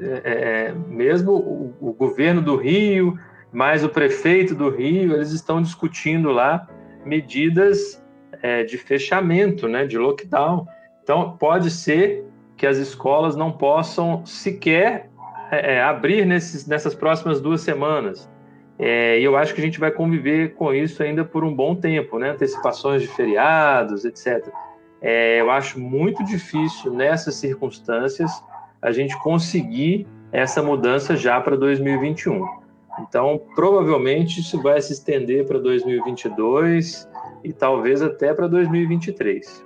é, 0.00 0.22
é, 0.24 0.74
mesmo 0.88 1.32
o, 1.32 1.74
o, 1.80 1.92
governo 1.92 2.40
do 2.40 2.56
Rio, 2.56 3.18
mais 3.52 3.84
o 3.84 3.88
prefeito 3.88 4.54
do 4.54 4.70
Rio, 4.70 5.14
eles 5.14 5.30
estão 5.30 5.60
discutindo 5.60 6.30
lá 6.30 6.66
medidas 7.04 8.02
é, 8.42 8.62
de 8.64 8.78
fechamento, 8.78 9.68
né, 9.68 9.86
de 9.86 9.98
lockdown. 9.98 10.66
Então, 11.02 11.36
pode 11.36 11.70
ser 11.70 12.24
que 12.56 12.66
as 12.66 12.78
escolas 12.78 13.36
não 13.36 13.52
possam 13.52 14.24
sequer 14.24 15.10
é, 15.50 15.82
abrir 15.82 16.24
nesses, 16.24 16.66
nessas 16.66 16.94
próximas 16.94 17.40
duas 17.40 17.60
semanas. 17.60 18.30
É, 18.78 19.20
e 19.20 19.24
eu 19.24 19.36
acho 19.36 19.54
que 19.54 19.60
a 19.60 19.64
gente 19.64 19.78
vai 19.78 19.90
conviver 19.90 20.54
com 20.54 20.72
isso 20.72 21.02
ainda 21.02 21.24
por 21.24 21.44
um 21.44 21.54
bom 21.54 21.74
tempo, 21.74 22.18
né? 22.18 22.30
Antecipações 22.30 23.02
de 23.02 23.08
feriados, 23.08 24.04
etc. 24.04 24.48
É, 25.00 25.40
eu 25.40 25.50
acho 25.50 25.78
muito 25.78 26.24
difícil 26.24 26.92
nessas 26.92 27.34
circunstâncias 27.34 28.30
a 28.80 28.90
gente 28.90 29.16
conseguir 29.20 30.06
essa 30.32 30.62
mudança 30.62 31.14
já 31.16 31.40
para 31.40 31.56
2021. 31.56 32.61
Então, 33.00 33.40
provavelmente 33.54 34.40
isso 34.40 34.60
vai 34.60 34.80
se 34.80 34.92
estender 34.92 35.46
para 35.46 35.58
2022 35.58 37.08
e 37.42 37.52
talvez 37.52 38.02
até 38.02 38.34
para 38.34 38.46
2023. 38.46 39.64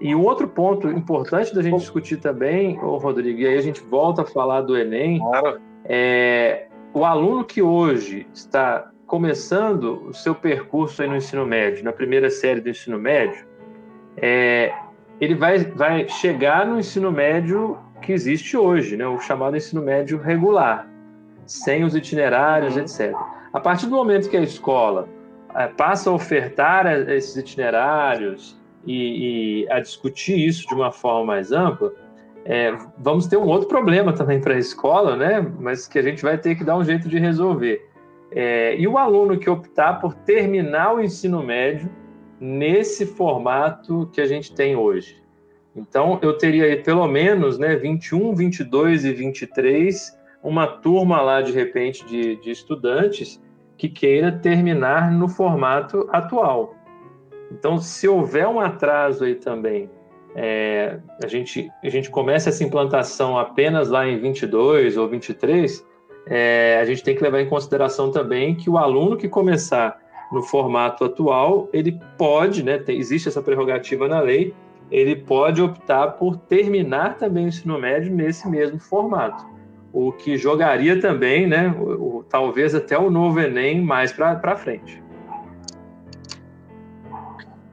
E 0.00 0.14
um 0.14 0.22
outro 0.24 0.46
ponto 0.46 0.88
importante 0.90 1.54
da 1.54 1.62
gente 1.62 1.80
discutir 1.80 2.18
também, 2.18 2.78
ô 2.80 2.98
Rodrigo, 2.98 3.40
e 3.40 3.46
aí 3.46 3.56
a 3.58 3.62
gente 3.62 3.82
volta 3.82 4.22
a 4.22 4.24
falar 4.24 4.62
do 4.62 4.76
Enem, 4.76 5.18
claro. 5.18 5.60
é 5.84 6.66
o 6.94 7.04
aluno 7.04 7.44
que 7.44 7.60
hoje 7.60 8.26
está 8.32 8.90
começando 9.06 10.06
o 10.08 10.14
seu 10.14 10.34
percurso 10.34 11.02
aí 11.02 11.08
no 11.08 11.16
ensino 11.16 11.46
médio, 11.46 11.84
na 11.84 11.92
primeira 11.92 12.30
série 12.30 12.60
do 12.60 12.68
ensino 12.68 12.98
médio, 12.98 13.46
é, 14.16 14.72
ele 15.20 15.34
vai, 15.34 15.58
vai 15.58 16.08
chegar 16.08 16.66
no 16.66 16.78
ensino 16.78 17.10
médio 17.10 17.78
que 18.02 18.12
existe 18.12 18.56
hoje, 18.56 18.96
né, 18.96 19.06
o 19.06 19.18
chamado 19.18 19.56
ensino 19.56 19.82
médio 19.82 20.18
regular, 20.18 20.87
sem 21.48 21.82
os 21.82 21.96
itinerários, 21.96 22.76
uhum. 22.76 22.82
etc. 22.82 23.12
A 23.52 23.58
partir 23.58 23.86
do 23.86 23.96
momento 23.96 24.28
que 24.28 24.36
a 24.36 24.42
escola 24.42 25.08
é, 25.54 25.66
passa 25.66 26.10
a 26.10 26.12
ofertar 26.12 26.86
esses 27.10 27.34
itinerários 27.34 28.56
e, 28.86 29.64
e 29.64 29.70
a 29.70 29.80
discutir 29.80 30.38
isso 30.38 30.68
de 30.68 30.74
uma 30.74 30.92
forma 30.92 31.24
mais 31.24 31.50
ampla, 31.50 31.92
é, 32.44 32.76
vamos 32.98 33.26
ter 33.26 33.36
um 33.36 33.46
outro 33.46 33.68
problema 33.68 34.12
também 34.12 34.40
para 34.40 34.54
a 34.54 34.58
escola, 34.58 35.16
né? 35.16 35.40
Mas 35.58 35.88
que 35.88 35.98
a 35.98 36.02
gente 36.02 36.22
vai 36.22 36.38
ter 36.38 36.54
que 36.54 36.64
dar 36.64 36.76
um 36.76 36.84
jeito 36.84 37.08
de 37.08 37.18
resolver. 37.18 37.86
É, 38.30 38.78
e 38.78 38.86
o 38.86 38.98
aluno 38.98 39.38
que 39.38 39.48
optar 39.48 39.94
por 40.00 40.14
terminar 40.14 40.94
o 40.94 41.00
ensino 41.00 41.42
médio 41.42 41.90
nesse 42.40 43.06
formato 43.06 44.08
que 44.12 44.20
a 44.20 44.26
gente 44.26 44.54
tem 44.54 44.76
hoje. 44.76 45.22
Então, 45.74 46.18
eu 46.22 46.36
teria 46.36 46.64
aí 46.64 46.76
pelo 46.76 47.06
menos 47.06 47.58
né, 47.58 47.76
21, 47.76 48.34
22 48.34 49.04
e 49.04 49.12
23, 49.12 50.17
uma 50.48 50.66
turma 50.66 51.20
lá, 51.20 51.40
de 51.42 51.52
repente, 51.52 52.04
de, 52.04 52.36
de 52.36 52.50
estudantes 52.50 53.40
que 53.76 53.88
queira 53.88 54.32
terminar 54.32 55.12
no 55.12 55.28
formato 55.28 56.08
atual. 56.10 56.74
Então, 57.52 57.78
se 57.78 58.08
houver 58.08 58.46
um 58.48 58.60
atraso 58.60 59.24
aí 59.24 59.34
também 59.34 59.88
é, 60.34 60.98
a, 61.22 61.26
gente, 61.26 61.68
a 61.82 61.88
gente 61.88 62.10
começa 62.10 62.48
essa 62.48 62.62
implantação 62.62 63.38
apenas 63.38 63.88
lá 63.88 64.06
em 64.06 64.18
22 64.18 64.96
ou 64.96 65.08
23, 65.08 65.84
é, 66.26 66.78
a 66.80 66.84
gente 66.84 67.02
tem 67.02 67.16
que 67.16 67.22
levar 67.22 67.40
em 67.40 67.48
consideração 67.48 68.10
também 68.10 68.54
que 68.54 68.68
o 68.68 68.78
aluno 68.78 69.16
que 69.16 69.28
começar 69.28 69.98
no 70.30 70.42
formato 70.42 71.04
atual, 71.04 71.68
ele 71.72 71.98
pode, 72.18 72.62
né, 72.62 72.78
tem, 72.78 72.98
existe 72.98 73.28
essa 73.28 73.42
prerrogativa 73.42 74.06
na 74.06 74.20
lei, 74.20 74.54
ele 74.90 75.16
pode 75.16 75.60
optar 75.60 76.12
por 76.12 76.36
terminar 76.36 77.16
também 77.16 77.46
o 77.46 77.48
ensino 77.48 77.78
médio 77.78 78.14
nesse 78.14 78.48
mesmo 78.48 78.78
formato, 78.78 79.44
o 79.98 80.12
que 80.12 80.36
jogaria 80.36 81.00
também, 81.00 81.44
né, 81.48 81.74
o, 81.76 82.18
o, 82.18 82.22
talvez 82.22 82.72
até 82.72 82.96
o 82.96 83.10
novo 83.10 83.40
Enem 83.40 83.80
mais 83.80 84.12
para 84.12 84.56
frente. 84.56 85.02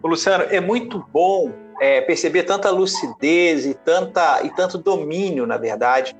Luciano, 0.03 0.45
é 0.49 0.59
muito 0.59 1.05
bom 1.13 1.51
é, 1.79 2.01
perceber 2.01 2.43
tanta 2.43 2.71
lucidez 2.71 3.65
e, 3.65 3.75
tanta, 3.75 4.41
e 4.43 4.49
tanto 4.49 4.79
domínio, 4.79 5.45
na 5.45 5.57
verdade, 5.57 6.15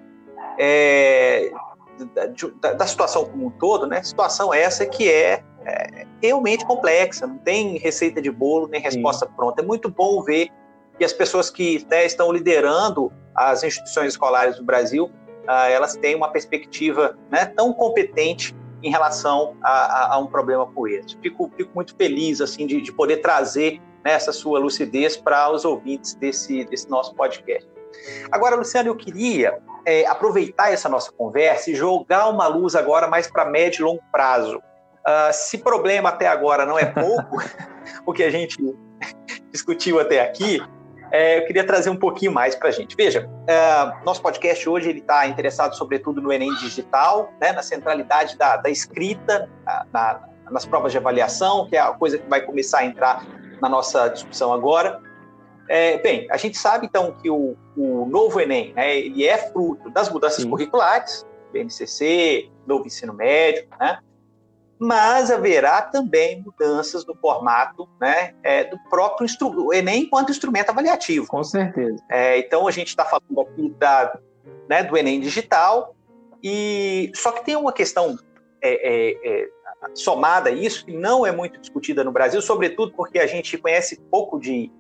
é, 0.60 1.52
da, 2.62 2.74
da, 2.74 2.86
situação 2.86 3.26
como 3.26 3.48
um 3.48 3.50
todo, 3.50 3.88
né? 3.88 4.04
Situação 4.04 4.54
essa 4.54 4.86
que 4.86 5.10
é, 5.10 5.44
é, 5.66 6.06
realmente 6.22 6.66
complexa, 6.66 7.26
não 7.26 7.38
tem 7.38 7.78
receita 7.78 8.22
de 8.22 8.30
bolo 8.30 8.68
nem 8.68 8.82
resposta 8.82 9.26
Sim. 9.26 9.32
pronta. 9.36 9.62
É 9.62 9.66
muito 9.66 9.90
bom 9.90 10.22
ver 10.22 10.50
que 10.98 11.06
as 11.06 11.14
pessoas 11.14 11.50
que 11.50 11.86
né, 11.90 12.06
estão 12.06 12.32
liderando 12.32 13.12
as 13.36 13.64
instituições 13.64 14.10
escolares 14.10 14.58
do 14.58 14.64
Brasil, 14.64 15.12
ah, 15.48 15.70
elas 15.70 15.96
têm 15.96 16.16
uma 16.16 16.30
perspectiva 16.30 17.18
né, 17.30 17.46
tão 17.46 17.74
competente 17.74 18.56
em 18.84 18.90
relação 18.90 19.56
a, 19.62 19.72
a, 19.72 20.14
a, 20.14 20.18
um 20.20 20.28
problema 20.28 20.66
como 20.66 20.88
esse. 20.88 21.18
Fico, 21.18 21.52
fico 21.58 21.72
muito 21.74 21.96
feliz 21.96 22.42
assim 22.42 22.68
de, 22.68 22.82
de 22.82 22.92
poder 22.92 23.18
trazer 23.18 23.82
né, 24.04 24.12
essa 24.14 24.32
sua 24.32 24.60
lucidez 24.60 25.18
para 25.18 25.50
os 25.52 25.66
ouvintes 25.66 26.14
desse, 26.14 26.64
desse 26.66 26.90
nosso 26.90 27.16
podcast. 27.16 27.68
Agora, 28.32 28.56
Luciano, 28.56 28.90
eu 28.90 28.96
queria 28.96 29.60
é, 29.86 30.06
aproveitar 30.06 30.72
essa 30.72 30.90
nossa 30.90 31.12
conversa 31.12 31.72
e 31.72 31.76
jogar 31.76 32.28
uma 32.28 32.48
luz 32.48 32.76
agora 32.76 33.08
mais 33.08 33.28
para 33.28 33.46
médio 33.46 33.82
e 33.82 33.86
longo 33.86 34.04
prazo. 34.12 34.58
Uh, 34.58 35.32
se 35.32 35.60
problema 35.60 36.10
até 36.10 36.28
agora 36.28 36.66
não 36.66 36.78
é 36.80 36.86
pouco, 36.86 37.38
o 38.06 38.12
que 38.12 38.24
a 38.24 38.30
gente 38.32 38.58
discutiu 39.52 40.00
até 40.00 40.20
aqui, 40.20 40.60
é, 41.16 41.38
eu 41.38 41.46
queria 41.46 41.66
trazer 41.66 41.90
um 41.90 41.96
pouquinho 41.96 42.34
mais 42.34 42.56
para 42.56 42.68
a 42.68 42.72
gente. 42.72 42.94
Veja, 42.96 43.26
uh, 43.26 44.06
nosso 44.06 44.22
podcast 44.22 44.68
hoje 44.68 44.90
ele 44.90 45.00
está 45.00 45.26
interessado 45.26 45.74
sobretudo 45.74 46.22
no 46.22 46.32
Enem 46.32 46.54
digital, 46.56 47.32
né, 47.40 47.54
na 47.54 47.64
centralidade 47.64 48.38
da, 48.38 48.58
da 48.58 48.70
escrita, 48.70 49.50
na, 49.94 50.28
nas 50.52 50.66
provas 50.66 50.92
de 50.92 50.98
avaliação, 50.98 51.68
que 51.68 51.78
é 51.78 51.80
a 51.80 51.94
coisa 51.94 52.18
que 52.18 52.30
vai 52.30 52.42
começar 52.42 52.80
a 52.80 52.86
entrar 52.86 53.26
na 53.62 53.70
nossa 53.70 54.10
discussão 54.10 54.52
agora. 54.52 55.02
É, 55.70 55.98
bem, 56.00 56.28
a 56.30 56.36
gente 56.36 56.58
sabe 56.58 56.86
então 56.86 57.14
que 57.22 57.30
o, 57.30 57.56
o 57.78 58.06
novo 58.06 58.40
Enem, 58.42 58.74
né, 58.74 58.98
ele 58.98 59.26
é 59.26 59.38
fruto 59.38 59.90
das 59.90 60.10
mudanças 60.10 60.44
Sim. 60.44 60.50
curriculares, 60.50 61.26
BNCC, 61.54 62.50
novo 62.68 62.86
ensino 62.86 63.14
médio, 63.14 63.66
né? 63.80 64.00
Mas 64.80 65.32
haverá 65.32 65.82
também 65.82 66.42
mudanças 66.42 67.06
no 67.06 67.16
formato 67.16 67.88
né, 68.00 68.34
é, 68.44 68.66
do 68.66 68.78
próprio 68.90 69.28
o 69.42 69.74
Enem 69.74 70.04
enquanto 70.04 70.32
instrumento 70.32 70.70
avaliativo. 70.70 71.28
Com 71.28 71.44
certeza. 71.44 72.04
É, 72.10 72.38
então, 72.40 72.68
a 72.68 72.72
gente 72.72 72.90
está 72.90 73.06
falando 73.06 73.42
aqui 73.42 73.70
da, 73.80 74.20
né, 74.70 74.84
do 74.84 74.98
Enem 74.98 75.22
digital, 75.22 75.96
e 76.44 77.12
só 77.16 77.32
que 77.32 77.44
tem 77.44 77.56
uma 77.56 77.72
questão 77.72 78.18
é, 78.62 78.70
é, 78.70 79.44
é, 79.44 79.50
somada 79.94 80.50
a 80.50 80.54
isso, 80.54 80.86
que 80.86 80.94
não 80.94 81.26
é 81.26 81.32
muito 81.32 81.60
discutida 81.60 82.04
no 82.04 82.12
Brasil, 82.12 82.42
sobretudo 82.42 82.92
porque 82.94 83.20
a 83.20 83.28
gente 83.28 83.58
conhece 83.58 84.02
pouco 84.12 84.40
de, 84.40 84.72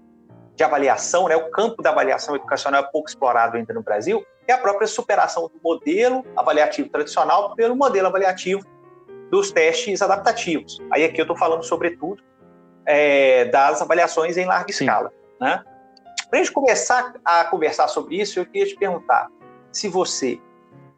de 0.55 0.63
avaliação, 0.63 1.27
né, 1.27 1.35
o 1.35 1.49
campo 1.49 1.81
da 1.81 1.91
avaliação 1.91 2.35
educacional 2.35 2.83
é 2.83 2.91
pouco 2.91 3.09
explorado 3.09 3.57
ainda 3.57 3.73
no 3.73 3.81
Brasil, 3.81 4.25
é 4.47 4.53
a 4.53 4.57
própria 4.57 4.87
superação 4.87 5.43
do 5.47 5.59
modelo 5.63 6.23
avaliativo 6.35 6.89
tradicional 6.89 7.55
pelo 7.55 7.75
modelo 7.75 8.07
avaliativo 8.07 8.63
dos 9.35 9.51
testes 9.51 10.01
adaptativos. 10.01 10.81
Aí 10.89 11.03
aqui 11.03 11.19
eu 11.19 11.23
estou 11.23 11.35
falando, 11.35 11.61
sobretudo, 11.61 12.23
é, 12.85 13.43
das 13.45 13.81
avaliações 13.81 14.37
em 14.37 14.45
larga 14.45 14.71
Sim. 14.71 14.85
escala. 14.85 15.11
Né? 15.41 15.61
Para 16.29 16.39
a 16.39 16.41
gente 16.41 16.53
começar 16.53 17.13
a 17.25 17.43
conversar 17.43 17.89
sobre 17.89 18.15
isso, 18.15 18.39
eu 18.39 18.45
queria 18.45 18.65
te 18.65 18.77
perguntar 18.77 19.27
se 19.73 19.89
você 19.89 20.39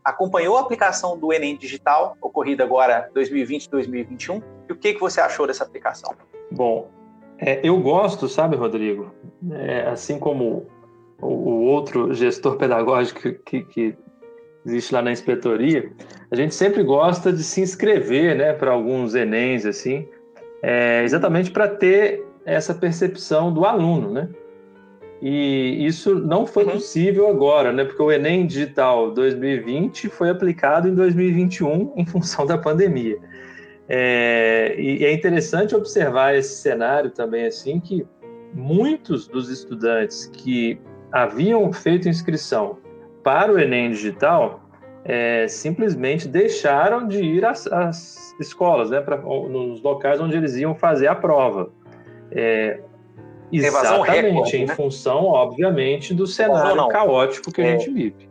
acompanhou 0.06 0.56
a 0.56 0.62
aplicação 0.62 1.18
do 1.18 1.34
Enem 1.34 1.58
Digital, 1.58 2.16
ocorrida 2.22 2.64
agora 2.64 3.10
2020-2021, 3.16 4.44
e 4.70 4.72
o 4.72 4.76
que, 4.76 4.94
que 4.94 5.00
você 5.00 5.20
achou 5.20 5.48
dessa 5.48 5.64
aplicação? 5.64 6.14
Bom, 6.52 6.92
é, 7.40 7.60
eu 7.68 7.80
gosto, 7.82 8.30
sabe, 8.30 8.56
Rodrigo, 8.56 9.12
é, 9.52 9.82
assim 9.88 10.20
como 10.20 10.68
o, 11.20 11.28
o, 11.28 11.64
outro 11.64 12.14
gestor 12.14 12.56
pedagógico 12.58 13.20
que, 13.44 13.64
que 13.64 13.98
existe 14.68 14.94
lá 14.94 15.02
na 15.02 15.12
inspetoria, 15.12 15.90
a 16.30 16.36
gente 16.36 16.54
sempre 16.54 16.84
gosta 16.84 17.32
de 17.32 17.44
se 17.44 17.62
inscrever 17.62 18.36
né, 18.36 18.54
para 18.54 18.72
alguns 18.72 19.16
Enems, 19.16 19.66
assim, 19.66 20.08
é, 20.62 21.04
exatamente 21.04 21.52
para 21.52 21.68
ter 21.68 22.26
essa 22.46 22.74
percepção 22.74 23.54
do 23.54 23.66
aluno, 23.66 24.12
né? 24.12 24.30
E 25.22 25.86
isso 25.86 26.16
não 26.16 26.46
foi 26.46 26.64
uhum. 26.64 26.72
possível 26.74 27.28
agora, 27.28 27.74
né? 27.74 27.84
Porque 27.84 28.02
o 28.02 28.12
Enem 28.12 28.46
Digital 28.46 29.12
2020 29.12 30.10
foi 30.10 30.30
aplicado 30.30 30.88
em 30.88 30.94
2021 30.94 31.94
em 31.96 32.06
função 32.06 32.46
da 32.46 32.58
pandemia. 32.58 33.18
É, 33.90 34.76
e 34.78 35.04
é 35.04 35.12
interessante 35.12 35.76
observar 35.76 36.36
esse 36.36 36.62
cenário 36.62 37.10
também, 37.10 37.48
assim, 37.48 37.80
que 37.80 38.06
muitos 38.54 39.28
dos 39.28 39.50
estudantes 39.50 40.30
que 40.32 40.80
haviam 41.12 41.72
feito 41.74 42.08
inscrição 42.08 42.78
para 43.28 43.52
o 43.52 43.60
Enem 43.60 43.92
Digital 43.92 44.62
é, 45.04 45.50
simplesmente 45.50 46.30
deixaram 46.30 47.10
de 47.10 47.22
ir 47.22 47.44
às, 47.44 47.68
às 47.68 48.34
escolas, 48.40 48.90
né, 48.90 49.02
pra, 49.02 49.18
nos 49.18 49.82
locais 49.82 50.22
onde 50.22 50.38
eles 50.38 50.56
iam 50.56 50.74
fazer 50.74 51.08
a 51.08 51.16
prova. 51.16 51.70
É, 52.32 52.80
exatamente, 53.52 54.28
recorde, 54.28 54.58
em 54.58 54.66
né? 54.66 54.74
função, 54.74 55.26
obviamente, 55.26 56.14
do 56.14 56.26
cenário 56.26 56.88
caótico 56.88 57.52
que 57.52 57.62
a 57.62 57.66
é. 57.66 57.78
gente 57.78 57.92
vive. 57.92 58.30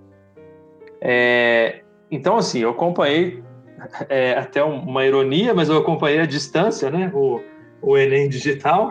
É, 0.98 1.80
então, 2.10 2.38
assim, 2.38 2.60
eu 2.60 2.70
acompanhei 2.70 3.44
é, 4.08 4.32
até 4.32 4.64
uma 4.64 5.04
ironia, 5.04 5.52
mas 5.52 5.68
eu 5.68 5.76
acompanhei 5.76 6.20
a 6.20 6.26
distância, 6.26 6.90
né, 6.90 7.12
o, 7.12 7.42
o 7.82 7.98
Enem 7.98 8.30
digital, 8.30 8.90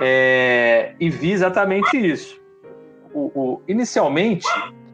é, 0.00 0.92
e 1.00 1.10
vi 1.10 1.32
exatamente 1.32 1.96
isso. 1.96 2.40
O, 3.12 3.32
o, 3.34 3.62
inicialmente, 3.66 4.46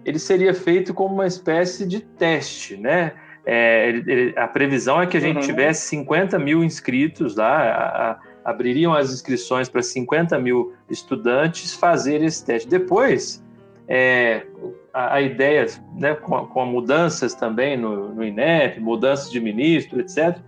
ele 0.09 0.19
seria 0.19 0.55
feito 0.55 0.95
como 0.95 1.15
uma 1.15 1.27
espécie 1.27 1.87
de 1.87 2.01
teste, 2.01 2.79
né? 2.79 3.13
É, 3.45 3.89
ele, 3.91 4.35
a 4.37 4.49
previsão 4.49 5.01
é 5.01 5.07
que 5.07 5.17
a 5.17 5.21
gente 5.21 5.37
uhum. 5.37 5.43
tivesse 5.43 5.87
50 5.89 6.39
mil 6.39 6.65
inscritos 6.65 7.37
lá, 7.37 7.63
a, 7.63 8.11
a, 8.11 8.51
abririam 8.51 8.95
as 8.95 9.13
inscrições 9.13 9.69
para 9.69 9.83
50 9.83 10.39
mil 10.39 10.73
estudantes 10.89 11.75
fazer 11.75 12.23
esse 12.23 12.45
teste. 12.45 12.69
Depois, 12.69 13.45
é, 13.87 14.47
a, 14.93 15.17
a, 15.17 15.21
ideia, 15.21 15.67
né, 15.95 16.15
com, 16.15 16.47
com 16.47 16.65
mudanças 16.65 17.35
também 17.35 17.77
no, 17.77 18.15
no, 18.15 18.25
INEP, 18.25 18.81
mudanças 18.81 19.31
de 19.31 19.41
ministro, 19.41 20.01
etc., 20.01 20.39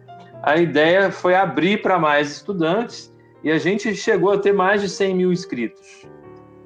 a 0.42 0.56
ideia 0.56 1.10
foi 1.10 1.34
abrir 1.34 1.82
para 1.82 1.98
mais 1.98 2.30
estudantes 2.30 3.14
e 3.44 3.50
a 3.50 3.58
gente 3.58 3.94
chegou 3.94 4.32
a 4.32 4.38
ter 4.38 4.52
mais 4.52 4.80
de 4.80 4.88
100 4.88 5.14
mil 5.14 5.32
inscritos. 5.32 6.06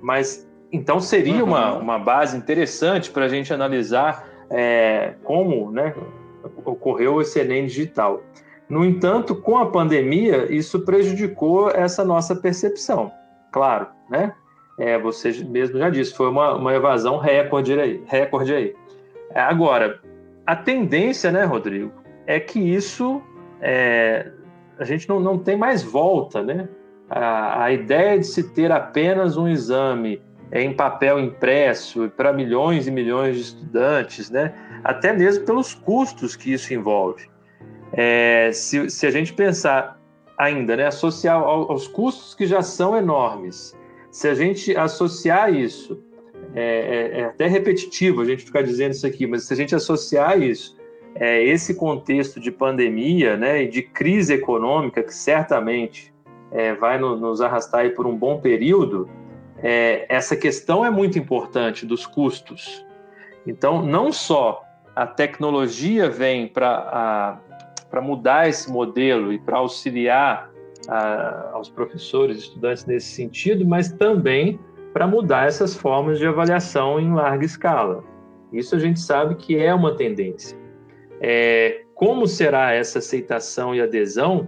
Mas 0.01 0.44
então 0.75 0.99
seria 0.99 1.37
uhum. 1.37 1.51
uma, 1.51 1.75
uma 1.75 1.99
base 2.01 2.37
interessante 2.37 3.09
para 3.09 3.27
a 3.27 3.29
gente 3.29 3.55
analisar 3.55 4.29
é, 4.51 5.15
como 5.23 5.71
né, 5.71 5.95
ocorreu 6.65 7.21
esse 7.21 7.39
Enem 7.39 7.67
digital. 7.67 8.21
No 8.69 8.85
entanto, 8.85 9.37
com 9.37 9.57
a 9.57 9.67
pandemia, 9.67 10.53
isso 10.53 10.81
prejudicou 10.81 11.71
essa 11.71 12.05
nossa 12.05 12.35
percepção. 12.35 13.13
Claro, 13.53 13.87
né? 14.11 14.33
É, 14.77 14.99
você 14.99 15.31
mesmo 15.45 15.79
já 15.79 15.89
disse, 15.89 16.13
foi 16.13 16.29
uma, 16.29 16.55
uma 16.55 16.75
evasão 16.75 17.19
recorde 17.19 17.79
aí. 17.79 18.03
Recorde 18.07 18.53
aí. 18.53 18.75
Agora, 19.33 20.01
a 20.45 20.57
tendência, 20.57 21.31
né, 21.31 21.45
Rodrigo, 21.45 21.93
é 22.27 22.41
que 22.41 22.59
isso 22.59 23.23
é, 23.61 24.29
a 24.77 24.85
gente 24.85 25.09
não, 25.09 25.21
não 25.21 25.39
tem 25.39 25.57
mais 25.57 25.85
volta, 25.85 26.43
né? 26.43 26.69
A, 27.09 27.65
a 27.65 27.73
ideia 27.73 28.19
de 28.19 28.27
se 28.27 28.43
ter 28.55 28.73
apenas 28.73 29.37
um 29.37 29.47
exame 29.47 30.21
em 30.63 30.73
papel 30.73 31.19
impresso 31.19 32.09
para 32.17 32.33
milhões 32.33 32.87
e 32.87 32.91
milhões 32.91 33.37
de 33.37 33.43
estudantes, 33.43 34.31
né? 34.31 34.55
até 34.85 35.13
mesmo 35.13 35.45
pelos 35.45 35.75
custos 35.75 36.37
que 36.37 36.53
isso 36.53 36.73
envolve. 36.73 37.29
É, 37.93 38.51
se, 38.53 38.89
se, 38.89 39.07
a 39.07 39.11
gente 39.11 39.33
pensar 39.33 40.01
ainda, 40.37 40.77
né, 40.77 40.87
associar 40.87 41.37
aos 41.37 41.87
custos 41.87 42.35
que 42.35 42.47
já 42.47 42.61
são 42.63 42.97
enormes, 42.97 43.77
se 44.11 44.29
a 44.29 44.35
gente 44.35 44.77
associar 44.77 45.53
isso, 45.53 46.03
é, 46.55 47.13
é, 47.17 47.21
é 47.21 47.25
até 47.25 47.47
repetitivo 47.47 48.21
a 48.21 48.25
gente 48.25 48.45
ficar 48.45 48.63
dizendo 48.63 48.93
isso 48.93 49.07
aqui, 49.07 49.27
mas 49.27 49.45
se 49.45 49.53
a 49.53 49.57
gente 49.57 49.75
associar 49.75 50.41
isso, 50.41 50.77
é, 51.15 51.43
esse 51.43 51.75
contexto 51.75 52.41
de 52.41 52.51
pandemia 52.51 53.37
né, 53.37 53.63
e 53.63 53.69
de 53.69 53.83
crise 53.83 54.35
econômica, 54.35 55.03
que 55.03 55.15
certamente 55.15 56.13
é, 56.51 56.75
vai 56.75 56.99
no, 56.99 57.17
nos 57.17 57.41
arrastar 57.41 57.89
por 57.95 58.07
um 58.07 58.17
bom 58.17 58.41
período, 58.41 59.09
é, 59.67 60.05
essa 60.11 60.37
questão 60.37 60.85
é 60.85 60.91
muito 60.91 61.19
importante 61.19 61.87
dos 61.87 62.07
custos. 62.07 62.85
Então, 63.47 63.83
não 63.83 64.13
só 64.13 64.63
a 64.95 65.07
tecnologia 65.07 66.11
vem 66.11 66.47
para 66.47 67.41
mudar 68.03 68.47
esse 68.47 68.71
modelo 68.71 69.33
e 69.33 69.39
para 69.39 69.57
auxiliar 69.57 70.51
a, 70.87 71.53
aos 71.55 71.71
professores 71.71 72.41
estudantes 72.41 72.85
nesse 72.85 73.07
sentido, 73.15 73.67
mas 73.67 73.91
também 73.91 74.61
para 74.93 75.07
mudar 75.07 75.49
essas 75.49 75.75
formas 75.75 76.19
de 76.19 76.27
avaliação 76.27 77.01
em 77.01 77.15
larga 77.15 77.47
escala. 77.47 78.05
Isso 78.53 78.77
a 78.77 78.79
gente 78.79 79.01
sabe 79.01 79.35
que 79.35 79.57
é 79.57 79.73
uma 79.73 79.97
tendência. 79.97 80.59
É, 81.23 81.85
como 81.95 82.27
será 82.27 82.73
essa 82.73 82.99
aceitação 82.99 83.75
e 83.75 83.81
adesão? 83.81 84.47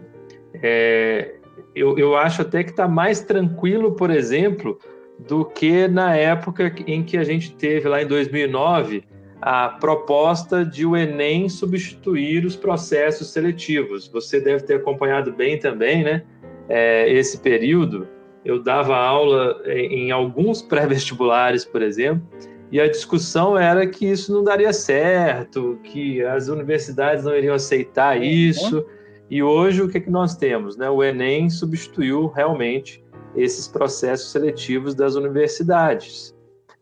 É, 0.62 1.36
eu, 1.74 1.98
eu 1.98 2.14
acho 2.14 2.42
até 2.42 2.62
que 2.62 2.70
está 2.70 2.86
mais 2.86 3.20
tranquilo, 3.20 3.92
por 3.92 4.10
exemplo, 4.10 4.78
do 5.18 5.44
que 5.44 5.88
na 5.88 6.14
época 6.14 6.74
em 6.86 7.02
que 7.02 7.16
a 7.16 7.24
gente 7.24 7.54
teve 7.54 7.88
lá 7.88 8.02
em 8.02 8.06
2009 8.06 9.04
a 9.40 9.68
proposta 9.68 10.64
de 10.64 10.86
o 10.86 10.96
Enem 10.96 11.48
substituir 11.48 12.44
os 12.44 12.56
processos 12.56 13.32
seletivos. 13.32 14.08
Você 14.08 14.40
deve 14.40 14.64
ter 14.64 14.74
acompanhado 14.74 15.32
bem 15.32 15.58
também, 15.58 16.02
né? 16.02 16.22
É, 16.68 17.10
esse 17.12 17.40
período. 17.40 18.08
Eu 18.44 18.62
dava 18.62 18.96
aula 18.96 19.60
em 19.66 20.10
alguns 20.10 20.62
pré-vestibulares, 20.66 21.64
por 21.64 21.82
exemplo, 21.82 22.26
e 22.70 22.80
a 22.80 22.88
discussão 22.88 23.56
era 23.56 23.86
que 23.86 24.06
isso 24.06 24.32
não 24.32 24.42
daria 24.42 24.72
certo, 24.72 25.78
que 25.84 26.22
as 26.22 26.48
universidades 26.48 27.24
não 27.24 27.36
iriam 27.36 27.54
aceitar 27.54 28.20
isso. 28.20 28.84
E 29.30 29.42
hoje 29.42 29.82
o 29.82 29.88
que, 29.88 30.00
que 30.00 30.10
nós 30.10 30.36
temos? 30.36 30.76
Né? 30.76 30.88
O 30.88 31.02
Enem 31.02 31.48
substituiu 31.50 32.26
realmente 32.26 33.02
esses 33.36 33.68
processos 33.68 34.32
seletivos 34.32 34.94
das 34.94 35.14
universidades. 35.14 36.34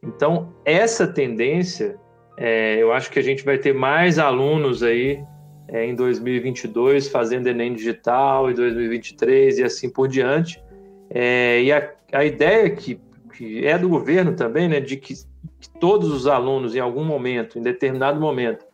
Então, 0.03 0.53
essa 0.65 1.07
tendência, 1.07 1.97
é, 2.37 2.77
eu 2.77 2.93
acho 2.93 3.11
que 3.11 3.19
a 3.19 3.23
gente 3.23 3.45
vai 3.45 3.59
ter 3.59 3.75
mais 3.75 4.19
alunos 4.19 4.83
aí 4.83 5.23
é, 5.69 5.85
em 5.85 5.95
2022 5.95 7.09
fazendo 7.09 7.49
Enem 7.49 7.75
digital, 7.75 8.51
em 8.51 8.55
2023 8.55 9.59
e 9.59 9.65
assim 9.65 9.91
por 9.91 10.07
diante. 10.07 10.63
É, 11.11 11.63
e 11.63 11.73
a, 11.73 11.91
a 12.13 12.25
ideia 12.25 12.71
que, 12.71 13.01
que, 13.33 13.67
é 13.67 13.79
do 13.79 13.89
governo 13.89 14.35
também, 14.35 14.69
né, 14.69 14.79
de 14.79 14.97
que, 14.97 15.15
que, 15.15 15.71
todos 15.81 16.13
os 16.13 16.27
alunos, 16.27 16.75
em 16.77 16.81
algum 16.81 17.05
momento, 17.05 17.59
em 17.59 17.63
determinado 17.63 18.21
momento, 18.21 18.65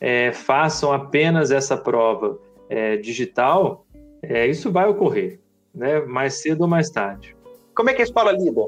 é, 0.00 0.32
façam 0.32 0.92
apenas 0.92 1.50
essa 1.50 1.76
prova 1.76 2.38
é, 2.68 2.96
digital, 2.96 3.86
é, 4.22 4.46
isso 4.46 4.70
vai 4.72 4.88
ocorrer 4.88 5.38
né? 5.74 6.00
mais 6.00 6.40
cedo 6.40 6.62
ou 6.62 6.68
mais 6.68 6.90
tarde. 6.90 7.36
Como 7.74 7.90
é 7.90 7.94
que 7.94 8.02
a 8.02 8.04
escola 8.04 8.32
lida? 8.32 8.62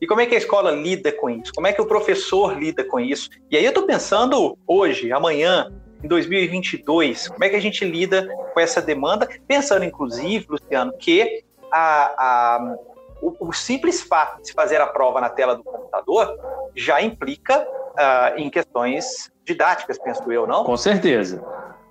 E 0.00 0.06
como 0.06 0.20
é 0.20 0.26
que 0.26 0.34
a 0.34 0.38
escola 0.38 0.70
lida 0.70 1.10
com 1.10 1.30
isso? 1.30 1.52
Como 1.54 1.66
é 1.66 1.72
que 1.72 1.80
o 1.80 1.86
professor 1.86 2.58
lida 2.58 2.84
com 2.84 3.00
isso? 3.00 3.30
E 3.50 3.56
aí 3.56 3.64
eu 3.64 3.70
estou 3.70 3.86
pensando 3.86 4.58
hoje, 4.66 5.10
amanhã, 5.10 5.72
em 6.02 6.08
2022? 6.08 7.28
Como 7.28 7.44
é 7.44 7.48
que 7.48 7.56
a 7.56 7.60
gente 7.60 7.84
lida 7.84 8.28
com 8.52 8.60
essa 8.60 8.82
demanda? 8.82 9.28
Pensando, 9.46 9.84
inclusive, 9.84 10.46
Luciano, 10.48 10.92
que 10.98 11.42
a, 11.72 12.14
a, 12.18 12.76
o, 13.22 13.48
o, 13.48 13.52
simples 13.52 14.02
fato 14.02 14.42
de 14.42 14.48
se 14.48 14.52
fazer 14.52 14.80
a 14.80 14.86
prova 14.86 15.20
na 15.20 15.30
tela 15.30 15.56
do 15.56 15.64
computador 15.64 16.38
já 16.74 17.00
implica 17.00 17.62
uh, 17.62 18.38
em 18.38 18.50
questões 18.50 19.32
didáticas, 19.44 19.98
penso 19.98 20.30
eu, 20.30 20.46
não? 20.46 20.64
Com 20.64 20.76
certeza. 20.76 21.42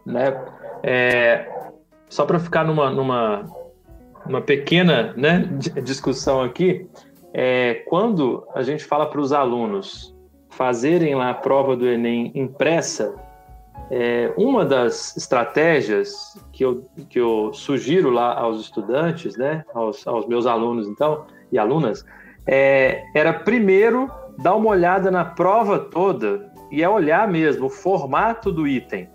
Né? 0.06 0.40
É, 0.84 1.50
só 2.08 2.26
para 2.26 2.38
ficar 2.38 2.64
numa, 2.64 2.92
numa 2.92 3.46
uma 4.26 4.42
pequena 4.42 5.14
né, 5.16 5.48
discussão 5.84 6.42
aqui, 6.42 6.88
é, 7.34 7.84
quando 7.88 8.48
a 8.54 8.64
gente 8.64 8.84
fala 8.84 9.06
para 9.06 9.20
os 9.20 9.34
alunos 9.34 10.16
fazerem 10.50 11.16
lá 11.16 11.32
a 11.32 11.34
prova 11.34 11.76
do 11.76 11.86
Enem 11.86 12.32
impressa, 12.34 13.14
é, 13.92 14.34
uma 14.38 14.66
das 14.66 15.16
estratégias 15.16 16.40
que 16.52 16.64
eu, 16.64 16.86
que 17.10 17.20
eu 17.20 17.52
sugiro 17.54 18.10
lá 18.10 18.34
aos 18.34 18.62
estudantes, 18.62 19.38
né, 19.38 19.64
aos, 19.74 20.08
aos 20.08 20.26
meus 20.28 20.46
alunos 20.46 20.88
então 20.88 21.26
e 21.52 21.58
alunas, 21.58 22.06
é, 22.48 23.04
era 23.14 23.34
primeiro 23.34 24.10
dar 24.40 24.56
uma 24.56 24.70
olhada 24.70 25.12
na 25.12 25.26
prova 25.26 25.78
toda 25.78 26.52
e 26.72 26.82
é 26.82 26.90
olhar 26.90 27.28
mesmo 27.28 27.68
o 27.68 27.70
formato 27.70 28.52
do 28.52 28.68
item 28.68 29.10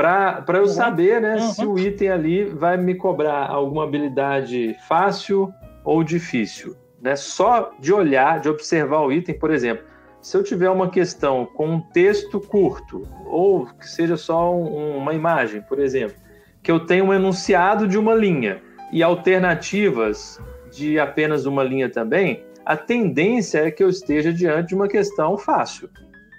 para 0.00 0.58
eu 0.58 0.62
uhum. 0.62 0.68
saber 0.68 1.20
né, 1.20 1.34
uhum. 1.34 1.52
se 1.52 1.66
o 1.66 1.78
item 1.78 2.08
ali 2.08 2.44
vai 2.44 2.76
me 2.76 2.94
cobrar 2.94 3.46
alguma 3.46 3.84
habilidade 3.84 4.76
fácil 4.88 5.52
ou 5.84 6.02
difícil. 6.02 6.76
Né? 7.00 7.16
Só 7.16 7.72
de 7.78 7.92
olhar, 7.92 8.40
de 8.40 8.48
observar 8.48 9.00
o 9.00 9.12
item, 9.12 9.38
por 9.38 9.50
exemplo, 9.50 9.84
se 10.20 10.36
eu 10.36 10.44
tiver 10.44 10.68
uma 10.68 10.90
questão 10.90 11.46
com 11.46 11.66
um 11.68 11.80
texto 11.80 12.40
curto, 12.40 13.08
ou 13.26 13.66
que 13.66 13.88
seja 13.88 14.16
só 14.16 14.54
um, 14.54 14.98
uma 14.98 15.14
imagem, 15.14 15.62
por 15.62 15.78
exemplo, 15.78 16.16
que 16.62 16.70
eu 16.70 16.80
tenho 16.80 17.06
um 17.06 17.14
enunciado 17.14 17.88
de 17.88 17.98
uma 17.98 18.14
linha 18.14 18.60
e 18.92 19.02
alternativas 19.02 20.38
de 20.70 20.98
apenas 20.98 21.46
uma 21.46 21.64
linha 21.64 21.88
também, 21.88 22.44
a 22.64 22.76
tendência 22.76 23.66
é 23.66 23.70
que 23.70 23.82
eu 23.82 23.88
esteja 23.88 24.32
diante 24.32 24.68
de 24.68 24.74
uma 24.74 24.88
questão 24.88 25.38
fácil, 25.38 25.88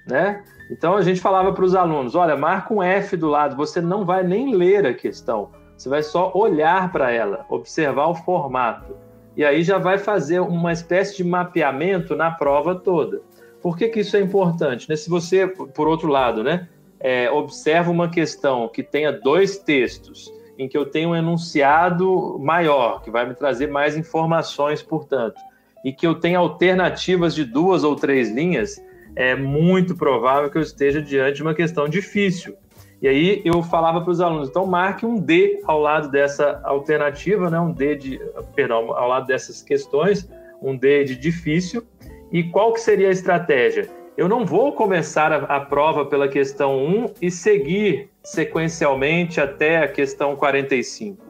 né? 0.08 0.44
Então 0.72 0.96
a 0.96 1.02
gente 1.02 1.20
falava 1.20 1.52
para 1.52 1.66
os 1.66 1.76
alunos: 1.76 2.16
olha, 2.16 2.38
marca 2.38 2.74
um 2.74 2.82
F 2.82 3.18
do 3.18 3.28
lado, 3.28 3.58
você 3.58 3.82
não 3.82 4.06
vai 4.06 4.24
nem 4.24 4.56
ler 4.56 4.86
a 4.88 4.94
questão, 4.94 5.50
você 5.76 5.90
vai 5.90 6.02
só 6.02 6.32
olhar 6.34 6.92
para 6.92 7.12
ela, 7.12 7.46
observar 7.50 8.08
o 8.08 8.16
formato. 8.16 8.96
E 9.36 9.44
aí 9.44 9.64
já 9.64 9.78
vai 9.78 9.98
fazer 9.98 10.40
uma 10.40 10.72
espécie 10.72 11.18
de 11.18 11.24
mapeamento 11.24 12.16
na 12.16 12.32
prova 12.32 12.76
toda. 12.76 13.22
Por 13.62 13.78
que, 13.78 13.90
que 13.90 14.00
isso 14.00 14.18
é 14.18 14.22
importante? 14.22 14.90
Né? 14.90 14.96
Se 14.96 15.10
você, 15.10 15.48
por 15.48 15.88
outro 15.88 16.08
lado, 16.10 16.44
né, 16.44 16.68
é, 17.00 17.30
observa 17.30 17.92
uma 17.92 18.10
questão 18.10 18.68
que 18.68 18.84
tenha 18.84 19.12
dois 19.12 19.58
textos, 19.58 20.32
em 20.58 20.68
que 20.68 20.78
eu 20.78 20.86
tenho 20.86 21.10
um 21.10 21.16
enunciado 21.16 22.38
maior, 22.40 23.02
que 23.02 23.10
vai 23.10 23.26
me 23.28 23.34
trazer 23.34 23.68
mais 23.68 23.96
informações, 23.96 24.82
portanto, 24.82 25.40
e 25.84 25.94
que 25.94 26.06
eu 26.06 26.16
tenha 26.16 26.40
alternativas 26.40 27.34
de 27.34 27.46
duas 27.46 27.84
ou 27.84 27.96
três 27.96 28.30
linhas, 28.30 28.82
é 29.16 29.36
muito 29.36 29.96
provável 29.96 30.50
que 30.50 30.58
eu 30.58 30.62
esteja 30.62 31.02
diante 31.02 31.38
de 31.38 31.42
uma 31.42 31.54
questão 31.54 31.88
difícil. 31.88 32.56
E 33.02 33.08
aí 33.08 33.42
eu 33.44 33.64
falava 33.64 34.02
para 34.02 34.12
os 34.12 34.22
alunos, 34.22 34.50
então 34.50 34.66
marque 34.66 35.06
um 35.06 35.16
D 35.16 35.60
ao 35.66 35.80
lado 35.80 36.12
dessa 36.12 36.62
alternativa, 36.64 37.50
né? 37.50 37.60
um 37.60 37.72
D 37.72 37.96
de, 37.96 38.22
perdão, 38.56 38.94
ao 38.94 39.08
lado 39.08 39.26
dessas 39.26 39.64
questões, 39.64 40.30
um 40.62 40.78
D 40.78 41.04
de 41.04 41.16
difícil. 41.16 41.84
E 42.32 42.44
qual 42.44 42.74
que 42.74 42.80
seria 42.80 43.08
a 43.08 43.12
estratégia? 43.12 43.90
Eu 44.16 44.30
não 44.30 44.46
vou 44.46 44.74
começar 44.74 45.32
a, 45.32 45.58
a 45.58 45.60
prova 45.62 46.06
pela 46.06 46.28
questão 46.28 46.78
1 46.78 47.14
e 47.22 47.32
seguir 47.32 48.10
sequencialmente 48.24 49.42
até 49.42 49.80
a 49.80 49.88
questão 49.88 50.36
45. 50.36 51.26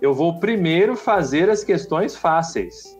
Eu 0.00 0.14
vou 0.14 0.40
primeiro 0.40 0.96
fazer 0.96 1.50
as 1.50 1.62
questões 1.62 2.16
fáceis. 2.16 2.98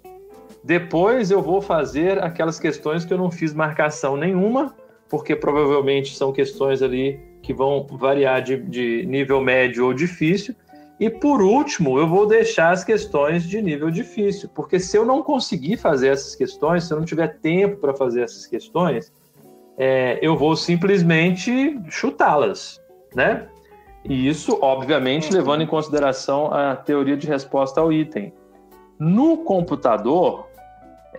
Depois 0.64 1.30
eu 1.30 1.42
vou 1.42 1.60
fazer 1.60 2.22
aquelas 2.22 2.58
questões 2.58 3.04
que 3.04 3.12
eu 3.12 3.18
não 3.18 3.30
fiz 3.30 3.52
marcação 3.52 4.16
nenhuma, 4.16 4.74
porque 5.08 5.34
provavelmente 5.34 6.16
são 6.16 6.32
questões 6.32 6.82
ali 6.82 7.20
que 7.42 7.52
vão 7.52 7.86
variar 7.90 8.40
de, 8.40 8.56
de 8.56 9.04
nível 9.06 9.40
médio 9.40 9.86
ou 9.86 9.92
difícil. 9.92 10.54
E 11.00 11.10
por 11.10 11.42
último, 11.42 11.98
eu 11.98 12.06
vou 12.06 12.26
deixar 12.26 12.70
as 12.70 12.84
questões 12.84 13.42
de 13.42 13.60
nível 13.60 13.90
difícil, 13.90 14.48
porque 14.54 14.78
se 14.78 14.96
eu 14.96 15.04
não 15.04 15.20
conseguir 15.20 15.76
fazer 15.76 16.08
essas 16.08 16.36
questões, 16.36 16.84
se 16.84 16.92
eu 16.92 16.98
não 16.98 17.04
tiver 17.04 17.40
tempo 17.40 17.78
para 17.78 17.92
fazer 17.92 18.22
essas 18.22 18.46
questões, 18.46 19.12
é, 19.76 20.18
eu 20.22 20.36
vou 20.36 20.54
simplesmente 20.54 21.76
chutá-las, 21.88 22.80
né? 23.16 23.48
E 24.04 24.28
isso, 24.28 24.58
obviamente, 24.60 25.32
levando 25.32 25.62
em 25.62 25.66
consideração 25.66 26.52
a 26.52 26.76
teoria 26.76 27.16
de 27.16 27.26
resposta 27.26 27.80
ao 27.80 27.92
item. 27.92 28.32
No 28.98 29.38
computador, 29.38 30.48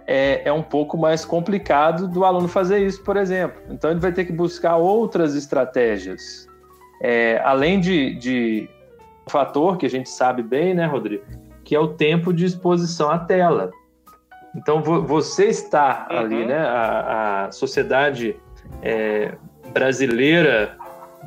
é, 0.05 0.41
é 0.45 0.51
um 0.51 0.61
pouco 0.61 0.97
mais 0.97 1.23
complicado 1.23 2.07
do 2.07 2.25
aluno 2.25 2.47
fazer 2.47 2.85
isso, 2.85 3.03
por 3.03 3.17
exemplo. 3.17 3.61
Então, 3.69 3.91
ele 3.91 3.99
vai 3.99 4.11
ter 4.11 4.25
que 4.25 4.33
buscar 4.33 4.75
outras 4.75 5.35
estratégias. 5.35 6.47
É, 7.01 7.41
além 7.43 7.79
de, 7.79 8.15
de 8.15 8.69
um 9.25 9.29
fator 9.29 9.77
que 9.77 9.85
a 9.85 9.89
gente 9.89 10.09
sabe 10.09 10.43
bem, 10.43 10.73
né, 10.73 10.85
Rodrigo, 10.85 11.23
que 11.63 11.75
é 11.75 11.79
o 11.79 11.89
tempo 11.89 12.33
de 12.33 12.45
exposição 12.45 13.09
à 13.09 13.17
tela. 13.17 13.71
Então, 14.55 14.81
você 14.81 15.45
está 15.45 16.07
uhum. 16.09 16.17
ali, 16.17 16.45
né, 16.45 16.59
a, 16.59 17.45
a 17.45 17.51
sociedade 17.51 18.35
é, 18.81 19.33
brasileira 19.71 20.77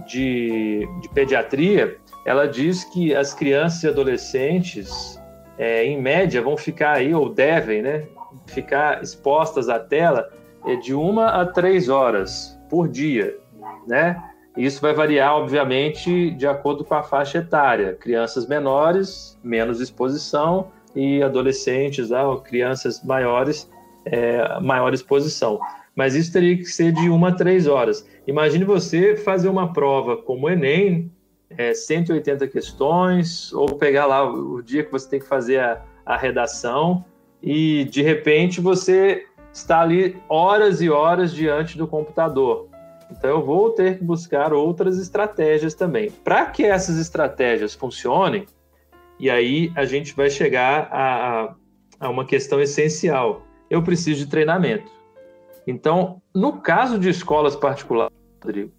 de, 0.06 0.86
de, 1.00 1.08
pediatria, 1.08 1.96
ela 2.24 2.46
diz 2.46 2.84
que 2.84 3.14
as 3.14 3.34
crianças 3.34 3.82
e 3.82 3.88
adolescentes, 3.88 5.20
é, 5.58 5.84
em 5.84 6.00
média, 6.00 6.40
vão 6.42 6.56
ficar 6.56 6.92
aí, 6.92 7.14
ou 7.14 7.28
devem, 7.28 7.82
né, 7.82 8.04
ficar 8.46 9.02
expostas 9.02 9.68
à 9.68 9.78
tela 9.78 10.30
é 10.66 10.76
de 10.76 10.94
uma 10.94 11.28
a 11.28 11.46
três 11.46 11.88
horas 11.88 12.58
por 12.68 12.88
dia, 12.88 13.38
né? 13.86 14.22
Isso 14.56 14.80
vai 14.80 14.94
variar, 14.94 15.34
obviamente, 15.34 16.30
de 16.30 16.46
acordo 16.46 16.82
com 16.82 16.94
a 16.94 17.02
faixa 17.02 17.38
etária. 17.38 17.94
Crianças 17.94 18.46
menores, 18.46 19.38
menos 19.44 19.80
exposição, 19.80 20.68
e 20.94 21.22
adolescentes, 21.22 22.10
ah, 22.10 22.26
ou 22.26 22.40
crianças 22.40 23.04
maiores, 23.04 23.70
é, 24.06 24.58
maior 24.60 24.94
exposição. 24.94 25.60
Mas 25.94 26.14
isso 26.14 26.32
teria 26.32 26.56
que 26.56 26.64
ser 26.64 26.92
de 26.92 27.10
uma 27.10 27.28
a 27.28 27.32
três 27.32 27.66
horas. 27.66 28.08
Imagine 28.26 28.64
você 28.64 29.14
fazer 29.14 29.48
uma 29.48 29.74
prova 29.74 30.16
como 30.16 30.46
o 30.46 30.50
Enem, 30.50 31.12
é, 31.50 31.74
180 31.74 32.48
questões, 32.48 33.52
ou 33.52 33.76
pegar 33.76 34.06
lá 34.06 34.28
o 34.28 34.62
dia 34.62 34.82
que 34.82 34.90
você 34.90 35.08
tem 35.08 35.20
que 35.20 35.26
fazer 35.26 35.60
a, 35.60 35.82
a 36.04 36.16
redação, 36.16 37.04
e 37.46 37.84
de 37.84 38.02
repente 38.02 38.60
você 38.60 39.24
está 39.52 39.80
ali 39.80 40.20
horas 40.28 40.82
e 40.82 40.90
horas 40.90 41.32
diante 41.32 41.78
do 41.78 41.86
computador. 41.86 42.68
Então 43.08 43.30
eu 43.30 43.42
vou 43.44 43.70
ter 43.70 43.98
que 43.98 44.04
buscar 44.04 44.52
outras 44.52 44.98
estratégias 44.98 45.72
também. 45.72 46.10
Para 46.10 46.46
que 46.46 46.64
essas 46.64 46.98
estratégias 46.98 47.72
funcionem, 47.72 48.46
e 49.18 49.30
aí 49.30 49.72
a 49.76 49.84
gente 49.84 50.12
vai 50.14 50.28
chegar 50.28 50.88
a, 50.90 51.54
a 52.00 52.10
uma 52.10 52.26
questão 52.26 52.60
essencial. 52.60 53.46
Eu 53.70 53.80
preciso 53.80 54.24
de 54.24 54.26
treinamento. 54.26 54.90
Então, 55.68 56.20
no 56.34 56.60
caso 56.60 56.98
de 56.98 57.08
escolas 57.08 57.54
particulares, 57.54 58.14
Rodrigo, 58.42 58.72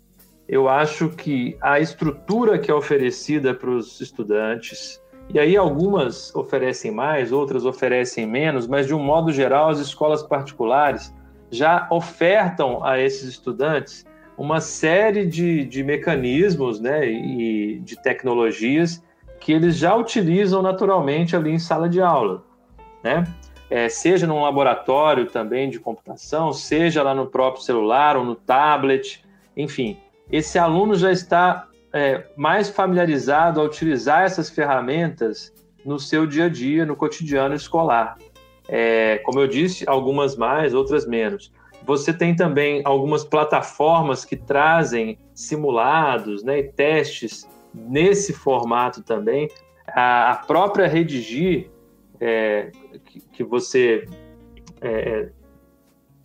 eu 0.47 0.67
acho 0.67 1.10
que 1.10 1.58
a 1.62 1.80
estrutura 1.80 2.60
que 2.60 2.69
é 2.69 2.73
oferecida 2.73 3.53
para 3.53 3.69
os 3.69 3.99
estudantes, 3.99 5.01
e 5.30 5.40
aí 5.40 5.58
algumas 5.58 6.34
oferecem 6.36 6.92
mais, 6.92 7.32
outras 7.32 7.66
oferecem 7.66 8.26
menos, 8.26 8.68
mas 8.68 8.88
de 8.88 8.94
um 8.94 9.00
modo 9.00 9.32
geral, 9.32 9.70
as 9.70 9.80
escolas 9.80 10.24
particulares 10.24 11.13
já 11.52 11.88
ofertam 11.92 12.84
a 12.84 13.00
esses 13.00 13.24
estudantes 13.24 14.06
uma 14.38 14.62
série 14.62 15.26
de, 15.26 15.66
de 15.66 15.84
mecanismos 15.84 16.80
né, 16.80 17.08
e 17.10 17.80
de 17.80 18.00
tecnologias 18.02 19.04
que 19.40 19.52
eles 19.52 19.78
já 19.78 19.96
utilizam 19.96 20.62
naturalmente 20.62 21.36
ali 21.36 21.52
em 21.52 21.60
sala 21.60 21.90
de 21.90 22.02
aula. 22.02 22.44
Né? 23.04 23.23
É, 23.69 23.90
seja 23.90 24.28
num 24.28 24.42
laboratório 24.42 25.25
também 25.25 25.69
de 25.69 25.80
computação, 25.80 26.54
seja 26.54 27.04
lá 27.04 27.13
no 27.13 27.28
próprio 27.28 27.63
celular 27.63 28.15
ou 28.15 28.23
no 28.23 28.36
tablet, 28.36 29.23
enfim, 29.56 29.98
esse 30.32 30.60
aluno 30.60 30.96
já 30.96 31.12
está 31.12 31.67
é, 31.94 32.25
mais 32.35 32.69
familiarizado 32.69 33.62
a 33.62 33.63
utilizar 33.63 34.23
essas 34.23 34.50
ferramentas 34.50 35.54
no 35.85 36.00
seu 36.00 36.25
dia 36.25 36.46
a 36.46 36.50
dia, 36.50 36.85
no 36.85 36.96
cotidiano 36.96 37.56
escolar. 37.56 38.17
É, 38.67 39.19
como 39.19 39.40
eu 39.40 39.48
disse, 39.48 39.88
algumas 39.88 40.35
mais, 40.35 40.73
outras 40.73 41.06
menos. 41.08 41.52
Você 41.85 42.12
tem 42.12 42.35
também 42.35 42.81
algumas 42.83 43.23
plataformas 43.23 44.25
que 44.25 44.35
trazem 44.35 45.17
simulados 45.33 46.44
né, 46.44 46.60
e 46.60 46.63
testes 46.63 47.48
nesse 47.73 48.33
formato 48.33 49.02
também. 49.02 49.48
A, 49.88 50.31
a 50.31 50.35
própria 50.35 50.88
Redigir, 50.88 51.69
é, 52.19 52.71
que, 53.06 53.21
que, 53.21 53.44
você 53.44 54.06
é, 54.81 55.29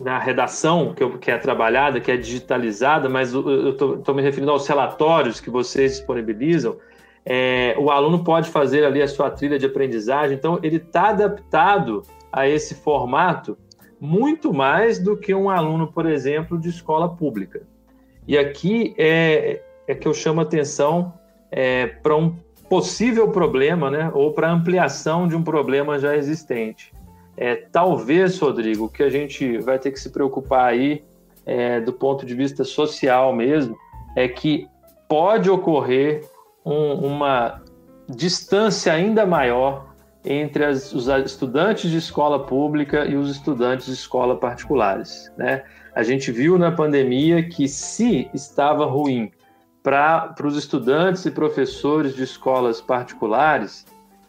na 0.02 0.18
redação 0.18 0.92
que, 0.94 1.02
eu, 1.02 1.18
que 1.18 1.30
é 1.30 1.38
trabalhada, 1.38 2.00
que 2.00 2.10
é 2.10 2.16
digitalizada, 2.16 3.08
mas 3.08 3.32
eu 3.32 3.70
estou 3.70 4.14
me 4.14 4.22
referindo 4.22 4.50
aos 4.50 4.66
relatórios 4.66 5.40
que 5.40 5.50
vocês 5.50 5.92
disponibilizam, 5.92 6.76
é, 7.24 7.74
o 7.78 7.90
aluno 7.90 8.24
pode 8.24 8.50
fazer 8.50 8.84
ali 8.84 9.00
a 9.00 9.08
sua 9.08 9.30
trilha 9.30 9.58
de 9.58 9.66
aprendizagem, 9.66 10.36
então 10.36 10.58
ele 10.62 10.76
está 10.76 11.10
adaptado 11.10 12.02
a 12.32 12.48
esse 12.48 12.74
formato 12.74 13.56
muito 14.00 14.52
mais 14.52 14.98
do 14.98 15.16
que 15.16 15.32
um 15.32 15.48
aluno, 15.48 15.86
por 15.86 16.06
exemplo, 16.06 16.58
de 16.58 16.68
escola 16.68 17.08
pública. 17.08 17.62
E 18.26 18.36
aqui 18.36 18.94
é, 18.98 19.62
é 19.86 19.94
que 19.94 20.08
eu 20.08 20.14
chamo 20.14 20.40
atenção 20.40 21.14
é, 21.50 21.86
para 21.86 22.16
um 22.16 22.36
possível 22.68 23.28
problema, 23.28 23.90
né, 23.90 24.10
ou 24.14 24.32
para 24.32 24.50
ampliação 24.50 25.28
de 25.28 25.36
um 25.36 25.42
problema 25.42 25.98
já 25.98 26.16
existente. 26.16 26.92
É, 27.36 27.54
talvez, 27.56 28.38
Rodrigo, 28.38 28.88
que 28.88 29.02
a 29.02 29.10
gente 29.10 29.58
vai 29.58 29.78
ter 29.78 29.90
que 29.90 30.00
se 30.00 30.10
preocupar 30.10 30.70
aí, 30.70 31.02
é, 31.44 31.80
do 31.80 31.92
ponto 31.92 32.24
de 32.24 32.34
vista 32.34 32.64
social 32.64 33.34
mesmo, 33.34 33.76
é 34.14 34.28
que 34.28 34.68
pode 35.08 35.50
ocorrer 35.50 36.24
um, 36.64 36.94
uma 36.94 37.62
distância 38.08 38.92
ainda 38.92 39.26
maior 39.26 39.92
entre 40.24 40.64
as, 40.64 40.92
os 40.92 41.08
estudantes 41.08 41.90
de 41.90 41.96
escola 41.96 42.46
pública 42.46 43.04
e 43.06 43.16
os 43.16 43.30
estudantes 43.30 43.86
de 43.86 43.92
escola 43.92 44.36
particulares. 44.36 45.32
Né? 45.36 45.64
A 45.94 46.02
gente 46.02 46.30
viu 46.30 46.58
na 46.58 46.70
pandemia 46.70 47.42
que, 47.42 47.66
se 47.66 48.30
estava 48.32 48.86
ruim 48.86 49.30
para 49.82 50.34
os 50.44 50.56
estudantes 50.56 51.26
e 51.26 51.30
professores 51.30 52.14
de 52.14 52.22
escolas 52.22 52.80
particulares, 52.80 53.84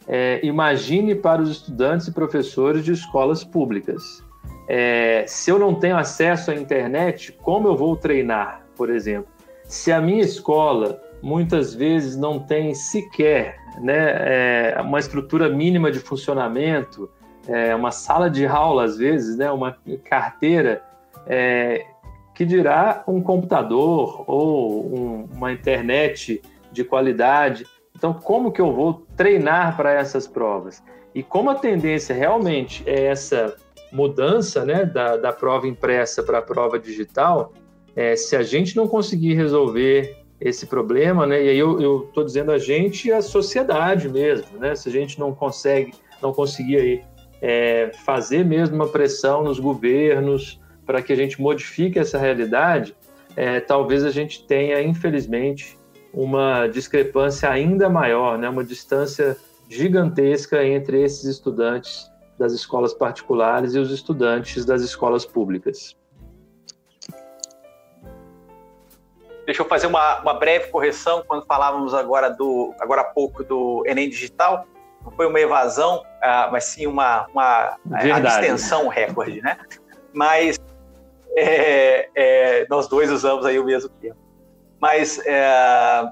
é, 0.06 0.44
imagine 0.44 1.14
para 1.14 1.40
os 1.40 1.50
estudantes 1.50 2.08
e 2.08 2.12
professores 2.12 2.84
de 2.84 2.92
escolas 2.92 3.42
públicas. 3.42 4.22
É, 4.68 5.24
se 5.26 5.50
eu 5.50 5.58
não 5.58 5.74
tenho 5.74 5.96
acesso 5.96 6.50
à 6.50 6.54
internet, 6.54 7.32
como 7.42 7.68
eu 7.68 7.76
vou 7.76 7.96
treinar, 7.96 8.64
por 8.76 8.90
exemplo? 8.90 9.28
Se 9.64 9.92
a 9.92 10.00
minha 10.00 10.22
escola 10.22 11.02
muitas 11.22 11.74
vezes 11.74 12.16
não 12.16 12.38
tem 12.38 12.74
sequer 12.74 13.56
né, 13.80 14.74
é, 14.76 14.80
uma 14.80 14.98
estrutura 14.98 15.48
mínima 15.48 15.90
de 15.90 15.98
funcionamento, 15.98 17.10
é, 17.48 17.74
uma 17.74 17.90
sala 17.90 18.30
de 18.30 18.46
aula, 18.46 18.84
às 18.84 18.96
vezes, 18.96 19.36
né, 19.36 19.50
uma 19.50 19.76
carteira, 20.04 20.82
é, 21.26 21.86
que 22.34 22.44
dirá 22.44 23.02
um 23.06 23.22
computador 23.22 24.24
ou 24.26 24.94
um, 24.94 25.28
uma 25.32 25.52
internet 25.52 26.42
de 26.72 26.84
qualidade. 26.84 27.64
Então, 27.96 28.12
como 28.12 28.52
que 28.52 28.60
eu 28.60 28.72
vou 28.72 29.06
treinar 29.16 29.76
para 29.76 29.92
essas 29.92 30.26
provas? 30.26 30.82
E 31.14 31.22
como 31.22 31.50
a 31.50 31.54
tendência 31.54 32.14
realmente 32.14 32.82
é 32.86 33.06
essa 33.06 33.56
mudança 33.92 34.64
né, 34.64 34.84
da, 34.84 35.16
da 35.16 35.32
prova 35.32 35.68
impressa 35.68 36.22
para 36.22 36.38
a 36.38 36.42
prova 36.42 36.78
digital, 36.78 37.52
é, 37.94 38.16
se 38.16 38.34
a 38.34 38.42
gente 38.42 38.76
não 38.76 38.88
conseguir 38.88 39.34
resolver 39.34 40.24
esse 40.40 40.66
problema, 40.66 41.26
né? 41.26 41.42
E 41.42 41.48
aí 41.48 41.58
eu 41.58 42.04
estou 42.08 42.24
dizendo 42.24 42.50
a 42.50 42.58
gente 42.58 43.08
e 43.08 43.12
a 43.12 43.22
sociedade 43.22 44.08
mesmo, 44.08 44.58
né? 44.58 44.74
Se 44.74 44.88
a 44.88 44.92
gente 44.92 45.18
não 45.18 45.32
consegue, 45.32 45.94
não 46.20 46.32
conseguir 46.32 46.76
aí, 46.76 47.02
é, 47.40 47.90
fazer 48.04 48.44
mesmo 48.44 48.74
uma 48.74 48.88
pressão 48.88 49.44
nos 49.44 49.60
governos 49.60 50.60
para 50.84 51.00
que 51.00 51.12
a 51.12 51.16
gente 51.16 51.40
modifique 51.40 51.98
essa 51.98 52.18
realidade, 52.18 52.94
é, 53.36 53.60
talvez 53.60 54.04
a 54.04 54.10
gente 54.10 54.44
tenha, 54.46 54.82
infelizmente, 54.82 55.78
uma 56.14 56.66
discrepância 56.68 57.50
ainda 57.50 57.88
maior, 57.88 58.38
né? 58.38 58.48
Uma 58.48 58.64
distância 58.64 59.36
gigantesca 59.68 60.64
entre 60.64 61.02
esses 61.02 61.24
estudantes 61.24 62.10
das 62.38 62.52
escolas 62.52 62.94
particulares 62.94 63.74
e 63.74 63.78
os 63.78 63.90
estudantes 63.90 64.64
das 64.64 64.82
escolas 64.82 65.24
públicas. 65.24 65.96
Deixa 69.44 69.60
eu 69.60 69.66
fazer 69.66 69.86
uma, 69.86 70.20
uma 70.20 70.34
breve 70.34 70.68
correção 70.68 71.22
quando 71.26 71.44
falávamos 71.44 71.92
agora 71.92 72.30
do 72.30 72.72
agora 72.78 73.02
há 73.02 73.04
pouco 73.04 73.44
do 73.44 73.82
Enem 73.86 74.08
digital. 74.08 74.66
Não 75.04 75.12
foi 75.12 75.26
uma 75.26 75.38
evasão, 75.38 75.98
uh, 75.98 76.50
mas 76.50 76.64
sim 76.64 76.86
uma, 76.86 77.26
uma 77.26 77.76
extensão 78.24 78.88
recorde, 78.88 79.42
né? 79.42 79.58
Mas 80.14 80.58
é, 81.36 82.08
é, 82.14 82.66
nós 82.70 82.88
dois 82.88 83.10
usamos 83.10 83.44
aí 83.44 83.58
o 83.58 83.64
mesmo 83.64 83.90
termo. 84.00 84.23
Mas, 84.84 85.18
é, 85.24 86.06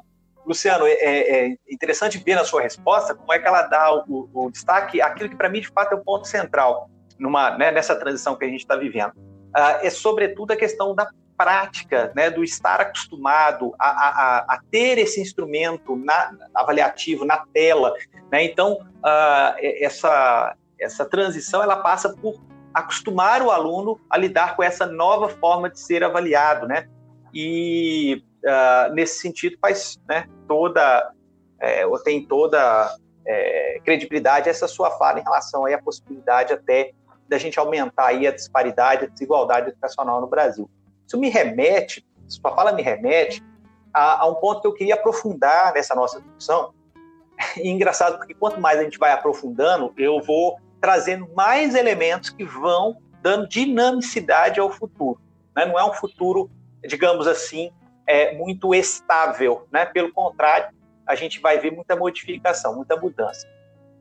Luciano, 0.47 0.87
é, 0.87 0.93
é, 0.93 1.57
interessante 1.69 2.17
ver 2.17 2.37
na 2.37 2.43
sua 2.43 2.63
resposta 2.63 3.15
como 3.15 3.31
é 3.31 3.39
que 3.39 3.47
ela 3.47 3.65
dá 3.65 3.95
o, 4.09 4.31
o 4.33 4.51
destaque 4.51 4.99
aquilo 4.99 5.29
que 5.29 5.37
para 5.37 5.51
mim 5.51 5.61
de 5.61 5.69
fato 5.69 5.93
é 5.93 5.95
o 5.95 6.03
ponto 6.03 6.27
central 6.27 6.89
numa, 7.19 7.51
né, 7.59 7.71
nessa 7.71 7.95
transição 7.95 8.35
que 8.35 8.47
a 8.47 8.49
gente 8.49 8.61
está 8.61 8.75
vivendo. 8.75 9.11
Uh, 9.55 9.83
é 9.83 9.91
sobretudo 9.91 10.53
a 10.53 10.57
questão 10.57 10.95
da 10.95 11.07
prática, 11.37 12.15
né, 12.17 12.31
do 12.31 12.43
estar 12.43 12.81
acostumado 12.81 13.75
a, 13.79 13.89
a, 13.89 14.39
a 14.55 14.61
ter 14.71 14.97
esse 14.97 15.21
instrumento 15.21 15.95
na, 15.95 16.35
avaliativo 16.55 17.27
na 17.27 17.45
tela. 17.53 17.93
Né? 18.33 18.43
Então, 18.45 18.79
uh, 18.81 19.55
essa, 19.61 20.57
essa 20.81 21.05
transição 21.05 21.63
ela 21.63 21.77
passa 21.77 22.09
por 22.17 22.41
acostumar 22.73 23.43
o 23.43 23.51
aluno 23.51 24.01
a 24.09 24.17
lidar 24.17 24.57
com 24.57 24.63
essa 24.63 24.87
nova 24.87 25.29
forma 25.29 25.69
de 25.69 25.79
ser 25.79 26.03
avaliado, 26.03 26.67
né? 26.67 26.89
E 27.35 28.25
uh, 28.45 28.93
nesse 28.95 29.21
sentido 29.21 29.57
faz 29.61 29.99
né, 30.09 30.27
toda, 30.47 31.13
é, 31.61 31.87
ou 31.87 31.99
tem 31.99 32.27
toda 32.27 32.95
é, 33.27 33.81
credibilidade 33.85 34.49
essa 34.49 34.69
sua 34.69 34.91
fala 34.93 35.21
em 35.21 35.23
relação 35.23 35.65
aí 35.65 35.75
à 35.75 35.83
possibilidade 35.83 36.53
até 36.53 36.93
da 37.29 37.39
gente 37.39 37.59
aumentar 37.59 38.09
aí 38.09 38.27
a 38.27 38.33
disparidade, 38.33 39.05
a 39.05 39.09
desigualdade 39.09 39.71
educacional 39.71 40.21
no 40.21 40.27
Brasil. 40.27 40.69
Isso 41.07 41.19
me 41.19 41.29
remete, 41.29 42.07
sua 42.29 42.55
fala 42.55 42.73
me 42.73 42.83
remete 42.83 43.43
a, 43.93 44.23
a 44.23 44.29
um 44.29 44.35
ponto 44.35 44.61
que 44.61 44.67
eu 44.67 44.75
queria 44.75 44.95
aprofundar 44.95 45.73
nessa 45.73 45.95
nossa 45.95 46.21
discussão. 46.21 46.73
E 47.57 47.69
engraçado, 47.69 48.19
porque 48.19 48.35
quanto 48.35 48.61
mais 48.61 48.79
a 48.79 48.85
gente 48.85 48.99
vai 48.99 49.11
aprofundando, 49.11 49.93
eu 49.97 50.21
vou 50.21 50.61
trazendo 50.81 51.29
mais 51.35 51.75
elementos 51.75 52.31
que 52.31 52.45
vão 52.45 52.97
dando 53.21 53.49
dinamicidade 53.49 54.61
ao 54.61 54.71
futuro. 54.71 55.21
Né? 55.57 55.65
Não 55.67 55.79
é 55.79 55.85
um 55.85 55.93
futuro, 55.93 56.51
digamos 56.87 57.27
assim, 57.27 57.73
é, 58.13 58.35
muito 58.35 58.75
estável. 58.75 59.67
Né? 59.73 59.87
Pelo 59.87 60.13
contrário, 60.13 60.69
a 61.07 61.15
gente 61.15 61.41
vai 61.41 61.59
ver 61.59 61.71
muita 61.71 61.97
modificação, 61.97 62.77
muita 62.77 62.95
mudança. 62.95 63.47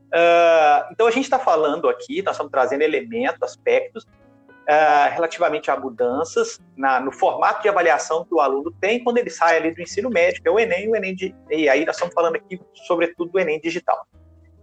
Uh, 0.08 0.92
então, 0.92 1.06
a 1.06 1.10
gente 1.10 1.24
está 1.24 1.38
falando 1.38 1.88
aqui, 1.88 2.20
nós 2.20 2.34
estamos 2.34 2.52
trazendo 2.52 2.82
elementos, 2.82 3.42
aspectos 3.42 4.04
uh, 4.04 5.10
relativamente 5.10 5.70
a 5.70 5.80
mudanças 5.80 6.60
na, 6.76 7.00
no 7.00 7.10
formato 7.10 7.62
de 7.62 7.70
avaliação 7.70 8.22
que 8.22 8.34
o 8.34 8.40
aluno 8.40 8.70
tem 8.78 9.02
quando 9.02 9.16
ele 9.16 9.30
sai 9.30 9.56
ali 9.56 9.74
do 9.74 9.80
ensino 9.80 10.10
médio, 10.10 10.42
que 10.42 10.48
é 10.48 10.50
o 10.50 10.60
Enem, 10.60 10.90
o 10.90 10.94
Enem 10.94 11.14
de, 11.14 11.34
e 11.50 11.66
aí 11.66 11.86
nós 11.86 11.96
estamos 11.96 12.12
falando 12.12 12.36
aqui 12.36 12.60
sobretudo 12.74 13.32
do 13.32 13.40
Enem 13.40 13.58
digital. 13.58 14.06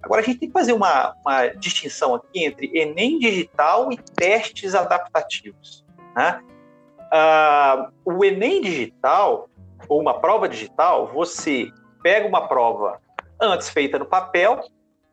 Agora 0.03 0.21
a 0.21 0.23
gente 0.23 0.39
tem 0.39 0.49
que 0.49 0.53
fazer 0.53 0.73
uma, 0.73 1.15
uma 1.25 1.47
distinção 1.47 2.13
aqui 2.13 2.45
entre 2.45 2.71
Enem 2.77 3.17
digital 3.17 3.91
e 3.91 3.97
testes 3.97 4.75
adaptativos. 4.75 5.83
Né? 6.15 6.39
Uh, 7.11 7.91
o 8.05 8.23
Enem 8.23 8.61
digital 8.61 9.49
ou 9.87 9.99
uma 9.99 10.19
prova 10.19 10.47
digital, 10.47 11.07
você 11.13 11.71
pega 12.03 12.27
uma 12.27 12.47
prova 12.47 12.99
antes 13.41 13.69
feita 13.69 13.97
no 13.97 14.05
papel 14.05 14.61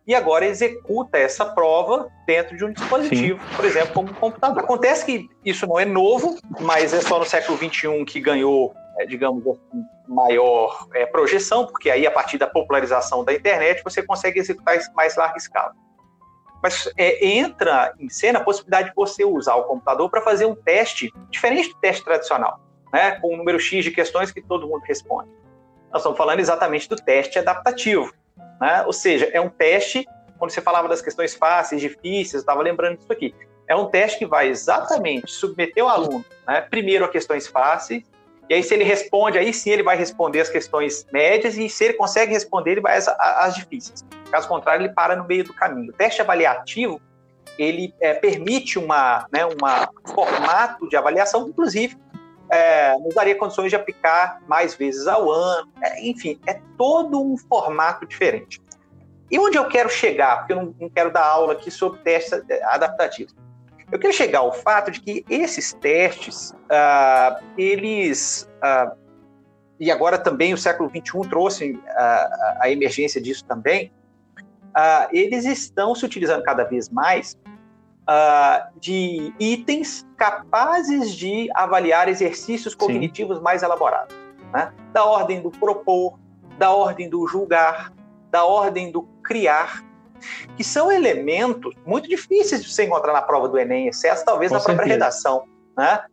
e 0.06 0.14
agora 0.14 0.46
executa 0.46 1.18
essa 1.18 1.44
prova 1.44 2.08
dentro 2.26 2.56
de 2.56 2.64
um 2.64 2.72
dispositivo, 2.72 3.40
Sim. 3.40 3.56
por 3.56 3.64
exemplo, 3.64 3.94
como 3.94 4.10
um 4.10 4.14
computador. 4.14 4.62
Acontece 4.62 5.04
que 5.04 5.28
isso 5.44 5.66
não 5.66 5.80
é 5.80 5.84
novo, 5.84 6.38
mas 6.60 6.94
é 6.94 7.00
só 7.00 7.18
no 7.18 7.24
século 7.24 7.58
XXI 7.58 8.04
que 8.04 8.20
ganhou, 8.20 8.72
é, 8.98 9.06
digamos 9.06 9.44
assim, 9.46 9.84
maior 10.06 10.86
é, 10.94 11.04
projeção, 11.06 11.66
porque 11.66 11.90
aí, 11.90 12.06
a 12.06 12.10
partir 12.10 12.38
da 12.38 12.46
popularização 12.46 13.24
da 13.24 13.32
internet, 13.32 13.82
você 13.82 14.00
consegue 14.00 14.38
executar 14.38 14.76
em 14.76 14.94
mais 14.94 15.16
larga 15.16 15.38
escala. 15.38 15.74
Mas 16.62 16.90
é, 16.96 17.26
entra 17.26 17.92
em 17.98 18.08
cena 18.08 18.38
a 18.38 18.44
possibilidade 18.44 18.88
de 18.88 18.94
você 18.94 19.24
usar 19.24 19.54
o 19.56 19.64
computador 19.64 20.10
para 20.10 20.22
fazer 20.22 20.46
um 20.46 20.54
teste 20.54 21.12
diferente 21.30 21.68
do 21.70 21.76
teste 21.80 22.04
tradicional, 22.04 22.60
né, 22.92 23.12
com 23.20 23.34
um 23.34 23.36
número 23.36 23.58
X 23.60 23.84
de 23.84 23.90
questões 23.90 24.32
que 24.32 24.42
todo 24.42 24.66
mundo 24.66 24.82
responde. 24.82 25.28
Nós 25.92 26.00
estamos 26.00 26.18
falando 26.18 26.40
exatamente 26.40 26.88
do 26.88 26.96
teste 26.96 27.38
adaptativo 27.38 28.12
né? 28.60 28.84
Ou 28.86 28.92
seja, 28.92 29.28
é 29.32 29.40
um 29.40 29.48
teste, 29.48 30.06
quando 30.38 30.50
você 30.50 30.60
falava 30.60 30.88
das 30.88 31.02
questões 31.02 31.34
fáceis, 31.34 31.80
difíceis, 31.80 32.34
eu 32.34 32.40
estava 32.40 32.62
lembrando 32.62 32.98
disso 32.98 33.12
aqui. 33.12 33.34
É 33.68 33.74
um 33.74 33.86
teste 33.86 34.18
que 34.18 34.26
vai 34.26 34.48
exatamente 34.48 35.30
submeter 35.30 35.84
o 35.84 35.88
aluno, 35.88 36.24
né, 36.46 36.60
primeiro 36.60 37.04
a 37.04 37.08
questões 37.08 37.46
fáceis, 37.46 38.04
e 38.48 38.54
aí 38.54 38.62
se 38.62 38.74
ele 38.74 38.84
responde, 38.84 39.38
aí 39.38 39.52
sim 39.52 39.70
ele 39.70 39.82
vai 39.82 39.96
responder 39.96 40.40
as 40.40 40.48
questões 40.48 41.06
médias, 41.12 41.56
e 41.56 41.68
se 41.68 41.84
ele 41.84 41.94
consegue 41.94 42.32
responder, 42.32 42.72
ele 42.72 42.80
vai 42.80 42.96
às, 42.96 43.08
às 43.08 43.54
difíceis. 43.54 44.04
Caso 44.30 44.48
contrário, 44.48 44.84
ele 44.84 44.94
para 44.94 45.16
no 45.16 45.24
meio 45.24 45.44
do 45.44 45.52
caminho. 45.52 45.90
O 45.90 45.92
teste 45.92 46.20
avaliativo, 46.20 47.00
ele 47.58 47.92
é, 48.00 48.14
permite 48.14 48.78
uma, 48.78 49.26
né, 49.32 49.44
uma 49.46 49.88
formato 50.14 50.88
de 50.88 50.96
avaliação, 50.96 51.48
inclusive, 51.48 51.96
é, 52.50 52.96
nos 52.98 53.14
daria 53.14 53.34
condições 53.34 53.70
de 53.70 53.76
aplicar 53.76 54.40
mais 54.46 54.74
vezes 54.74 55.06
ao 55.08 55.30
ano, 55.30 55.68
é, 55.82 56.06
enfim, 56.06 56.38
é 56.46 56.60
todo 56.78 57.20
um 57.20 57.36
formato 57.36 58.06
diferente. 58.06 58.60
E 59.28 59.38
onde 59.40 59.58
eu 59.58 59.66
quero 59.66 59.88
chegar, 59.88 60.38
porque 60.38 60.52
eu 60.52 60.56
não, 60.56 60.74
não 60.80 60.88
quero 60.88 61.12
dar 61.12 61.24
aula 61.24 61.54
aqui 61.54 61.70
sobre 61.70 61.98
testes 62.00 62.40
adaptativos. 62.62 63.34
Eu 63.90 63.98
quero 63.98 64.12
chegar 64.12 64.40
ao 64.40 64.52
fato 64.52 64.90
de 64.90 65.00
que 65.00 65.24
esses 65.30 65.72
testes, 65.74 66.50
uh, 66.50 67.42
eles, 67.56 68.48
uh, 68.56 68.96
e 69.78 69.90
agora 69.90 70.18
também 70.18 70.52
o 70.52 70.58
século 70.58 70.90
XXI 70.90 71.28
trouxe 71.28 71.72
uh, 71.72 71.80
a 72.60 72.68
emergência 72.68 73.20
disso 73.20 73.44
também, 73.44 73.92
eles 75.10 75.46
estão 75.46 75.94
se 75.94 76.04
utilizando 76.04 76.42
cada 76.42 76.62
vez 76.62 76.90
mais 76.90 77.34
de 78.78 79.32
itens 79.40 80.06
capazes 80.18 81.14
de 81.14 81.48
avaliar 81.54 82.10
exercícios 82.10 82.74
cognitivos 82.74 83.38
Sim. 83.38 83.42
mais 83.42 83.62
elaborados, 83.62 84.14
né? 84.52 84.70
da 84.92 85.02
ordem 85.02 85.40
do 85.40 85.50
propor, 85.50 86.18
da 86.58 86.72
ordem 86.72 87.08
do 87.08 87.26
julgar, 87.26 87.90
da 88.30 88.44
ordem 88.44 88.92
do 88.92 89.04
criar, 89.24 89.82
que 90.56 90.64
são 90.64 90.90
elementos 90.90 91.74
muito 91.84 92.08
difíceis 92.08 92.62
de 92.62 92.72
você 92.72 92.84
encontrar 92.84 93.12
na 93.12 93.22
prova 93.22 93.48
do 93.48 93.58
Enem, 93.58 93.88
exceto 93.88 94.24
talvez 94.24 94.50
Com 94.50 94.54
na 94.54 94.60
certeza. 94.60 94.76
própria 94.76 94.94
redação. 94.94 95.44
Né? 95.76 96.04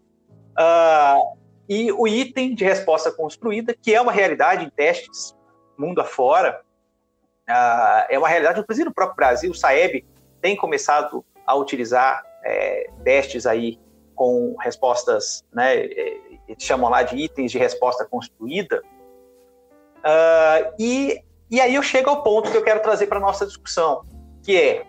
Uh, 0.57 1.37
e 1.67 1.91
o 1.91 2.07
item 2.07 2.53
de 2.53 2.63
resposta 2.63 3.11
construída, 3.11 3.75
que 3.79 3.93
é 3.93 4.01
uma 4.01 4.11
realidade 4.11 4.65
em 4.65 4.69
testes 4.69 5.35
mundo 5.77 6.01
afora, 6.01 6.61
uh, 7.49 8.05
é 8.09 8.17
uma 8.17 8.27
realidade, 8.27 8.59
inclusive 8.59 8.85
no 8.85 8.93
próprio 8.93 9.15
Brasil, 9.15 9.51
o 9.51 9.55
SAEB 9.55 10.05
tem 10.41 10.55
começado 10.55 11.25
a 11.45 11.55
utilizar 11.55 12.23
é, 12.43 12.89
testes 13.03 13.45
aí 13.45 13.79
com 14.15 14.55
respostas, 14.59 15.43
né, 15.51 15.77
é, 15.77 16.19
eles 16.47 16.63
chamam 16.63 16.89
lá 16.89 17.01
de 17.01 17.15
itens 17.15 17.51
de 17.51 17.57
resposta 17.57 18.05
construída, 18.05 18.81
uh, 19.99 20.73
e 20.77 21.23
e 21.53 21.61
aí 21.61 21.75
eu 21.75 21.83
chego 21.83 22.09
ao 22.09 22.23
ponto 22.23 22.49
que 22.49 22.57
eu 22.57 22.63
quero 22.63 22.79
trazer 22.79 23.05
para 23.05 23.19
a 23.19 23.21
nossa 23.21 23.45
discussão, 23.45 24.03
que 24.41 24.59
é, 24.59 24.87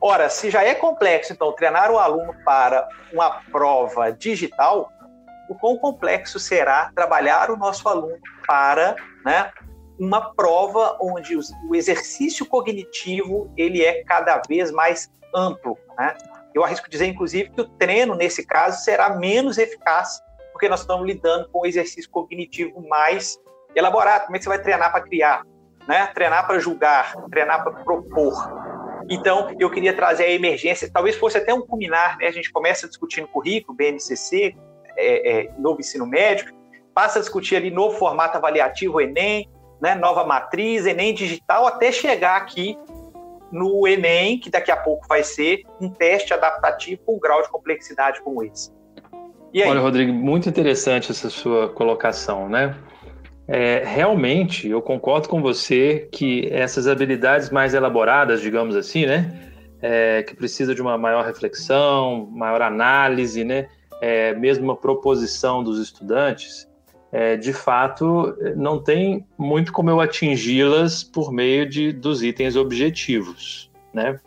ora, 0.00 0.30
se 0.30 0.52
já 0.52 0.62
é 0.62 0.72
complexo, 0.72 1.32
então, 1.32 1.52
treinar 1.52 1.90
o 1.90 1.98
aluno 1.98 2.32
para 2.44 2.88
uma 3.12 3.42
prova 3.50 4.12
digital, 4.12 4.88
o 5.50 5.54
quão 5.56 5.76
complexo 5.76 6.38
será 6.38 6.92
trabalhar 6.94 7.50
o 7.50 7.56
nosso 7.56 7.88
aluno 7.88 8.16
para 8.46 8.94
né, 9.24 9.50
uma 9.98 10.32
prova 10.32 10.96
onde 11.00 11.36
o 11.36 11.74
exercício 11.74 12.46
cognitivo 12.46 13.52
ele 13.56 13.84
é 13.84 14.04
cada 14.04 14.40
vez 14.48 14.70
mais 14.70 15.10
amplo. 15.34 15.76
Né? 15.98 16.16
Eu 16.54 16.62
arrisco 16.62 16.88
dizer, 16.88 17.06
inclusive, 17.06 17.50
que 17.50 17.62
o 17.62 17.68
treino, 17.68 18.14
nesse 18.14 18.46
caso, 18.46 18.84
será 18.84 19.10
menos 19.10 19.58
eficaz, 19.58 20.22
porque 20.52 20.68
nós 20.68 20.82
estamos 20.82 21.04
lidando 21.04 21.48
com 21.48 21.62
um 21.62 21.66
exercício 21.66 22.08
cognitivo 22.12 22.80
mais 22.88 23.40
elaborado. 23.74 24.26
Como 24.26 24.36
é 24.36 24.38
que 24.38 24.44
você 24.44 24.50
vai 24.50 24.62
treinar 24.62 24.92
para 24.92 25.00
criar? 25.00 25.42
Né? 25.86 26.06
Treinar 26.08 26.46
para 26.46 26.58
julgar, 26.58 27.14
treinar 27.30 27.62
para 27.62 27.72
propor. 27.84 28.34
Então, 29.08 29.54
eu 29.58 29.70
queria 29.70 29.94
trazer 29.94 30.24
a 30.24 30.30
emergência, 30.30 30.90
talvez 30.92 31.16
fosse 31.16 31.38
até 31.38 31.54
um 31.54 31.62
culminar, 31.62 32.18
né? 32.18 32.26
A 32.26 32.32
gente 32.32 32.50
começa 32.50 32.88
discutindo 32.88 33.28
currículo, 33.28 33.76
BNCC, 33.76 34.56
é, 34.96 35.30
é, 35.30 35.50
novo 35.58 35.80
ensino 35.80 36.06
médio, 36.06 36.52
passa 36.94 37.18
a 37.18 37.22
discutir 37.22 37.56
ali 37.56 37.70
novo 37.70 37.96
formato 37.98 38.36
avaliativo 38.36 39.00
Enem, 39.00 39.48
né? 39.80 39.94
Nova 39.94 40.24
matriz, 40.24 40.86
Enem 40.86 41.14
digital, 41.14 41.66
até 41.66 41.92
chegar 41.92 42.36
aqui 42.36 42.76
no 43.52 43.86
Enem, 43.86 44.38
que 44.38 44.50
daqui 44.50 44.72
a 44.72 44.76
pouco 44.76 45.06
vai 45.06 45.22
ser 45.22 45.62
um 45.80 45.88
teste 45.88 46.34
adaptativo 46.34 47.02
com 47.06 47.16
um 47.16 47.18
grau 47.20 47.42
de 47.42 47.48
complexidade 47.48 48.20
como 48.22 48.42
esse. 48.42 48.74
Olha, 49.64 49.80
Rodrigo, 49.80 50.12
muito 50.12 50.48
interessante 50.48 51.10
essa 51.10 51.30
sua 51.30 51.68
colocação, 51.68 52.48
né? 52.48 52.76
É, 53.48 53.84
realmente, 53.84 54.68
eu 54.68 54.82
concordo 54.82 55.28
com 55.28 55.40
você 55.40 56.08
que 56.10 56.48
essas 56.50 56.88
habilidades 56.88 57.50
mais 57.50 57.74
elaboradas, 57.74 58.40
digamos 58.40 58.74
assim, 58.74 59.06
né, 59.06 59.52
é, 59.80 60.22
que 60.24 60.34
precisa 60.34 60.74
de 60.74 60.82
uma 60.82 60.98
maior 60.98 61.24
reflexão, 61.24 62.28
maior 62.32 62.60
análise, 62.60 63.44
né, 63.44 63.68
é, 64.00 64.34
mesmo 64.34 64.64
uma 64.64 64.76
proposição 64.76 65.62
dos 65.62 65.78
estudantes, 65.78 66.68
é, 67.12 67.36
de 67.36 67.52
fato, 67.52 68.36
não 68.56 68.82
tem 68.82 69.24
muito 69.38 69.72
como 69.72 69.90
eu 69.90 70.00
atingi-las 70.00 71.04
por 71.04 71.32
meio 71.32 71.68
de, 71.68 71.92
dos 71.92 72.22
itens 72.22 72.56
objetivos, 72.56 73.70
né? 73.94 74.18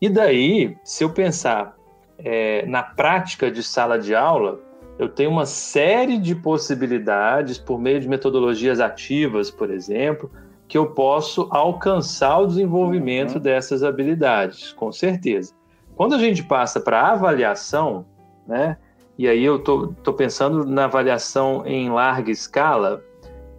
E 0.00 0.08
daí, 0.08 0.76
se 0.82 1.04
eu 1.04 1.10
pensar 1.10 1.76
é, 2.18 2.64
na 2.66 2.82
prática 2.82 3.50
de 3.50 3.62
sala 3.62 3.98
de 3.98 4.14
aula, 4.14 4.58
eu 4.98 5.08
tenho 5.08 5.30
uma 5.30 5.46
série 5.46 6.18
de 6.18 6.34
possibilidades 6.34 7.56
por 7.56 7.80
meio 7.80 8.00
de 8.00 8.08
metodologias 8.08 8.80
ativas, 8.80 9.50
por 9.50 9.70
exemplo, 9.70 10.30
que 10.66 10.76
eu 10.76 10.88
posso 10.88 11.48
alcançar 11.50 12.38
o 12.38 12.46
desenvolvimento 12.46 13.36
uhum. 13.36 13.40
dessas 13.40 13.82
habilidades, 13.82 14.72
com 14.72 14.90
certeza. 14.90 15.54
Quando 15.94 16.14
a 16.14 16.18
gente 16.18 16.42
passa 16.42 16.80
para 16.80 17.12
avaliação, 17.12 18.04
né? 18.46 18.76
E 19.16 19.26
aí 19.26 19.44
eu 19.44 19.58
tô, 19.58 19.88
tô 20.02 20.12
pensando 20.12 20.64
na 20.64 20.84
avaliação 20.84 21.64
em 21.66 21.90
larga 21.90 22.30
escala, 22.30 23.02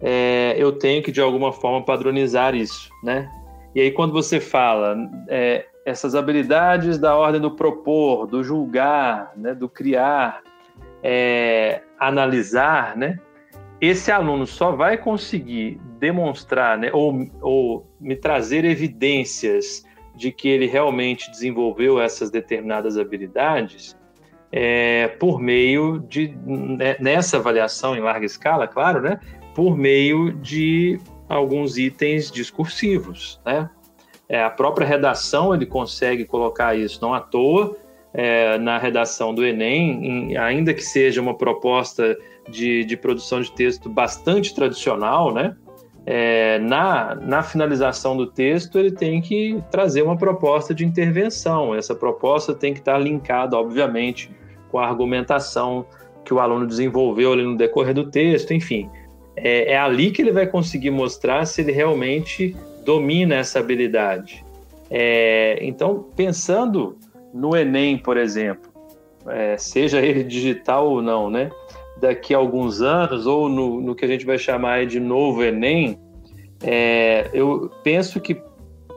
é, 0.00 0.54
eu 0.56 0.72
tenho 0.72 1.02
que 1.02 1.12
de 1.12 1.20
alguma 1.20 1.52
forma 1.52 1.84
padronizar 1.84 2.54
isso, 2.54 2.88
né? 3.02 3.30
E 3.74 3.80
aí 3.80 3.90
quando 3.90 4.12
você 4.12 4.40
fala 4.40 4.96
é, 5.28 5.66
essas 5.84 6.14
habilidades 6.14 6.98
da 6.98 7.16
ordem 7.16 7.40
do 7.40 7.50
propor, 7.50 8.26
do 8.26 8.42
julgar, 8.42 9.32
né, 9.36 9.54
do 9.54 9.68
criar, 9.68 10.42
é, 11.02 11.82
analisar, 11.98 12.96
né, 12.96 13.18
esse 13.80 14.12
aluno 14.12 14.46
só 14.46 14.72
vai 14.72 14.98
conseguir 14.98 15.80
demonstrar, 15.98 16.76
né, 16.76 16.90
ou, 16.92 17.26
ou 17.40 17.86
me 17.98 18.14
trazer 18.14 18.64
evidências 18.64 19.84
de 20.14 20.30
que 20.30 20.48
ele 20.48 20.66
realmente 20.66 21.30
desenvolveu 21.30 22.00
essas 22.00 22.30
determinadas 22.30 22.98
habilidades 22.98 23.96
é, 24.52 25.08
por 25.08 25.40
meio 25.40 26.00
de, 26.00 26.36
né, 26.44 26.96
nessa 27.00 27.38
avaliação 27.38 27.96
em 27.96 28.00
larga 28.00 28.26
escala, 28.26 28.68
claro, 28.68 29.00
né, 29.00 29.18
por 29.54 29.76
meio 29.76 30.32
de 30.32 30.98
alguns 31.28 31.78
itens 31.78 32.30
discursivos, 32.30 33.40
né? 33.46 33.70
É, 34.28 34.44
a 34.44 34.50
própria 34.50 34.86
redação 34.86 35.52
ele 35.52 35.66
consegue 35.66 36.24
colocar 36.24 36.76
isso 36.76 37.00
não 37.02 37.12
à 37.12 37.20
toa, 37.20 37.76
é, 38.12 38.58
na 38.58 38.78
redação 38.78 39.34
do 39.34 39.44
Enem, 39.44 40.06
em, 40.06 40.36
ainda 40.36 40.74
que 40.74 40.82
seja 40.82 41.20
uma 41.20 41.34
proposta 41.34 42.16
de, 42.48 42.84
de 42.84 42.96
produção 42.96 43.40
de 43.40 43.52
texto 43.52 43.88
bastante 43.88 44.54
tradicional, 44.54 45.32
né? 45.32 45.56
É, 46.06 46.58
na, 46.60 47.14
na 47.14 47.42
finalização 47.42 48.16
do 48.16 48.26
texto, 48.26 48.78
ele 48.78 48.90
tem 48.90 49.20
que 49.20 49.62
trazer 49.70 50.02
uma 50.02 50.16
proposta 50.16 50.74
de 50.74 50.84
intervenção. 50.84 51.74
Essa 51.74 51.94
proposta 51.94 52.54
tem 52.54 52.72
que 52.72 52.80
estar 52.80 52.98
linkada, 52.98 53.56
obviamente, 53.56 54.30
com 54.70 54.78
a 54.78 54.86
argumentação 54.86 55.86
que 56.24 56.32
o 56.32 56.40
aluno 56.40 56.66
desenvolveu 56.66 57.32
ali 57.32 57.44
no 57.44 57.56
decorrer 57.56 57.94
do 57.94 58.10
texto, 58.10 58.52
enfim. 58.52 58.88
É, 59.36 59.72
é 59.72 59.78
ali 59.78 60.10
que 60.10 60.22
ele 60.22 60.32
vai 60.32 60.46
conseguir 60.46 60.90
mostrar 60.90 61.44
se 61.44 61.60
ele 61.60 61.72
realmente 61.72 62.56
domina 62.84 63.36
essa 63.36 63.58
habilidade. 63.58 64.44
É, 64.90 65.58
então, 65.60 66.06
pensando 66.16 66.96
no 67.32 67.56
Enem, 67.56 67.98
por 67.98 68.16
exemplo, 68.16 68.70
é, 69.26 69.56
seja 69.56 70.00
ele 70.00 70.24
digital 70.24 70.88
ou 70.88 71.02
não, 71.02 71.30
né? 71.30 71.50
Daqui 72.00 72.34
a 72.34 72.38
alguns 72.38 72.80
anos, 72.80 73.26
ou 73.26 73.48
no, 73.48 73.80
no 73.80 73.94
que 73.94 74.04
a 74.04 74.08
gente 74.08 74.24
vai 74.24 74.38
chamar 74.38 74.86
de 74.86 74.98
novo 74.98 75.42
Enem, 75.42 75.98
é, 76.62 77.28
eu 77.32 77.70
penso 77.82 78.20
que 78.20 78.42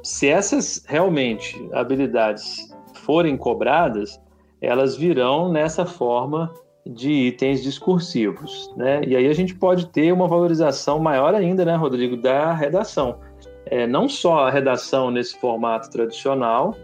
se 0.03 0.27
essas 0.27 0.84
realmente 0.88 1.57
habilidades 1.73 2.73
forem 2.93 3.38
cobradas, 3.38 4.19
elas 4.61 4.95
virão 4.95 5.51
nessa 5.51 5.86
forma 5.86 6.51
de 6.86 7.09
itens 7.11 7.63
discursivos, 7.63 8.73
né? 8.75 9.01
E 9.05 9.15
aí 9.15 9.27
a 9.27 9.34
gente 9.34 9.55
pode 9.55 9.88
ter 9.88 10.11
uma 10.11 10.27
valorização 10.27 10.99
maior 10.99 11.34
ainda, 11.34 11.63
né, 11.63 11.75
Rodrigo, 11.75 12.17
da 12.17 12.53
redação. 12.53 13.19
É, 13.65 13.88
não 13.88 14.09
só 14.09 14.47
a 14.47 14.51
redação 14.51 15.09
nesse 15.09 15.39
formato 15.39 15.89
tradicional, 15.89 16.75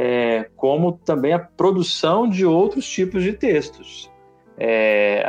é, 0.00 0.48
como 0.54 0.92
também 0.92 1.32
a 1.32 1.40
produção 1.40 2.28
de 2.28 2.46
outros 2.46 2.88
tipos 2.88 3.20
de 3.24 3.32
textos. 3.32 4.08
É, 4.56 5.24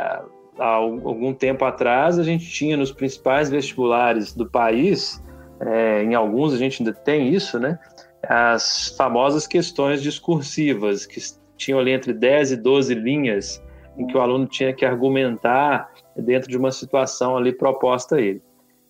há 0.56 0.74
algum 0.74 1.34
tempo 1.34 1.64
atrás, 1.64 2.20
a 2.20 2.22
gente 2.22 2.48
tinha 2.48 2.76
nos 2.76 2.92
principais 2.92 3.50
vestibulares 3.50 4.32
do 4.32 4.48
país, 4.48 5.20
é, 5.58 6.04
em 6.04 6.14
alguns 6.14 6.54
a 6.54 6.56
gente 6.56 6.82
ainda 6.82 6.94
tem 6.94 7.34
isso, 7.34 7.58
né? 7.58 7.80
As 8.22 8.94
famosas 8.96 9.44
questões 9.44 10.00
discursivas, 10.00 11.04
que 11.04 11.20
tinham 11.56 11.80
ali 11.80 11.90
entre 11.90 12.12
10 12.12 12.52
e 12.52 12.56
12 12.56 12.94
linhas, 12.94 13.60
em 13.98 14.06
que 14.06 14.16
o 14.16 14.20
aluno 14.20 14.46
tinha 14.46 14.72
que 14.72 14.84
argumentar 14.84 15.90
dentro 16.16 16.48
de 16.48 16.56
uma 16.56 16.70
situação 16.70 17.36
ali 17.36 17.52
proposta 17.52 18.16
a 18.16 18.20
ele. 18.20 18.40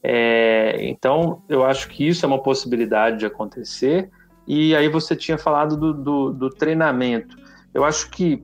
É, 0.02 0.76
então, 0.80 1.42
eu 1.48 1.64
acho 1.64 1.88
que 1.88 2.06
isso 2.06 2.24
é 2.24 2.28
uma 2.28 2.42
possibilidade 2.42 3.18
de 3.18 3.26
acontecer. 3.26 4.10
E 4.52 4.74
aí 4.74 4.88
você 4.88 5.14
tinha 5.14 5.38
falado 5.38 5.76
do, 5.76 5.94
do, 5.94 6.32
do 6.32 6.50
treinamento. 6.50 7.36
Eu 7.72 7.84
acho 7.84 8.10
que 8.10 8.42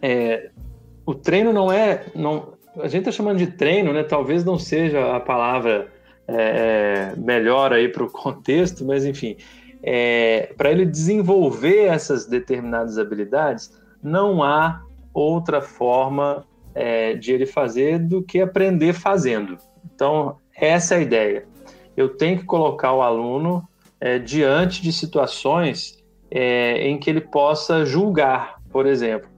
é, 0.00 0.48
o 1.04 1.14
treino 1.14 1.52
não 1.52 1.70
é. 1.70 2.06
Não, 2.14 2.54
a 2.78 2.88
gente 2.88 3.00
está 3.00 3.12
chamando 3.12 3.36
de 3.36 3.48
treino, 3.48 3.92
né? 3.92 4.02
Talvez 4.04 4.42
não 4.42 4.58
seja 4.58 5.14
a 5.14 5.20
palavra 5.20 5.92
é, 6.26 7.12
melhor 7.18 7.74
aí 7.74 7.90
para 7.90 8.04
o 8.04 8.10
contexto, 8.10 8.86
mas 8.86 9.04
enfim, 9.04 9.36
é, 9.82 10.54
para 10.56 10.70
ele 10.70 10.86
desenvolver 10.86 11.88
essas 11.88 12.24
determinadas 12.24 12.96
habilidades, 12.96 13.78
não 14.02 14.42
há 14.42 14.82
outra 15.12 15.60
forma 15.60 16.42
é, 16.74 17.12
de 17.12 17.32
ele 17.32 17.44
fazer 17.44 17.98
do 17.98 18.22
que 18.22 18.40
aprender 18.40 18.94
fazendo. 18.94 19.58
Então, 19.94 20.38
essa 20.56 20.94
é 20.94 20.98
a 20.98 21.02
ideia. 21.02 21.46
Eu 21.94 22.16
tenho 22.16 22.38
que 22.38 22.44
colocar 22.46 22.94
o 22.94 23.02
aluno 23.02 23.68
é, 24.00 24.18
diante 24.18 24.82
de 24.82 24.92
situações 24.92 25.98
é, 26.30 26.86
em 26.88 26.98
que 26.98 27.10
ele 27.10 27.20
possa 27.20 27.84
julgar, 27.84 28.60
por 28.70 28.86
exemplo. 28.86 29.28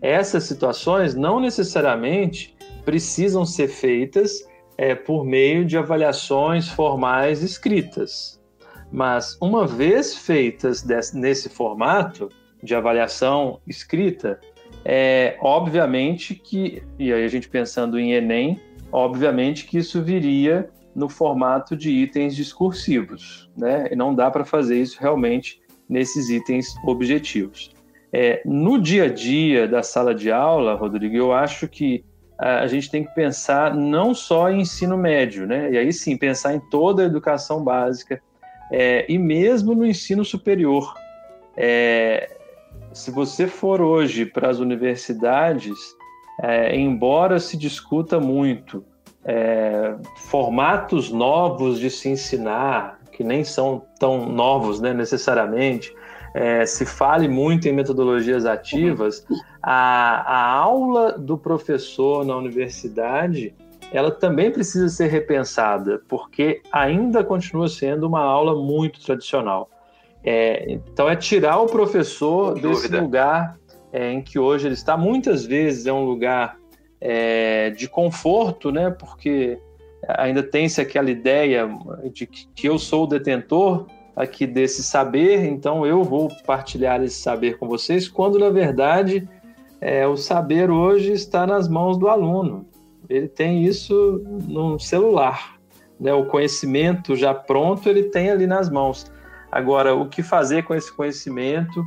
Essas 0.00 0.44
situações 0.44 1.14
não 1.14 1.38
necessariamente 1.38 2.56
precisam 2.84 3.44
ser 3.44 3.68
feitas 3.68 4.48
é, 4.76 4.94
por 4.94 5.24
meio 5.24 5.64
de 5.64 5.76
avaliações 5.76 6.68
formais 6.68 7.42
escritas. 7.42 8.40
Mas, 8.90 9.36
uma 9.40 9.66
vez 9.66 10.16
feitas 10.16 10.82
desse, 10.82 11.16
nesse 11.16 11.48
formato 11.48 12.28
de 12.62 12.74
avaliação 12.74 13.60
escrita, 13.66 14.40
é 14.84 15.36
obviamente 15.40 16.34
que, 16.34 16.82
e 16.98 17.12
aí 17.12 17.24
a 17.24 17.28
gente 17.28 17.48
pensando 17.48 17.98
em 17.98 18.12
Enem, 18.12 18.58
obviamente 18.90 19.66
que 19.66 19.78
isso 19.78 20.02
viria 20.02 20.68
no 20.94 21.08
formato 21.08 21.76
de 21.76 21.90
itens 21.90 22.34
discursivos, 22.34 23.50
né? 23.56 23.88
E 23.90 23.96
não 23.96 24.14
dá 24.14 24.30
para 24.30 24.44
fazer 24.44 24.80
isso 24.80 24.98
realmente 25.00 25.60
nesses 25.88 26.28
itens 26.28 26.74
objetivos. 26.84 27.70
É, 28.12 28.42
no 28.44 28.80
dia 28.80 29.04
a 29.04 29.08
dia 29.08 29.68
da 29.68 29.82
sala 29.82 30.14
de 30.14 30.32
aula, 30.32 30.74
Rodrigo, 30.74 31.16
eu 31.16 31.32
acho 31.32 31.68
que 31.68 32.04
a 32.40 32.66
gente 32.66 32.90
tem 32.90 33.04
que 33.04 33.14
pensar 33.14 33.74
não 33.74 34.14
só 34.14 34.50
em 34.50 34.62
ensino 34.62 34.96
médio, 34.96 35.46
né? 35.46 35.70
E 35.72 35.76
aí 35.76 35.92
sim, 35.92 36.16
pensar 36.16 36.54
em 36.54 36.60
toda 36.70 37.02
a 37.02 37.04
educação 37.04 37.62
básica 37.62 38.18
é, 38.72 39.04
e 39.12 39.18
mesmo 39.18 39.74
no 39.74 39.84
ensino 39.84 40.24
superior. 40.24 40.94
É, 41.54 42.34
se 42.94 43.10
você 43.10 43.46
for 43.46 43.82
hoje 43.82 44.24
para 44.24 44.48
as 44.48 44.58
universidades, 44.58 45.76
é, 46.42 46.74
embora 46.74 47.38
se 47.38 47.58
discuta 47.58 48.18
muito 48.18 48.82
é, 49.24 49.94
formatos 50.16 51.10
novos 51.10 51.78
de 51.78 51.90
se 51.90 52.08
ensinar, 52.08 52.98
que 53.12 53.22
nem 53.22 53.44
são 53.44 53.82
tão 53.98 54.26
novos 54.26 54.80
né, 54.80 54.94
necessariamente, 54.94 55.94
é, 56.34 56.64
se 56.64 56.86
fale 56.86 57.28
muito 57.28 57.68
em 57.68 57.72
metodologias 57.72 58.46
ativas, 58.46 59.26
a, 59.62 60.22
a 60.22 60.52
aula 60.52 61.18
do 61.18 61.36
professor 61.36 62.24
na 62.24 62.36
universidade 62.36 63.54
ela 63.92 64.10
também 64.10 64.52
precisa 64.52 64.88
ser 64.88 65.08
repensada, 65.08 66.00
porque 66.08 66.62
ainda 66.70 67.24
continua 67.24 67.68
sendo 67.68 68.06
uma 68.06 68.20
aula 68.20 68.54
muito 68.54 69.04
tradicional. 69.04 69.68
É, 70.22 70.70
então, 70.70 71.08
é 71.08 71.16
tirar 71.16 71.58
o 71.58 71.66
professor 71.66 72.54
desse 72.54 72.88
lugar 72.88 73.58
é, 73.92 74.12
em 74.12 74.22
que 74.22 74.38
hoje 74.38 74.66
ele 74.66 74.74
está. 74.74 74.96
Muitas 74.96 75.44
vezes 75.44 75.86
é 75.86 75.92
um 75.92 76.04
lugar 76.04 76.56
é, 77.00 77.70
de 77.70 77.88
conforto, 77.88 78.70
né? 78.70 78.90
Porque 78.90 79.58
ainda 80.08 80.42
tem-se 80.42 80.80
aquela 80.80 81.10
ideia 81.10 81.68
de 82.12 82.26
que 82.26 82.66
eu 82.66 82.78
sou 82.78 83.04
o 83.04 83.06
detentor 83.06 83.86
aqui 84.14 84.46
desse 84.46 84.82
saber, 84.82 85.44
então 85.46 85.86
eu 85.86 86.02
vou 86.02 86.28
partilhar 86.46 87.02
esse 87.02 87.16
saber 87.16 87.58
com 87.58 87.68
vocês, 87.68 88.08
quando 88.08 88.38
na 88.38 88.50
verdade 88.50 89.28
é, 89.80 90.06
o 90.06 90.16
saber 90.16 90.70
hoje 90.70 91.12
está 91.12 91.46
nas 91.46 91.68
mãos 91.68 91.96
do 91.96 92.08
aluno. 92.08 92.66
Ele 93.08 93.28
tem 93.28 93.64
isso 93.64 94.22
no 94.46 94.78
celular, 94.78 95.56
né? 95.98 96.12
O 96.12 96.26
conhecimento 96.26 97.16
já 97.16 97.34
pronto 97.34 97.88
ele 97.88 98.04
tem 98.04 98.30
ali 98.30 98.46
nas 98.46 98.68
mãos. 98.68 99.10
Agora, 99.50 99.94
o 99.94 100.08
que 100.08 100.22
fazer 100.22 100.62
com 100.64 100.74
esse 100.74 100.92
conhecimento? 100.94 101.82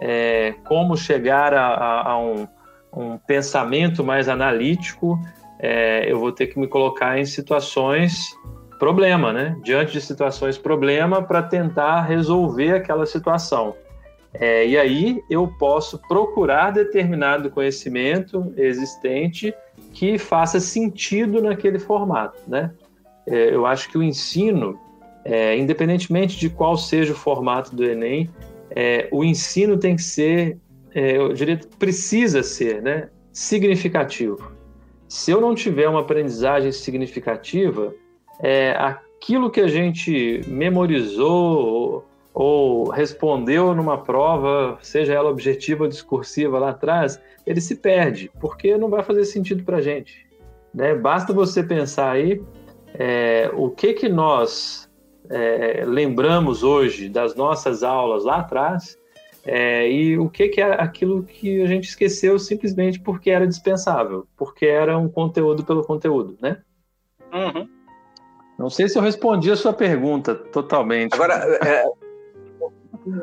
É, 0.00 0.54
como 0.64 0.96
chegar 0.96 1.52
a, 1.52 1.66
a, 1.66 2.10
a 2.12 2.18
um, 2.18 2.48
um, 2.92 3.18
pensamento 3.18 4.04
mais 4.04 4.28
analítico? 4.28 5.18
É, 5.58 6.10
eu 6.10 6.18
vou 6.18 6.32
ter 6.32 6.48
que 6.48 6.58
me 6.58 6.66
colocar 6.66 7.18
em 7.18 7.24
situações 7.24 8.36
problema, 8.78 9.32
né? 9.32 9.56
Diante 9.62 9.92
de 9.92 10.00
situações 10.00 10.58
problema 10.58 11.22
para 11.22 11.42
tentar 11.42 12.02
resolver 12.02 12.74
aquela 12.74 13.06
situação. 13.06 13.74
É, 14.34 14.66
e 14.66 14.76
aí 14.76 15.22
eu 15.30 15.46
posso 15.46 15.98
procurar 16.08 16.70
determinado 16.70 17.50
conhecimento 17.50 18.52
existente 18.56 19.54
que 19.92 20.18
faça 20.18 20.58
sentido 20.58 21.40
naquele 21.42 21.78
formato, 21.78 22.38
né? 22.48 22.72
É, 23.26 23.54
eu 23.54 23.66
acho 23.66 23.88
que 23.88 23.96
o 23.96 24.02
ensino 24.02 24.78
é, 25.24 25.56
independentemente 25.56 26.38
de 26.38 26.48
qual 26.48 26.76
seja 26.76 27.12
o 27.12 27.16
formato 27.16 27.74
do 27.74 27.84
Enem, 27.84 28.28
é, 28.70 29.08
o 29.12 29.22
ensino 29.22 29.76
tem 29.78 29.96
que 29.96 30.02
ser, 30.02 30.58
é, 30.94 31.16
eu 31.16 31.32
diria, 31.32 31.58
precisa 31.78 32.42
ser, 32.42 32.82
né, 32.82 33.08
significativo. 33.32 34.52
Se 35.08 35.30
eu 35.30 35.40
não 35.40 35.54
tiver 35.54 35.88
uma 35.88 36.00
aprendizagem 36.00 36.72
significativa, 36.72 37.94
é, 38.40 38.72
aquilo 38.72 39.50
que 39.50 39.60
a 39.60 39.68
gente 39.68 40.40
memorizou 40.46 41.66
ou, 41.66 42.04
ou 42.34 42.90
respondeu 42.90 43.74
numa 43.74 43.98
prova, 43.98 44.78
seja 44.82 45.12
ela 45.12 45.30
objetiva 45.30 45.84
ou 45.84 45.88
discursiva 45.88 46.58
lá 46.58 46.70
atrás, 46.70 47.20
ele 47.46 47.60
se 47.60 47.76
perde, 47.76 48.30
porque 48.40 48.76
não 48.76 48.88
vai 48.88 49.02
fazer 49.02 49.24
sentido 49.24 49.64
para 49.64 49.78
a 49.78 49.82
gente. 49.82 50.26
Né? 50.74 50.94
Basta 50.94 51.32
você 51.32 51.62
pensar 51.62 52.10
aí 52.12 52.42
é, 52.94 53.50
o 53.54 53.70
que 53.70 53.92
que 53.92 54.08
nós 54.08 54.90
é, 55.28 55.84
lembramos 55.86 56.62
hoje 56.62 57.08
das 57.08 57.34
nossas 57.34 57.82
aulas 57.82 58.24
lá 58.24 58.36
atrás 58.36 58.96
é, 59.44 59.90
e 59.90 60.18
o 60.18 60.28
que, 60.28 60.48
que 60.48 60.60
é 60.60 60.80
aquilo 60.80 61.24
que 61.24 61.62
a 61.62 61.66
gente 61.66 61.88
esqueceu 61.88 62.38
simplesmente 62.38 63.00
porque 63.00 63.30
era 63.30 63.46
dispensável, 63.46 64.26
porque 64.36 64.66
era 64.66 64.96
um 64.96 65.08
conteúdo 65.08 65.64
pelo 65.64 65.84
conteúdo, 65.84 66.36
né? 66.40 66.58
Uhum. 67.32 67.68
Não 68.58 68.70
sei 68.70 68.88
se 68.88 68.96
eu 68.96 69.02
respondi 69.02 69.50
a 69.50 69.56
sua 69.56 69.72
pergunta 69.72 70.34
totalmente. 70.34 71.14
Agora, 71.14 71.34
é, 71.34 71.84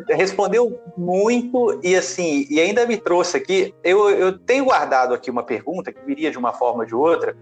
respondeu 0.09 0.77
muito 0.97 1.79
e 1.81 1.95
assim, 1.95 2.45
e 2.49 2.59
ainda 2.59 2.85
me 2.85 2.97
trouxe 2.97 3.37
aqui. 3.37 3.73
Eu, 3.83 4.09
eu 4.09 4.37
tenho 4.37 4.65
guardado 4.65 5.13
aqui 5.13 5.31
uma 5.31 5.43
pergunta 5.43 5.93
que 5.93 6.05
viria 6.05 6.31
de 6.31 6.37
uma 6.37 6.51
forma 6.51 6.81
ou 6.81 6.85
de 6.85 6.95
outra, 6.95 7.37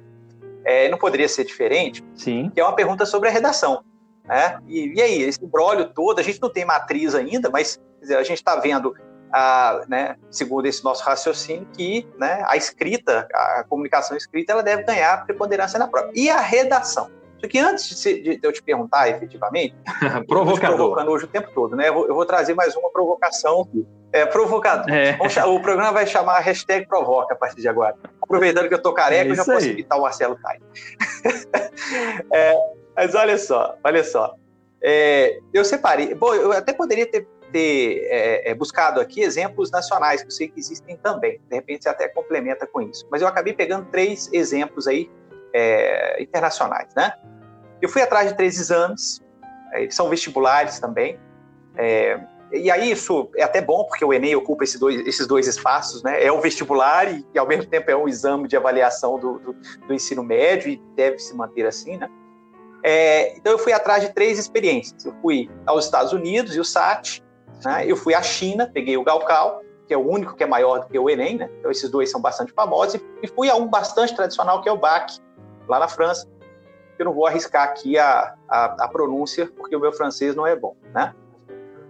é, 0.64 0.90
não 0.90 0.98
poderia 0.98 1.28
ser 1.28 1.46
diferente. 1.46 2.04
Sim. 2.14 2.52
Que 2.54 2.60
é 2.60 2.64
uma 2.64 2.76
pergunta 2.76 3.06
sobre 3.06 3.30
a 3.30 3.32
redação. 3.32 3.84
Né? 4.26 4.60
E, 4.68 4.94
e 4.96 5.02
aí, 5.02 5.22
esse 5.24 5.44
brólio 5.46 5.90
todo, 5.94 6.20
a 6.20 6.24
gente 6.24 6.42
não 6.42 6.50
tem 6.50 6.66
matriz 6.66 7.16
ainda, 7.16 7.50
mas 7.50 7.80
dizer, 8.00 8.18
a 8.18 8.24
gente 8.24 8.38
está 8.38 8.56
vendo, 8.56 8.96
a, 9.32 9.82
né, 9.88 10.16
segundo 10.30 10.66
esse 10.66 10.84
nosso 10.84 11.04
raciocínio, 11.04 11.68
que 11.74 12.08
né, 12.18 12.44
a 12.48 12.56
escrita, 12.56 13.28
a 13.34 13.66
comunicação 13.68 14.16
escrita, 14.16 14.54
ela 14.54 14.64
deve 14.64 14.84
ganhar 14.84 15.26
preponderância 15.26 15.78
na 15.78 15.88
prova. 15.88 16.12
E 16.14 16.30
a 16.30 16.40
redação? 16.40 17.10
Só 17.40 17.48
que 17.48 17.60
antes 17.60 18.02
de, 18.02 18.40
eu 18.42 18.52
te 18.52 18.64
perguntar 18.64 19.10
efetivamente, 19.10 19.76
provocador. 20.28 20.76
provocando 20.76 21.12
hoje 21.12 21.26
o 21.26 21.28
tempo 21.28 21.52
todo, 21.54 21.76
né? 21.76 21.90
Eu 21.90 21.94
vou, 21.94 22.08
eu 22.08 22.16
vou 22.16 22.26
trazer 22.26 22.54
mais 22.56 22.76
uma 22.76 22.90
provocação 22.92 23.68
é, 24.12 24.26
provocador. 24.26 24.90
É. 24.90 25.18
o 25.46 25.60
programa 25.60 25.92
vai 25.92 26.08
chamar 26.08 26.40
hashtag 26.40 26.88
provoca 26.88 27.34
a 27.34 27.38
partir 27.38 27.62
de 27.62 27.68
agora. 27.68 27.96
Aproveitando 28.22 28.68
que 28.68 28.74
eu 28.74 28.82
tô 28.82 28.94
careca, 28.94 29.30
é 29.30 29.32
eu 29.32 29.36
já 29.36 29.46
posso 29.46 29.68
imitar 29.68 29.98
o 29.98 30.02
Marcelo 30.02 30.38
Tai. 30.42 30.60
é, 32.34 32.58
mas 32.96 33.14
olha 33.14 33.38
só, 33.38 33.76
olha 33.84 34.04
só. 34.04 34.34
É, 34.82 35.40
eu 35.54 35.64
separei. 35.66 36.16
Bom, 36.16 36.34
eu 36.34 36.52
até 36.52 36.74
poderia 36.74 37.10
ter, 37.10 37.28
ter 37.52 38.08
é, 38.10 38.52
é, 38.52 38.54
buscado 38.54 39.00
aqui 39.00 39.22
exemplos 39.22 39.72
nacionais, 39.72 40.22
que 40.22 40.28
eu 40.28 40.32
sei 40.32 40.48
que 40.48 40.60
existem 40.60 40.98
também. 40.98 41.40
De 41.50 41.56
repente 41.56 41.84
você 41.84 41.90
até 41.90 42.08
complementa 42.08 42.68
com 42.68 42.82
isso. 42.82 43.08
Mas 43.10 43.22
eu 43.22 43.28
acabei 43.28 43.54
pegando 43.54 43.86
três 43.92 44.30
exemplos 44.34 44.88
aí 44.88 45.10
é, 45.54 46.22
internacionais, 46.22 46.94
né? 46.96 47.14
Eu 47.82 47.90
fui 47.90 48.02
atrás 48.02 48.30
de 48.30 48.36
três 48.36 48.60
exames, 48.60 49.22
é, 49.74 49.84
eles 49.84 49.96
são 49.96 50.10
vestibulares 50.10 50.80
também. 50.80 51.20
É, 51.76 52.20
e 52.52 52.72
aí 52.72 52.92
isso 52.92 53.30
é 53.36 53.44
até 53.44 53.62
bom, 53.62 53.84
porque 53.84 54.04
o 54.04 54.14
Enem 54.14 54.36
ocupa 54.36 54.64
esse 54.64 54.80
dois, 54.80 55.06
esses 55.06 55.28
dois 55.28 55.48
espaços, 55.48 56.02
né? 56.02 56.24
É 56.24 56.32
o 56.32 56.40
vestibular 56.40 57.12
e, 57.12 57.26
e, 57.34 57.40
ao 57.40 57.48
mesmo 57.48 57.66
tempo 57.66 57.92
é 57.92 57.96
um 57.96 58.08
exame 58.08 58.48
de 58.48 58.56
avaliação 58.56 59.20
do, 59.20 59.40
do, 59.40 59.54
do 59.88 59.94
ensino 59.94 60.24
médio 60.24 60.72
e 60.72 60.82
deve 60.96 61.20
se 61.20 61.36
manter 61.36 61.66
assim, 61.66 61.98
né? 61.98 62.10
É, 62.84 63.36
então 63.36 63.52
eu 63.52 63.60
fui 63.60 63.74
atrás 63.74 64.02
de 64.04 64.14
três 64.14 64.40
experiências. 64.40 65.04
Eu 65.06 65.14
fui 65.22 65.50
aos 65.66 65.86
Estados 65.86 66.14
Unidos 66.14 66.56
e 66.56 66.60
o 66.60 66.64
SAT, 66.64 67.22
né? 67.64 67.86
eu 67.86 67.96
fui 67.96 68.14
à 68.14 68.22
China, 68.22 68.70
peguei 68.72 68.98
o 68.98 69.04
Galcal, 69.04 69.62
que 69.88 69.94
é 69.94 69.98
o 69.98 70.08
único 70.08 70.36
que 70.36 70.44
é 70.44 70.48
maior 70.48 70.80
do 70.80 70.88
que 70.88 71.00
o 71.00 71.10
Enem, 71.10 71.38
né? 71.38 71.50
então 71.60 71.72
esses 71.72 71.90
dois 71.90 72.12
são 72.12 72.22
bastante 72.22 72.52
famosos, 72.52 73.00
e 73.22 73.28
fui 73.28 73.50
a 73.50 73.56
um 73.56 73.68
bastante 73.68 74.16
tradicional 74.16 74.62
que 74.62 74.70
é 74.70 74.72
o 74.72 74.78
BAC, 74.78 75.20
lá 75.68 75.80
na 75.80 75.88
França. 75.88 76.28
Eu 77.00 77.06
não 77.06 77.14
vou 77.14 77.28
arriscar 77.28 77.64
aqui 77.64 77.98
a, 77.98 78.36
a, 78.50 78.86
a 78.86 78.88
pronúncia, 78.88 79.46
porque 79.56 79.76
o 79.76 79.80
meu 79.80 79.94
francês 79.94 80.36
não 80.36 80.48
é 80.48 80.56
bom. 80.56 80.76
Né? 80.94 81.14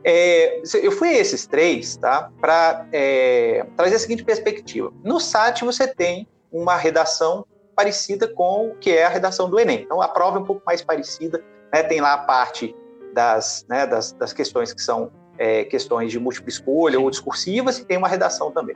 É, 0.04 0.62
eu 0.82 0.92
fui 0.92 1.10
a 1.10 1.18
esses 1.18 1.48
três 1.48 1.98
tá? 1.98 2.30
para 2.40 2.86
é, 2.92 3.66
trazer 3.76 3.96
a 3.96 4.00
seguinte 4.00 4.24
perspectiva. 4.24 4.92
No 5.04 5.20
SAT 5.20 5.62
você 5.62 5.88
tem 5.88 6.28
uma 6.52 6.76
redação 6.76 7.46
parecida 7.76 8.28
com 8.28 8.70
o 8.70 8.76
que 8.76 8.92
é 8.92 9.06
a 9.06 9.10
redação 9.10 9.50
do 9.50 9.60
Enem. 9.60 9.84
Então, 9.84 10.02
a 10.02 10.08
prova 10.08 10.38
é 10.38 10.42
um 10.42 10.46
pouco 10.46 10.64
mais 10.66 10.82
parecida, 10.82 11.44
né? 11.72 11.84
tem 11.84 12.02
lá 12.02 12.14
a 12.14 12.18
parte 12.18 12.76
das, 13.14 13.66
né, 13.70 13.86
das, 13.86 14.12
das 14.14 14.34
questões 14.34 14.74
que 14.74 14.82
são 14.82 15.12
é, 15.38 15.64
questões 15.64 16.12
de 16.12 16.20
múltipla 16.20 16.50
escolha 16.50 17.00
ou 17.00 17.10
discursivas, 17.10 17.80
e 17.80 17.86
tem 17.86 17.98
uma 17.98 18.08
redação 18.08 18.52
também. 18.52 18.76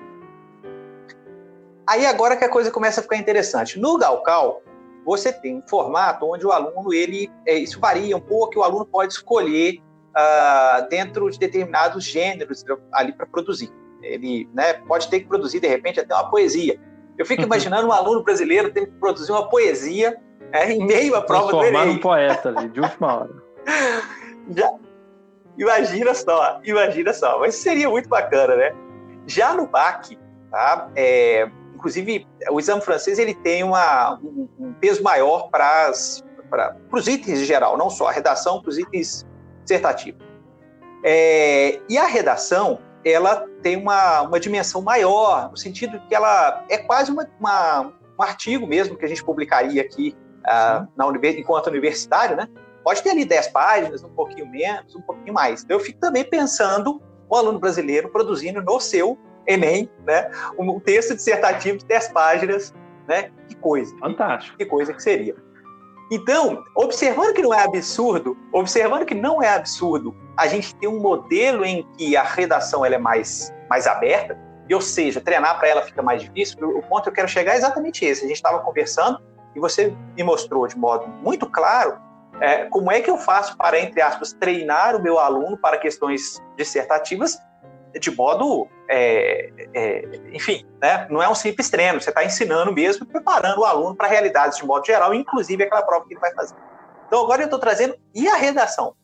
Aí 1.87 2.05
agora 2.05 2.35
que 2.37 2.43
a 2.43 2.49
coisa 2.49 2.71
começa 2.71 2.99
a 2.99 3.03
ficar 3.03 3.17
interessante. 3.17 3.79
No 3.79 3.97
Galcal, 3.97 4.61
você 5.05 5.33
tem 5.33 5.57
um 5.57 5.61
formato 5.61 6.25
onde 6.25 6.45
o 6.45 6.51
aluno, 6.51 6.93
ele, 6.93 7.29
é, 7.45 7.55
isso 7.55 7.79
varia 7.79 8.15
um 8.15 8.21
pouco, 8.21 8.59
o 8.59 8.63
aluno 8.63 8.85
pode 8.85 9.13
escolher 9.13 9.81
uh, 10.11 10.87
dentro 10.89 11.29
de 11.29 11.39
determinados 11.39 12.03
gêneros 12.03 12.63
ali 12.93 13.11
para 13.13 13.25
produzir. 13.25 13.71
Ele 14.01 14.49
né, 14.53 14.73
pode 14.73 15.09
ter 15.09 15.21
que 15.21 15.27
produzir, 15.27 15.59
de 15.59 15.67
repente, 15.67 15.99
até 15.99 16.13
uma 16.13 16.29
poesia. 16.29 16.79
Eu 17.17 17.25
fico 17.25 17.43
imaginando 17.43 17.87
um 17.87 17.91
aluno 17.91 18.23
brasileiro 18.23 18.71
tendo 18.71 18.87
que 18.87 18.99
produzir 18.99 19.31
uma 19.31 19.47
poesia 19.47 20.17
é, 20.51 20.71
em 20.71 20.85
meio 20.85 21.15
à 21.15 21.21
prova 21.21 21.51
do 21.51 21.63
Enem. 21.63 21.89
um 21.89 21.97
poeta 21.99 22.49
ali, 22.49 22.69
de 22.69 22.79
última 22.79 23.19
hora. 23.19 23.43
Já, 24.55 24.73
imagina 25.57 26.13
só, 26.13 26.59
imagina 26.63 27.13
só. 27.13 27.39
Mas 27.39 27.55
seria 27.55 27.89
muito 27.89 28.09
bacana, 28.09 28.55
né? 28.55 28.73
Já 29.27 29.53
no 29.53 29.67
BAC, 29.67 30.17
tá? 30.49 30.89
É, 30.95 31.49
inclusive, 31.75 32.27
o 32.49 32.59
exame 32.59 32.81
francês 32.81 33.19
ele 33.19 33.33
tem 33.33 33.63
uma, 33.63 34.19
um, 34.23 34.47
um 34.59 34.73
peso 34.73 35.01
maior 35.03 35.49
para 35.49 35.91
os 36.91 37.07
itens 37.07 37.41
em 37.41 37.45
geral, 37.45 37.77
não 37.77 37.89
só 37.89 38.07
a 38.07 38.11
redação, 38.11 38.61
para 38.61 38.69
os 38.69 38.77
itens 38.77 39.25
dissertativos. 39.63 40.21
É, 41.03 41.79
e 41.89 41.97
a 41.97 42.05
redação, 42.05 42.79
ela 43.03 43.47
tem 43.63 43.75
uma, 43.75 44.21
uma 44.21 44.39
dimensão 44.39 44.81
maior, 44.81 45.49
no 45.49 45.57
sentido 45.57 45.99
que 46.07 46.13
ela 46.13 46.63
é 46.69 46.77
quase 46.77 47.11
uma, 47.11 47.27
uma 47.39 47.93
um 48.21 48.23
artigo 48.23 48.67
mesmo 48.67 48.95
que 48.95 49.03
a 49.03 49.07
gente 49.07 49.23
publicaria 49.23 49.81
aqui 49.81 50.15
uh, 50.41 50.87
na 50.95 51.29
enquanto 51.29 51.67
universitário, 51.67 52.35
né? 52.35 52.47
Pode 52.83 53.03
ter 53.03 53.11
ali 53.11 53.25
10 53.25 53.47
páginas, 53.49 54.03
um 54.03 54.09
pouquinho 54.09 54.47
menos, 54.47 54.95
um 54.95 55.01
pouquinho 55.01 55.33
mais. 55.33 55.65
Eu 55.69 55.79
fico 55.79 55.99
também 55.99 56.23
pensando 56.23 57.01
o 57.29 57.35
aluno 57.35 57.59
brasileiro 57.59 58.09
produzindo 58.09 58.61
no 58.61 58.79
seu 58.79 59.17
Enem, 59.47 59.89
né? 60.05 60.29
Um 60.57 60.79
texto 60.79 61.15
dissertativo 61.15 61.77
de 61.77 61.85
10 61.85 62.09
páginas, 62.09 62.73
né? 63.07 63.31
Que 63.47 63.55
coisa. 63.55 63.95
Fantástico. 63.97 64.57
Que, 64.57 64.65
coisa 64.65 64.93
que 64.93 65.01
seria. 65.01 65.35
Então, 66.11 66.63
observando 66.75 67.33
que 67.33 67.41
não 67.41 67.53
é 67.53 67.63
absurdo, 67.63 68.37
observando 68.51 69.05
que 69.05 69.15
não 69.15 69.41
é 69.41 69.49
absurdo 69.49 70.13
a 70.35 70.45
gente 70.47 70.75
ter 70.75 70.87
um 70.87 70.99
modelo 70.99 71.63
em 71.63 71.87
que 71.97 72.17
a 72.17 72.23
redação 72.23 72.85
ela 72.85 72.95
é 72.95 72.97
mais, 72.97 73.53
mais 73.69 73.87
aberta, 73.87 74.37
ou 74.71 74.81
seja, 74.81 75.21
treinar 75.21 75.57
para 75.57 75.69
ela 75.69 75.81
fica 75.81 76.01
mais 76.01 76.21
difícil, 76.21 76.57
o 76.77 76.81
ponto 76.83 77.03
que 77.03 77.09
eu 77.09 77.13
quero 77.13 77.27
chegar 77.27 77.53
é 77.53 77.57
exatamente 77.57 78.05
esse. 78.05 78.25
A 78.25 78.27
gente 78.27 78.37
estava 78.37 78.59
conversando 78.59 79.21
e 79.55 79.59
você 79.59 79.93
me 80.15 80.23
mostrou 80.23 80.67
de 80.67 80.77
modo 80.77 81.07
muito 81.07 81.45
claro 81.49 81.97
é, 82.41 82.65
como 82.65 82.91
é 82.91 82.99
que 83.01 83.09
eu 83.09 83.17
faço 83.17 83.55
para, 83.55 83.79
entre 83.79 84.01
aspas, 84.01 84.33
treinar 84.33 84.95
o 84.95 85.01
meu 85.01 85.19
aluno 85.19 85.57
para 85.57 85.77
questões 85.77 86.41
dissertativas 86.57 87.39
de 87.99 88.11
modo, 88.11 88.67
é, 88.89 89.51
é, 89.73 90.01
enfim, 90.31 90.65
né? 90.81 91.07
não 91.09 91.21
é 91.21 91.29
um 91.29 91.35
simples 91.35 91.69
treino, 91.69 91.99
você 91.99 92.09
está 92.09 92.23
ensinando 92.23 92.71
mesmo, 92.71 93.05
preparando 93.05 93.59
o 93.59 93.65
aluno 93.65 93.95
para 93.95 94.07
realidades 94.07 94.57
de 94.57 94.65
modo 94.65 94.85
geral, 94.85 95.13
inclusive 95.13 95.63
aquela 95.63 95.81
prova 95.81 96.05
que 96.07 96.13
ele 96.13 96.19
vai 96.19 96.33
fazer. 96.33 96.55
Então 97.07 97.23
agora 97.23 97.41
eu 97.41 97.45
estou 97.45 97.59
trazendo, 97.59 97.95
e 98.15 98.27
a 98.27 98.35
redação? 98.35 98.95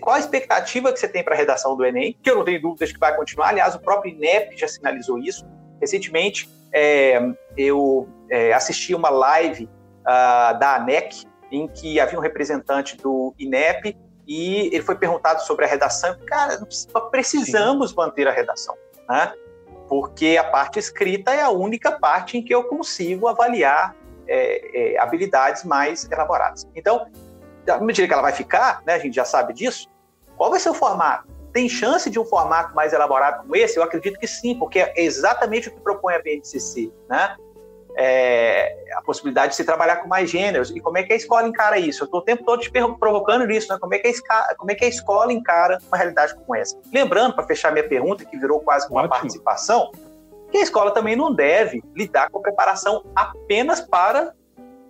Qual 0.00 0.16
a 0.16 0.18
expectativa 0.18 0.92
que 0.92 0.98
você 0.98 1.08
tem 1.08 1.22
para 1.22 1.34
a 1.34 1.36
redação 1.36 1.76
do 1.76 1.84
Enem? 1.84 2.16
Que 2.22 2.30
eu 2.30 2.36
não 2.36 2.44
tenho 2.44 2.60
dúvidas 2.60 2.92
que 2.92 2.98
vai 2.98 3.14
continuar, 3.16 3.48
aliás, 3.48 3.74
o 3.74 3.80
próprio 3.80 4.12
INEP 4.12 4.56
já 4.56 4.68
sinalizou 4.68 5.18
isso. 5.18 5.44
Recentemente, 5.80 6.48
é, 6.72 7.20
eu 7.56 8.08
é, 8.30 8.52
assisti 8.52 8.94
uma 8.94 9.10
live 9.10 9.68
uh, 10.02 10.58
da 10.58 10.76
ANEC, 10.76 11.26
em 11.50 11.68
que 11.68 12.00
havia 12.00 12.18
um 12.18 12.22
representante 12.22 12.96
do 12.96 13.34
INEP 13.38 13.96
e 14.26 14.66
ele 14.74 14.82
foi 14.82 14.96
perguntado 14.96 15.42
sobre 15.42 15.64
a 15.64 15.68
redação. 15.68 16.16
Cara, 16.26 16.58
precisamos 17.10 17.90
Sim. 17.90 17.96
manter 17.96 18.26
a 18.26 18.32
redação, 18.32 18.76
né? 19.08 19.34
Porque 19.88 20.36
a 20.38 20.44
parte 20.44 20.78
escrita 20.78 21.32
é 21.32 21.42
a 21.42 21.50
única 21.50 21.92
parte 21.92 22.38
em 22.38 22.42
que 22.42 22.54
eu 22.54 22.64
consigo 22.64 23.28
avaliar 23.28 23.94
é, 24.26 24.94
é, 24.94 24.98
habilidades 24.98 25.64
mais 25.64 26.10
elaboradas. 26.10 26.66
Então, 26.74 27.06
à 27.68 27.78
medida 27.78 28.06
que 28.08 28.12
ela 28.12 28.22
vai 28.22 28.32
ficar, 28.32 28.82
né, 28.86 28.94
a 28.94 28.98
gente 28.98 29.14
já 29.14 29.24
sabe 29.24 29.52
disso, 29.52 29.88
qual 30.36 30.50
vai 30.50 30.58
ser 30.58 30.70
o 30.70 30.74
formato? 30.74 31.28
Tem 31.52 31.68
chance 31.68 32.10
de 32.10 32.18
um 32.18 32.24
formato 32.24 32.74
mais 32.74 32.92
elaborado 32.92 33.42
como 33.42 33.54
esse? 33.54 33.78
Eu 33.78 33.82
acredito 33.82 34.18
que 34.18 34.26
sim, 34.26 34.58
porque 34.58 34.80
é 34.80 34.92
exatamente 34.96 35.68
o 35.68 35.72
que 35.72 35.80
propõe 35.80 36.14
a 36.14 36.18
BNCC, 36.22 36.92
né? 37.08 37.36
É, 37.96 38.92
a 38.96 39.02
possibilidade 39.02 39.50
de 39.50 39.56
se 39.56 39.64
trabalhar 39.64 39.96
com 39.96 40.08
mais 40.08 40.30
gêneros. 40.30 40.70
E 40.70 40.80
como 40.80 40.98
é 40.98 41.02
que 41.02 41.12
a 41.12 41.16
escola 41.16 41.46
encara 41.46 41.78
isso? 41.78 42.02
Eu 42.02 42.06
estou 42.06 42.20
o 42.20 42.24
tempo 42.24 42.44
todo 42.44 42.60
te 42.60 42.70
provocando 42.98 43.50
isso, 43.50 43.72
né? 43.72 43.78
Como 43.80 43.94
é, 43.94 43.98
que 43.98 44.12
a, 44.28 44.54
como 44.56 44.70
é 44.70 44.74
que 44.74 44.84
a 44.84 44.88
escola 44.88 45.32
encara 45.32 45.78
uma 45.88 45.96
realidade 45.96 46.34
como 46.34 46.54
essa? 46.54 46.76
Lembrando, 46.92 47.34
para 47.34 47.46
fechar 47.46 47.72
minha 47.72 47.88
pergunta, 47.88 48.24
que 48.24 48.36
virou 48.36 48.60
quase 48.60 48.88
uma 48.88 49.00
Ótimo. 49.00 49.10
participação, 49.10 49.92
que 50.50 50.58
a 50.58 50.62
escola 50.62 50.90
também 50.90 51.16
não 51.16 51.32
deve 51.32 51.82
lidar 51.94 52.30
com 52.30 52.38
a 52.38 52.42
preparação 52.42 53.04
apenas 53.14 53.80
para 53.80 54.32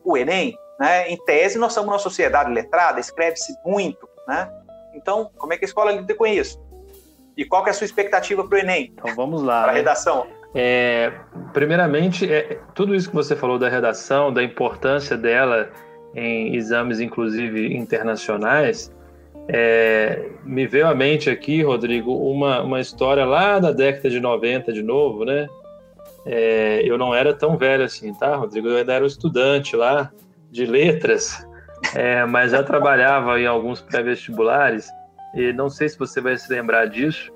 o 0.05 0.17
Enem. 0.17 0.57
Né? 0.79 1.09
Em 1.09 1.17
tese, 1.25 1.59
nós 1.59 1.73
somos 1.73 1.93
uma 1.93 1.99
sociedade 1.99 2.53
letrada, 2.53 3.01
escreve-se 3.01 3.55
muito. 3.65 4.09
Né? 4.27 4.51
Então, 4.95 5.31
como 5.37 5.53
é 5.53 5.59
que 5.59 5.65
a 5.65 5.69
escola 5.69 5.93
lida 5.93 6.15
com 6.15 6.27
isso? 6.27 6.63
E 7.37 7.45
qual 7.45 7.67
é 7.67 7.71
a 7.71 7.73
sua 7.73 7.85
expectativa 7.85 8.47
para 8.47 8.57
o 8.57 8.59
Enem? 8.59 8.93
Então 8.93 9.15
vamos 9.15 9.43
lá. 9.43 9.63
Para 9.63 9.73
a 9.73 9.75
né? 9.75 9.81
redação. 9.81 10.27
É, 10.55 11.13
primeiramente, 11.53 12.33
é, 12.33 12.61
tudo 12.75 12.95
isso 12.95 13.09
que 13.09 13.15
você 13.15 13.35
falou 13.35 13.59
da 13.59 13.69
redação, 13.69 14.33
da 14.33 14.43
importância 14.43 15.17
dela 15.17 15.69
em 16.15 16.55
exames, 16.55 17.01
inclusive 17.01 17.77
internacionais, 17.77 18.95
é, 19.49 20.31
me 20.45 20.67
veio 20.67 20.87
à 20.87 20.95
mente 20.95 21.29
aqui, 21.29 21.63
Rodrigo, 21.63 22.13
uma, 22.13 22.63
uma 22.63 22.81
história 22.81 23.25
lá 23.25 23.59
da 23.59 23.73
década 23.73 24.09
de 24.09 24.21
90, 24.21 24.73
de 24.73 24.83
novo, 24.83 25.25
né? 25.25 25.49
É, 26.25 26.81
eu 26.85 26.97
não 26.97 27.15
era 27.15 27.35
tão 27.35 27.57
velho 27.57 27.85
assim, 27.85 28.15
tá, 28.15 28.37
Rodrigo? 28.37 28.69
Eu 28.69 28.79
ainda 28.79 28.95
era 28.95 29.05
um 29.05 29.09
estudante 29.09 29.77
lá 29.77 30.11
de 30.51 30.65
letras, 30.65 31.47
é, 31.95 32.25
mas 32.25 32.53
já 32.53 32.63
trabalhava 32.63 33.39
em 33.39 33.47
alguns 33.47 33.81
pré-vestibulares, 33.81 34.89
e 35.35 35.53
não 35.53 35.69
sei 35.69 35.89
se 35.89 35.99
você 35.99 36.21
vai 36.21 36.37
se 36.39 36.51
lembrar 36.51 36.87
disso, 36.87 37.34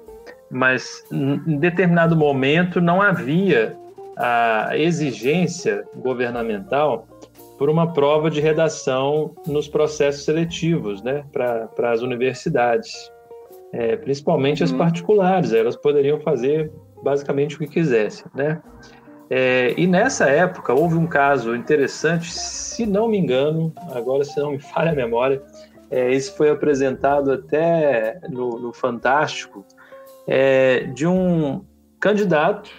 mas 0.50 1.04
em 1.10 1.58
determinado 1.58 2.16
momento 2.16 2.80
não 2.80 3.02
havia 3.02 3.76
a 4.16 4.76
exigência 4.76 5.84
governamental 5.94 7.06
por 7.58 7.68
uma 7.68 7.92
prova 7.92 8.30
de 8.30 8.40
redação 8.40 9.34
nos 9.46 9.68
processos 9.68 10.24
seletivos 10.24 11.02
né, 11.02 11.24
para 11.32 11.92
as 11.92 12.02
universidades, 12.02 12.92
é, 13.72 13.96
principalmente 13.96 14.62
as 14.62 14.70
uhum. 14.70 14.78
particulares, 14.78 15.52
elas 15.52 15.76
poderiam 15.76 16.20
fazer 16.20 16.70
basicamente 17.02 17.56
o 17.56 17.58
que 17.58 17.66
quisessem. 17.66 18.26
Né? 18.34 18.60
É, 19.28 19.74
e 19.76 19.86
nessa 19.86 20.28
época 20.28 20.72
houve 20.72 20.94
um 20.94 21.06
caso 21.06 21.54
interessante, 21.54 22.32
se 22.32 22.86
não 22.86 23.08
me 23.08 23.18
engano, 23.18 23.72
agora 23.92 24.24
se 24.24 24.38
não 24.40 24.52
me 24.52 24.60
falha 24.60 24.92
a 24.92 24.94
memória, 24.94 25.42
é, 25.90 26.12
isso 26.12 26.36
foi 26.36 26.50
apresentado 26.50 27.32
até 27.32 28.20
no, 28.28 28.58
no 28.58 28.72
Fantástico, 28.72 29.64
é, 30.28 30.80
de 30.80 31.06
um 31.06 31.64
candidato 31.98 32.70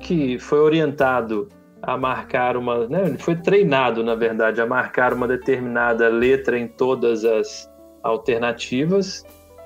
que 0.00 0.38
foi 0.38 0.58
orientado 0.58 1.48
a 1.82 1.98
marcar 1.98 2.56
uma, 2.56 2.88
né, 2.88 3.04
ele 3.06 3.18
foi 3.18 3.36
treinado, 3.36 4.02
na 4.02 4.14
verdade, 4.14 4.60
a 4.60 4.66
marcar 4.66 5.12
uma 5.12 5.28
determinada 5.28 6.08
letra 6.08 6.58
em 6.58 6.66
todas 6.66 7.24
as 7.26 7.70
alternativas. 8.02 9.24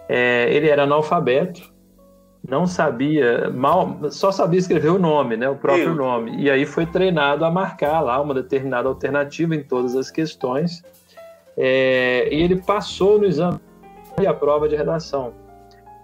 É, 0.09 0.53
ele 0.53 0.69
era 0.69 0.83
analfabeto, 0.83 1.73
não 2.47 2.67
sabia, 2.67 3.49
mal, 3.51 3.99
só 4.11 4.33
sabia 4.33 4.59
escrever 4.59 4.89
o 4.89 4.99
nome, 4.99 5.37
né, 5.37 5.49
o 5.49 5.55
próprio 5.55 5.95
nome. 5.95 6.43
E 6.43 6.51
aí 6.51 6.67
foi 6.67 6.87
treinado 6.87 7.45
a 7.45 7.51
marcar 7.51 8.01
lá 8.01 8.21
uma 8.21 8.35
determinada 8.35 8.89
alternativa 8.89 9.55
em 9.55 9.63
todas 9.63 9.95
as 9.95 10.11
questões. 10.11 10.83
É, 11.57 12.29
e 12.33 12.43
ele 12.43 12.57
passou 12.57 13.19
no 13.19 13.27
exame 13.27 13.61
e 14.21 14.27
a 14.27 14.35
prova 14.35 14.69
de 14.69 14.75
redação. 14.75 15.33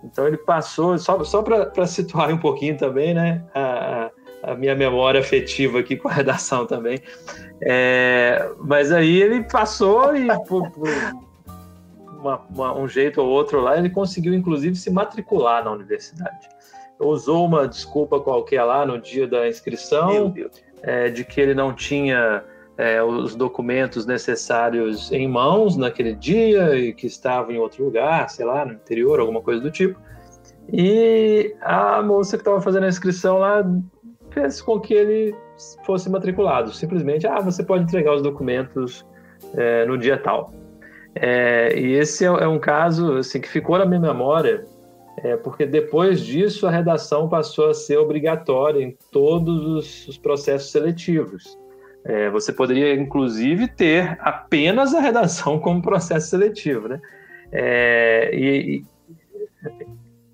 Então 0.04 0.26
ele 0.26 0.36
passou, 0.36 0.98
só, 0.98 1.24
só 1.24 1.42
para 1.42 1.86
situar 1.86 2.30
um 2.30 2.38
pouquinho 2.38 2.76
também, 2.76 3.14
né? 3.14 3.42
A, 3.54 4.10
a, 4.42 4.54
minha 4.54 4.74
memória 4.74 5.20
afetiva 5.20 5.80
aqui 5.80 5.96
com 5.96 6.08
a 6.08 6.12
redação 6.12 6.66
também. 6.66 7.00
É, 7.62 8.50
mas 8.60 8.92
aí 8.92 9.22
ele 9.22 9.42
passou 9.44 10.14
e 10.14 10.26
por, 10.46 10.70
por 10.70 10.88
uma, 12.18 12.40
uma, 12.50 12.78
um 12.78 12.86
jeito 12.86 13.20
ou 13.20 13.28
outro 13.28 13.60
lá, 13.60 13.78
ele 13.78 13.88
conseguiu 13.88 14.34
inclusive 14.34 14.76
se 14.76 14.90
matricular 14.90 15.64
na 15.64 15.72
universidade. 15.72 16.48
Usou 16.98 17.46
uma 17.46 17.66
desculpa 17.66 18.20
qualquer 18.20 18.62
lá 18.62 18.86
no 18.86 19.00
dia 19.00 19.26
da 19.26 19.48
inscrição, 19.48 20.34
é, 20.82 21.08
de 21.08 21.24
que 21.24 21.40
ele 21.40 21.54
não 21.54 21.72
tinha 21.72 22.44
é, 22.76 23.02
os 23.02 23.34
documentos 23.34 24.04
necessários 24.06 25.12
em 25.12 25.28
mãos 25.28 25.76
naquele 25.76 26.14
dia 26.14 26.76
e 26.76 26.92
que 26.92 27.06
estava 27.06 27.52
em 27.52 27.58
outro 27.58 27.84
lugar, 27.84 28.28
sei 28.30 28.44
lá, 28.44 28.64
no 28.64 28.72
interior, 28.72 29.20
alguma 29.20 29.40
coisa 29.40 29.60
do 29.60 29.70
tipo. 29.70 29.98
E 30.72 31.54
a 31.60 32.02
moça 32.02 32.36
que 32.36 32.40
estava 32.42 32.60
fazendo 32.60 32.84
a 32.84 32.88
inscrição 32.88 33.38
lá 33.38 33.64
fez 34.30 34.60
com 34.60 34.80
que 34.80 34.94
ele 34.94 35.34
fosse 35.84 36.10
matriculado. 36.10 36.72
Simplesmente, 36.72 37.26
ah, 37.26 37.40
você 37.40 37.62
pode 37.62 37.84
entregar 37.84 38.14
os 38.14 38.22
documentos 38.22 39.06
é, 39.54 39.84
no 39.86 39.96
dia 39.96 40.16
tal. 40.16 40.52
É, 41.14 41.78
e 41.78 41.92
esse 41.92 42.24
é, 42.24 42.28
é, 42.28 42.48
um 42.48 42.58
caso 42.58 43.18
assim, 43.18 43.40
que 43.40 43.48
ficou 43.48 43.78
na 43.78 43.86
minha 43.86 44.00
memória 44.00 44.66
é, 45.18 45.36
porque 45.36 45.64
depois 45.64 46.20
disso 46.20 46.66
a 46.66 46.70
redação 46.70 47.28
passou 47.28 47.70
a 47.70 47.74
ser 47.74 47.98
obrigatória 47.98 48.82
em 48.82 48.96
todos 49.12 49.64
os, 49.64 50.08
os 50.08 50.18
processos 50.18 50.72
seletivos. 50.72 51.56
É, 52.04 52.28
você 52.28 52.52
poderia, 52.52 52.94
inclusive, 52.94 53.66
ter 53.66 54.18
apenas 54.20 54.94
a 54.94 55.00
redação 55.00 55.58
como 55.58 55.80
processo 55.80 56.28
seletivo, 56.28 56.88
né? 56.88 57.00
É, 57.50 58.30
e, 58.34 58.76
e, 58.76 59.84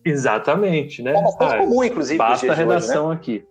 exatamente, 0.04 1.02
né? 1.02 1.12
É 1.12 1.22
bastante 1.22 1.54
ah, 1.54 1.58
comum, 1.58 1.84
inclusive. 1.84 2.18
Basta 2.18 2.50
a 2.50 2.54
redação 2.54 3.06
hoje, 3.06 3.10
né? 3.10 3.16
aqui. 3.16 3.44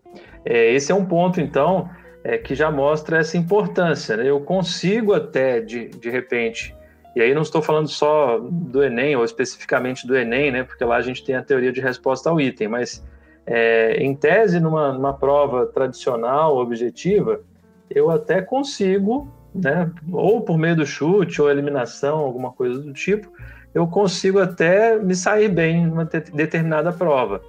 É, 0.44 0.74
esse 0.74 0.92
é 0.92 0.96
um 0.96 1.06
ponto, 1.06 1.40
então, 1.40 1.90
é, 2.24 2.38
que 2.38 2.56
já 2.56 2.70
mostra 2.70 3.20
essa 3.20 3.38
importância. 3.38 4.18
Né? 4.18 4.30
Eu 4.30 4.42
consigo 4.42 5.14
até, 5.14 5.62
de, 5.62 5.88
de 5.88 6.10
repente, 6.10 6.76
e 7.16 7.22
aí 7.22 7.34
não 7.34 7.42
estou 7.42 7.62
falando 7.62 7.88
só 7.88 8.40
do 8.40 8.84
Enem, 8.84 9.16
ou 9.16 9.24
especificamente 9.24 10.06
do 10.06 10.18
Enem, 10.18 10.52
né, 10.52 10.64
porque 10.64 10.84
lá 10.84 10.98
a 10.98 11.02
gente 11.02 11.24
tem 11.24 11.36
a 11.36 11.44
teoria 11.44 11.72
de 11.72 11.82
resposta 11.82 12.30
ao 12.30 12.40
item, 12.40 12.68
mas 12.68 13.04
é, 13.46 13.98
em 13.98 14.16
tese, 14.16 14.60
numa, 14.60 14.94
numa 14.94 15.14
prova 15.14 15.66
tradicional, 15.66 16.58
objetiva, 16.58 17.42
eu 17.90 18.10
até 18.10 18.42
consigo, 18.42 19.28
né, 19.54 19.92
ou 20.12 20.42
por 20.42 20.58
meio 20.58 20.76
do 20.76 20.86
chute, 20.86 21.42
ou 21.42 21.50
eliminação, 21.50 22.20
alguma 22.20 22.52
coisa 22.52 22.80
do 22.80 22.94
tipo, 22.94 23.32
eu 23.74 23.88
consigo 23.88 24.40
até 24.40 24.98
me 24.98 25.16
sair 25.16 25.50
bem 25.50 25.86
numa 25.86 26.06
determinada 26.06 26.92
prova. 26.92 27.42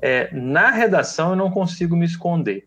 É, 0.00 0.28
na 0.32 0.70
redação, 0.70 1.30
eu 1.30 1.36
não 1.36 1.50
consigo 1.50 1.96
me 1.96 2.04
esconder. 2.04 2.66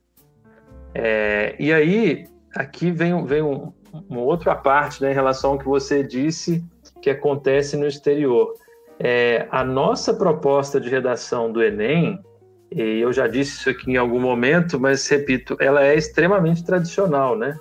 É, 0.93 1.55
e 1.59 1.73
aí, 1.73 2.25
aqui 2.55 2.91
vem, 2.91 3.25
vem 3.25 3.41
um, 3.41 3.73
uma 4.09 4.21
outra 4.21 4.55
parte 4.55 5.01
né, 5.01 5.11
em 5.11 5.13
relação 5.13 5.51
ao 5.51 5.57
que 5.57 5.65
você 5.65 6.03
disse 6.03 6.63
que 7.01 7.09
acontece 7.09 7.75
no 7.77 7.85
exterior. 7.85 8.53
É, 8.99 9.47
a 9.51 9.63
nossa 9.63 10.13
proposta 10.13 10.79
de 10.79 10.89
redação 10.89 11.51
do 11.51 11.61
Enem, 11.61 12.19
e 12.75 12.99
eu 12.99 13.13
já 13.13 13.25
disse 13.25 13.59
isso 13.59 13.69
aqui 13.69 13.91
em 13.91 13.95
algum 13.95 14.19
momento, 14.19 14.77
mas 14.77 15.07
repito, 15.07 15.55
ela 15.61 15.81
é 15.81 15.95
extremamente 15.95 16.61
tradicional, 16.61 17.37
né? 17.37 17.57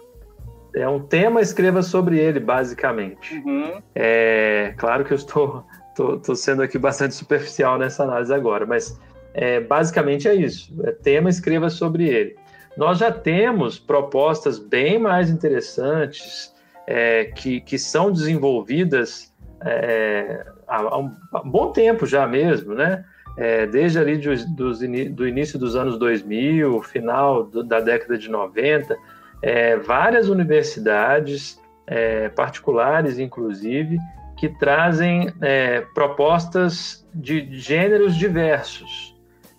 É 0.74 0.88
um 0.88 0.98
tema, 0.98 1.40
escreva 1.40 1.82
sobre 1.82 2.18
ele, 2.18 2.40
basicamente. 2.40 3.36
Uhum. 3.36 3.80
É, 3.94 4.74
claro 4.76 5.04
que 5.04 5.12
eu 5.12 5.16
estou, 5.16 5.64
estou, 5.90 6.16
estou, 6.16 6.34
sendo 6.34 6.62
aqui 6.62 6.76
bastante 6.78 7.14
superficial 7.14 7.78
nessa 7.78 8.02
análise 8.02 8.34
agora, 8.34 8.66
mas 8.66 9.00
é, 9.32 9.60
basicamente 9.60 10.26
é 10.26 10.34
isso. 10.34 10.74
É 10.82 10.90
tema, 10.90 11.30
escreva 11.30 11.70
sobre 11.70 12.08
ele. 12.08 12.34
Nós 12.76 12.98
já 12.98 13.12
temos 13.12 13.78
propostas 13.78 14.58
bem 14.58 14.98
mais 14.98 15.30
interessantes 15.30 16.52
é, 16.88 17.26
que, 17.26 17.60
que 17.60 17.78
são 17.78 18.10
desenvolvidas 18.10 19.32
é, 19.64 20.44
há, 20.66 20.98
um, 20.98 21.14
há, 21.32 21.40
um, 21.40 21.50
bom 21.50 21.70
tempo 21.70 22.04
já 22.04 22.26
mesmo, 22.26 22.74
né? 22.74 23.04
É, 23.36 23.66
desde 23.66 23.98
ali 23.98 24.16
dos, 24.16 24.44
dos, 24.44 24.78
do 24.78 25.26
início 25.26 25.58
dos 25.58 25.74
anos 25.74 25.98
2000, 25.98 26.82
final 26.82 27.44
do, 27.44 27.64
da 27.64 27.80
década 27.80 28.16
de 28.16 28.30
90, 28.30 28.96
é, 29.42 29.76
várias 29.76 30.28
universidades, 30.28 31.60
é, 31.86 32.28
particulares 32.28 33.18
inclusive, 33.18 33.98
que 34.36 34.48
trazem 34.48 35.32
é, 35.40 35.80
propostas 35.94 37.06
de 37.14 37.48
gêneros 37.58 38.16
diversos 38.16 39.14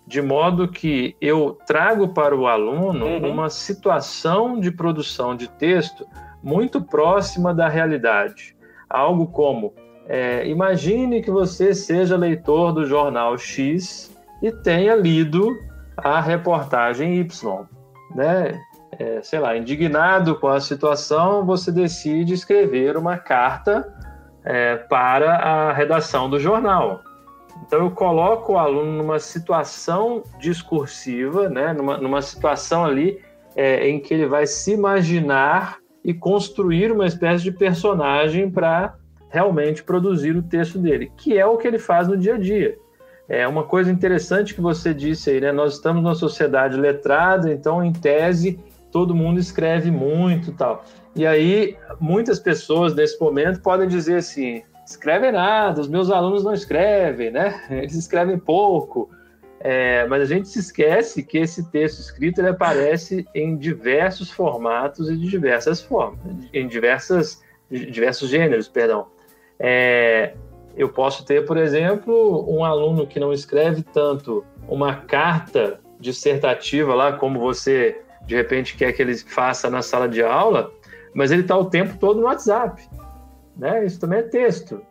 de 0.07 0.21
modo 0.21 0.67
que 0.67 1.15
eu 1.19 1.57
trago 1.65 2.09
para 2.09 2.35
o 2.35 2.47
aluno 2.47 3.05
uhum. 3.05 3.29
uma 3.29 3.49
situação 3.49 4.59
de 4.59 4.71
produção 4.71 5.35
de 5.35 5.47
texto 5.49 6.05
muito 6.43 6.81
próxima 6.81 7.53
da 7.53 7.67
realidade. 7.67 8.55
Algo 8.87 9.27
como: 9.27 9.73
é, 10.07 10.47
imagine 10.47 11.21
que 11.21 11.31
você 11.31 11.73
seja 11.73 12.15
leitor 12.15 12.71
do 12.71 12.85
jornal 12.85 13.37
X 13.37 14.15
e 14.41 14.51
tenha 14.51 14.95
lido 14.95 15.57
a 15.97 16.21
reportagem 16.21 17.15
Y, 17.19 17.65
né? 18.13 18.61
É, 18.97 19.21
sei 19.21 19.39
lá, 19.39 19.57
indignado 19.57 20.35
com 20.39 20.47
a 20.47 20.61
situação, 20.61 21.45
você 21.45 21.69
decide 21.69 22.33
escrever 22.33 22.95
uma 22.95 23.17
carta 23.17 23.93
é, 24.43 24.77
para 24.77 25.35
a 25.35 25.73
redação 25.73 26.29
do 26.29 26.39
jornal. 26.39 27.01
Então 27.65 27.79
eu 27.79 27.91
coloco 27.91 28.53
o 28.53 28.57
aluno 28.57 28.91
numa 28.91 29.19
situação 29.19 30.23
discursiva, 30.39 31.49
né, 31.49 31.73
numa, 31.73 31.97
numa 31.97 32.21
situação 32.21 32.85
ali 32.85 33.19
é, 33.55 33.89
em 33.89 33.99
que 33.99 34.13
ele 34.13 34.27
vai 34.27 34.45
se 34.45 34.73
imaginar 34.73 35.77
e 36.03 36.13
construir 36.13 36.91
uma 36.91 37.05
espécie 37.05 37.43
de 37.43 37.51
personagem 37.51 38.49
para 38.49 38.95
realmente 39.35 39.83
produzir 39.83 40.33
o 40.33 40.41
texto 40.41 40.79
dele, 40.79 41.11
que 41.17 41.37
é 41.37 41.45
o 41.45 41.57
que 41.57 41.67
ele 41.67 41.77
faz 41.77 42.07
no 42.07 42.15
dia 42.15 42.35
a 42.35 42.37
dia. 42.37 42.77
É 43.27 43.45
uma 43.45 43.63
coisa 43.63 43.91
interessante 43.91 44.53
que 44.53 44.61
você 44.61 44.93
disse 44.93 45.29
aí, 45.29 45.41
né? 45.41 45.51
Nós 45.51 45.73
estamos 45.73 46.01
numa 46.01 46.15
sociedade 46.15 46.77
letrada, 46.77 47.51
então, 47.51 47.83
em 47.83 47.91
tese, 47.91 48.57
todo 48.91 49.13
mundo 49.13 49.37
escreve 49.37 49.91
muito 49.91 50.53
tal. 50.53 50.85
E 51.13 51.27
aí, 51.27 51.75
muitas 51.99 52.39
pessoas 52.39 52.95
nesse 52.95 53.19
momento 53.19 53.61
podem 53.61 53.89
dizer 53.89 54.17
assim: 54.17 54.63
escrevem 54.85 55.33
nada, 55.33 55.81
os 55.81 55.89
meus 55.89 56.09
alunos 56.09 56.45
não 56.45 56.53
escrevem, 56.53 57.29
né? 57.29 57.61
Eles 57.69 57.95
escrevem 57.95 58.39
pouco. 58.39 59.09
É, 59.59 60.05
mas 60.07 60.21
a 60.21 60.25
gente 60.25 60.47
se 60.47 60.59
esquece 60.59 61.23
que 61.23 61.39
esse 61.39 61.69
texto 61.71 61.99
escrito 61.99 62.39
ele 62.39 62.49
aparece 62.49 63.25
em 63.33 63.57
diversos 63.57 64.29
formatos 64.29 65.09
e 65.09 65.17
de 65.17 65.27
diversas 65.27 65.81
formas, 65.81 66.19
em 66.53 66.67
diversas, 66.67 67.41
diversos 67.71 68.29
gêneros, 68.29 68.67
perdão. 68.67 69.07
É, 69.59 70.33
eu 70.75 70.89
posso 70.89 71.25
ter, 71.25 71.45
por 71.45 71.57
exemplo, 71.57 72.45
um 72.49 72.63
aluno 72.63 73.07
que 73.07 73.19
não 73.19 73.31
escreve 73.31 73.83
tanto 73.83 74.43
uma 74.67 74.95
carta 74.95 75.79
dissertativa 75.99 76.93
lá, 76.93 77.13
como 77.13 77.39
você 77.39 78.01
de 78.25 78.35
repente 78.35 78.75
quer 78.75 78.91
que 78.91 79.01
ele 79.01 79.15
faça 79.17 79.69
na 79.69 79.81
sala 79.81 80.09
de 80.09 80.21
aula, 80.21 80.71
mas 81.13 81.31
ele 81.31 81.43
está 81.43 81.57
o 81.57 81.65
tempo 81.65 81.97
todo 81.97 82.19
no 82.19 82.25
WhatsApp 82.25 82.81
né? 83.57 83.85
Isso 83.85 83.99
também 83.99 84.19
é 84.19 84.23
texto. 84.23 84.81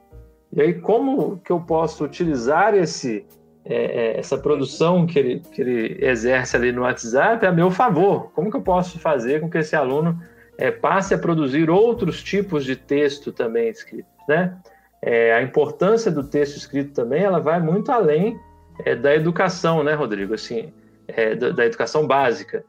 E 0.53 0.61
aí, 0.61 0.75
como 0.75 1.39
que 1.39 1.51
eu 1.51 1.61
posso 1.61 2.05
utilizar 2.05 2.75
esse, 2.75 3.27
é, 3.65 3.75
é, 3.75 4.19
essa 4.19 4.39
produção 4.39 5.07
que 5.07 5.19
ele, 5.19 5.41
que 5.41 5.61
ele 5.61 5.99
exerce 6.05 6.57
ali 6.57 6.73
no 6.73 6.83
WhatsApp 6.83 7.45
a 7.45 7.53
meu 7.53 7.71
favor? 7.71 8.31
Como 8.33 8.51
que 8.51 8.57
eu 8.57 8.63
posso 8.63 8.99
fazer 8.99 9.41
com 9.41 9.51
que 9.51 9.59
esse 9.59 9.75
aluno 9.75 10.19
é, 10.57 10.71
passe 10.71 11.13
a 11.13 11.19
produzir 11.19 11.69
outros 11.69 12.23
tipos 12.23 12.65
de 12.65 12.77
texto 12.77 13.33
também 13.33 13.69
escrito, 13.69 14.07
né? 14.29 14.57
É, 15.03 15.35
a 15.35 15.43
importância 15.43 16.11
do 16.11 16.25
texto 16.25 16.57
escrito 16.57 16.93
também, 16.93 17.23
ela 17.23 17.39
vai 17.39 17.61
muito 17.61 17.93
além 17.93 18.39
é, 18.85 18.95
da 18.95 19.15
educação, 19.15 19.85
né, 19.85 19.95
Rodrigo? 19.95 20.35
Assim, 20.35 20.73
é, 21.07 21.35
da, 21.35 21.51
da, 21.51 21.67
educação 21.67 22.07
básica. 22.07 22.65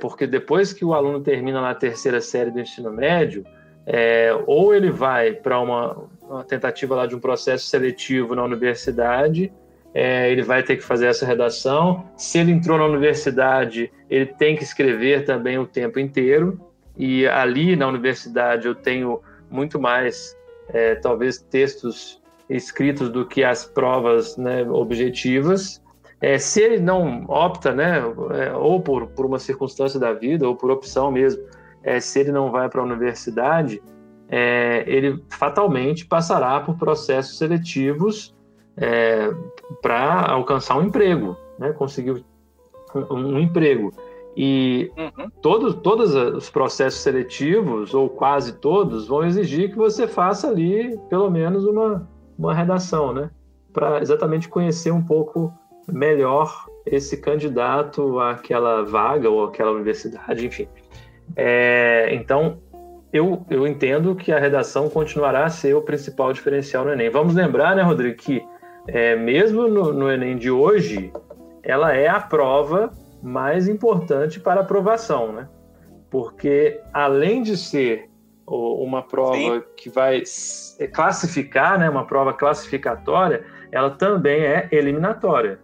porque 0.00 0.26
depois 0.26 0.72
que 0.72 0.84
o 0.84 0.92
aluno 0.92 1.20
termina 1.20 1.60
na 1.62 1.74
terceira 1.74 2.20
série 2.20 2.50
do 2.50 2.60
ensino 2.60 2.92
médio, 2.92 3.42
é, 3.86 4.30
ou 4.46 4.74
ele 4.74 4.90
vai 4.90 5.32
para 5.32 5.58
uma, 5.58 6.08
uma, 6.22 6.44
tentativa 6.44 6.94
lá 6.94 7.06
de 7.06 7.14
um 7.14 7.20
processo 7.20 7.66
seletivo 7.66 8.34
na 8.34 8.44
universidade, 8.44 9.52
é, 9.94 10.30
ele 10.30 10.42
vai 10.42 10.62
ter 10.62 10.76
que 10.76 10.82
fazer 10.82 11.06
essa 11.06 11.26
redação. 11.26 12.08
Se 12.16 12.38
ele 12.38 12.52
entrou 12.52 12.78
na 12.78 12.86
universidade, 12.86 13.92
ele 14.08 14.26
tem 14.26 14.56
que 14.56 14.62
escrever 14.62 15.24
também 15.24 15.58
o 15.58 15.66
tempo 15.66 15.98
inteiro. 15.98 16.60
E 16.96 17.26
ali 17.26 17.76
na 17.76 17.88
universidade 17.88 18.66
eu 18.66 18.74
tenho 18.74 19.20
muito 19.50 19.80
mais, 19.80 20.36
é, 20.72 20.94
talvez, 20.96 21.38
textos 21.38 22.20
escritos 22.48 23.10
do 23.10 23.26
que 23.26 23.44
as 23.44 23.64
provas 23.64 24.36
né, 24.36 24.68
objetivas. 24.68 25.82
É, 26.20 26.38
se 26.38 26.60
ele 26.60 26.78
não 26.78 27.24
opta, 27.28 27.72
né, 27.72 28.00
é, 28.32 28.52
ou 28.52 28.80
por, 28.80 29.08
por 29.08 29.26
uma 29.26 29.38
circunstância 29.38 29.98
da 29.98 30.12
vida, 30.12 30.46
ou 30.46 30.54
por 30.54 30.70
opção 30.70 31.10
mesmo, 31.10 31.42
é, 31.82 31.98
se 31.98 32.20
ele 32.20 32.30
não 32.30 32.50
vai 32.50 32.68
para 32.68 32.80
a 32.80 32.84
universidade, 32.84 33.82
é, 34.28 34.84
ele 34.86 35.22
fatalmente 35.28 36.06
passará 36.06 36.60
por 36.60 36.76
processos 36.78 37.36
seletivos 37.36 38.34
é, 38.76 39.30
para 39.82 40.30
alcançar 40.30 40.78
um 40.78 40.84
emprego, 40.84 41.36
né? 41.58 41.72
conseguir 41.72 42.24
um, 42.94 43.14
um 43.14 43.38
emprego. 43.38 43.92
E 44.36 44.90
uhum. 44.96 45.30
todos, 45.42 45.74
todos 45.74 46.14
os 46.14 46.48
processos 46.48 47.00
seletivos, 47.00 47.92
ou 47.92 48.08
quase 48.08 48.54
todos, 48.54 49.08
vão 49.08 49.24
exigir 49.24 49.70
que 49.70 49.76
você 49.76 50.06
faça 50.06 50.48
ali 50.48 50.98
pelo 51.10 51.30
menos 51.30 51.64
uma, 51.64 52.08
uma 52.38 52.54
redação, 52.54 53.12
né? 53.12 53.30
Para 53.72 54.00
exatamente 54.00 54.48
conhecer 54.48 54.90
um 54.90 55.02
pouco 55.02 55.52
melhor 55.86 56.66
esse 56.86 57.18
candidato 57.18 58.18
àquela 58.18 58.82
vaga 58.82 59.28
ou 59.28 59.44
àquela 59.44 59.72
universidade, 59.72 60.46
enfim. 60.46 60.68
É, 61.36 62.14
então, 62.14 62.58
eu, 63.12 63.44
eu 63.50 63.66
entendo 63.66 64.14
que 64.14 64.32
a 64.32 64.38
redação 64.38 64.88
continuará 64.88 65.44
a 65.44 65.50
ser 65.50 65.74
o 65.74 65.82
principal 65.82 66.32
diferencial 66.32 66.84
no 66.84 66.92
Enem. 66.92 67.10
Vamos 67.10 67.34
lembrar, 67.34 67.76
né, 67.76 67.82
Rodrigo, 67.82 68.16
que 68.16 68.42
é, 68.88 69.14
mesmo 69.14 69.68
no, 69.68 69.92
no, 69.92 70.10
Enem 70.10 70.36
de 70.36 70.50
hoje, 70.50 71.12
ela 71.62 71.94
é 71.94 72.08
a 72.08 72.18
prova 72.18 72.90
mais 73.22 73.68
importante 73.68 74.40
para 74.40 74.60
aprovação, 74.60 75.32
né? 75.32 75.48
Porque 76.10 76.80
além 76.92 77.42
de 77.42 77.56
ser 77.56 78.10
uma 78.46 79.02
prova 79.02 79.36
Sim. 79.36 79.62
que 79.76 79.88
vai 79.88 80.22
classificar, 80.92 81.78
né, 81.78 81.88
uma 81.88 82.04
prova 82.04 82.32
classificatória, 82.32 83.44
ela 83.70 83.90
também 83.90 84.44
é 84.44 84.68
eliminatória. 84.70 85.60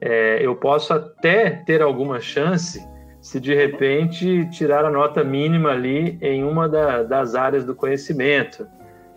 É, 0.00 0.44
eu 0.44 0.54
posso 0.56 0.92
até 0.92 1.50
ter 1.50 1.80
alguma 1.80 2.20
chance 2.20 2.86
se 3.20 3.40
de 3.40 3.54
repente 3.54 4.48
tirar 4.50 4.84
a 4.84 4.90
nota 4.90 5.24
mínima 5.24 5.70
ali 5.70 6.18
em 6.20 6.44
uma 6.44 6.68
da, 6.68 7.02
das 7.02 7.34
áreas 7.34 7.64
do 7.64 7.74
conhecimento. 7.74 8.66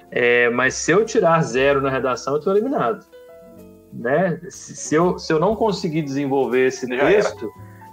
É, 0.10 0.50
mas 0.50 0.74
se 0.76 0.92
eu 0.92 1.06
tirar 1.06 1.42
zero 1.44 1.82
na 1.82 1.90
redação, 1.90 2.34
eu 2.34 2.40
estou 2.40 2.54
eliminado. 2.54 3.06
Né? 3.94 4.40
Se, 4.50 4.76
se, 4.76 4.96
eu, 4.96 5.20
se 5.20 5.32
eu 5.32 5.40
não 5.40 5.56
conseguir 5.56 6.02
desenvolver 6.02 6.68
esse 6.68 6.88
texto, 6.88 7.52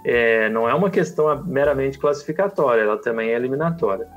é, 0.09 0.47
não 0.49 0.69
é 0.69 0.73
uma 0.73 0.89
questão 0.89 1.43
meramente 1.43 1.99
classificatória, 1.99 2.81
ela 2.81 2.97
também 2.97 3.31
é 3.31 3.35
eliminatória. 3.35 4.07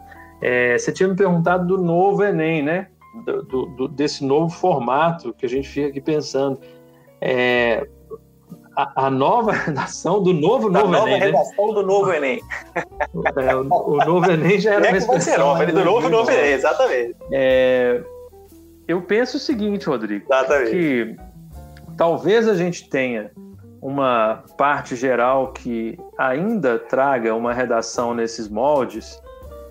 É, 0.40 0.78
você 0.78 0.92
tinha 0.92 1.08
me 1.08 1.16
perguntado 1.16 1.66
do 1.66 1.82
novo 1.82 2.22
Enem, 2.22 2.62
né? 2.62 2.86
Do, 3.26 3.66
do, 3.66 3.88
desse 3.88 4.24
novo 4.24 4.54
formato 4.54 5.34
que 5.34 5.44
a 5.44 5.48
gente 5.48 5.68
fica 5.68 5.88
aqui 5.88 6.00
pensando. 6.00 6.60
É, 7.20 7.88
a, 8.76 9.06
a, 9.06 9.10
nova 9.10 9.50
redação 9.50 10.22
do 10.22 10.32
novo 10.32 10.70
da 10.70 10.78
novo 10.78 10.92
nova 10.92 11.08
Enem. 11.08 11.18
Né? 11.18 11.26
redação 11.26 11.66
né? 11.66 11.74
do 11.74 11.82
novo 11.82 12.12
Enem. 12.12 12.40
É, 13.36 13.56
o, 13.56 13.62
o, 13.62 13.96
novo 13.96 14.30
Enem 14.30 14.60
já 14.60 14.74
era 14.74 14.86
é 14.86 14.88
uma 14.90 14.98
expressão. 14.98 15.56
Ser, 15.56 15.72
do 15.72 15.84
novo 15.84 16.08
novo 16.08 16.30
Enem, 16.30 16.52
exatamente. 16.52 17.16
É, 17.32 18.00
eu 18.86 19.02
penso 19.02 19.38
o 19.38 19.40
seguinte, 19.40 19.86
Rodrigo. 19.86 20.24
Exatamente. 20.24 20.70
Que 20.70 21.16
talvez 21.96 22.46
a 22.46 22.54
gente 22.54 22.88
tenha 22.88 23.32
uma 23.80 24.44
parte 24.56 24.94
geral 24.94 25.52
que 25.52 25.98
ainda 26.18 26.78
traga 26.78 27.34
uma 27.34 27.52
redação 27.52 28.14
nesses 28.14 28.48
moldes. 28.48 29.20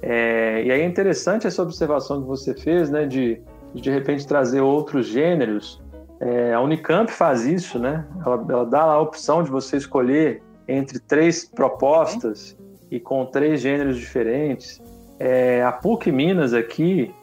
É, 0.02 0.64
e 0.66 0.72
aí 0.72 0.82
é 0.82 0.86
interessante 0.86 1.46
essa 1.46 1.62
observação 1.62 2.22
que 2.22 2.28
você 2.28 2.54
fez, 2.54 2.90
né, 2.90 3.06
de 3.06 3.42
de 3.74 3.90
repente 3.90 4.26
trazer 4.26 4.62
outros 4.62 5.08
gêneros. 5.08 5.82
É, 6.20 6.54
a 6.54 6.60
Unicamp 6.60 7.12
faz 7.12 7.46
isso, 7.46 7.80
né? 7.80 8.06
Ela, 8.26 8.46
ela, 8.50 8.66
dá 8.66 8.82
a 8.82 9.00
opção 9.00 9.44
de 9.44 9.50
você 9.50 9.78
escolher 9.78 10.42
entre 10.68 11.00
três 11.00 11.46
propostas 11.46 12.58
e 12.92 13.00
com 13.00 13.26
três 13.26 13.62
gêneros 13.62 13.98
diferentes. 13.98 14.82
É, 15.18 15.64
a 15.64 15.72
PUC 15.72 16.12
Minas 16.12 16.54
aqui 16.54 17.14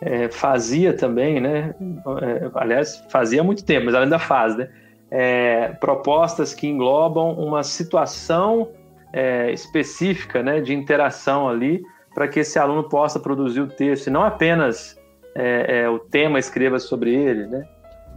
é, 0.00 0.28
fazia 0.28 0.92
também, 0.92 1.40
né? 1.40 1.74
É, 2.22 2.50
aliás, 2.54 3.02
fazia 3.10 3.40
há 3.40 3.44
muito 3.44 3.64
tempo, 3.64 3.86
mas 3.86 3.94
ela 3.94 4.04
ainda 4.04 4.18
faz, 4.18 4.56
né? 4.56 4.68
É, 5.10 5.68
propostas 5.80 6.54
que 6.54 6.66
englobam 6.66 7.32
uma 7.32 7.62
situação 7.62 8.70
é, 9.12 9.50
específica 9.52 10.42
né, 10.42 10.60
de 10.60 10.74
interação 10.74 11.48
ali 11.48 11.82
para 12.14 12.26
que 12.26 12.40
esse 12.40 12.58
aluno 12.58 12.88
possa 12.88 13.20
produzir 13.20 13.60
o 13.60 13.68
texto, 13.68 14.06
e 14.06 14.10
não 14.10 14.22
apenas 14.22 14.98
é, 15.34 15.82
é 15.82 15.88
o 15.88 15.98
tema 15.98 16.38
escreva 16.38 16.78
sobre 16.78 17.14
ele. 17.14 17.46
Né? 17.46 17.68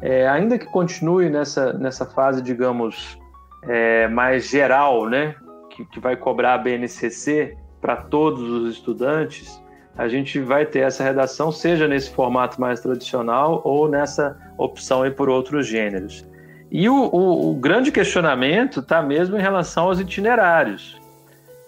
É, 0.02 0.28
ainda 0.28 0.58
que 0.58 0.66
continue 0.66 1.30
nessa, 1.30 1.74
nessa 1.74 2.06
fase, 2.06 2.42
digamos, 2.42 3.20
é, 3.64 4.08
mais 4.08 4.48
geral, 4.50 5.08
né, 5.10 5.36
que, 5.70 5.84
que 5.86 6.00
vai 6.00 6.16
cobrar 6.16 6.54
a 6.54 6.58
BNCC 6.58 7.58
para 7.82 7.98
todos 7.98 8.42
os 8.50 8.74
estudantes, 8.74 9.62
a 9.98 10.08
gente 10.08 10.40
vai 10.40 10.66
ter 10.66 10.80
essa 10.80 11.04
redação, 11.04 11.52
seja 11.52 11.86
nesse 11.86 12.10
formato 12.12 12.60
mais 12.60 12.80
tradicional 12.80 13.62
ou 13.66 13.90
nessa 13.90 14.38
opção 14.58 15.04
aí 15.04 15.12
por 15.12 15.28
outros 15.28 15.68
gêneros. 15.68 16.26
E 16.72 16.88
o, 16.88 16.96
o, 16.96 17.52
o 17.52 17.56
grande 17.56 17.92
questionamento 17.92 18.80
está 18.80 19.02
mesmo 19.02 19.38
em 19.38 19.42
relação 19.42 19.86
aos 19.86 20.00
itinerários. 20.00 21.00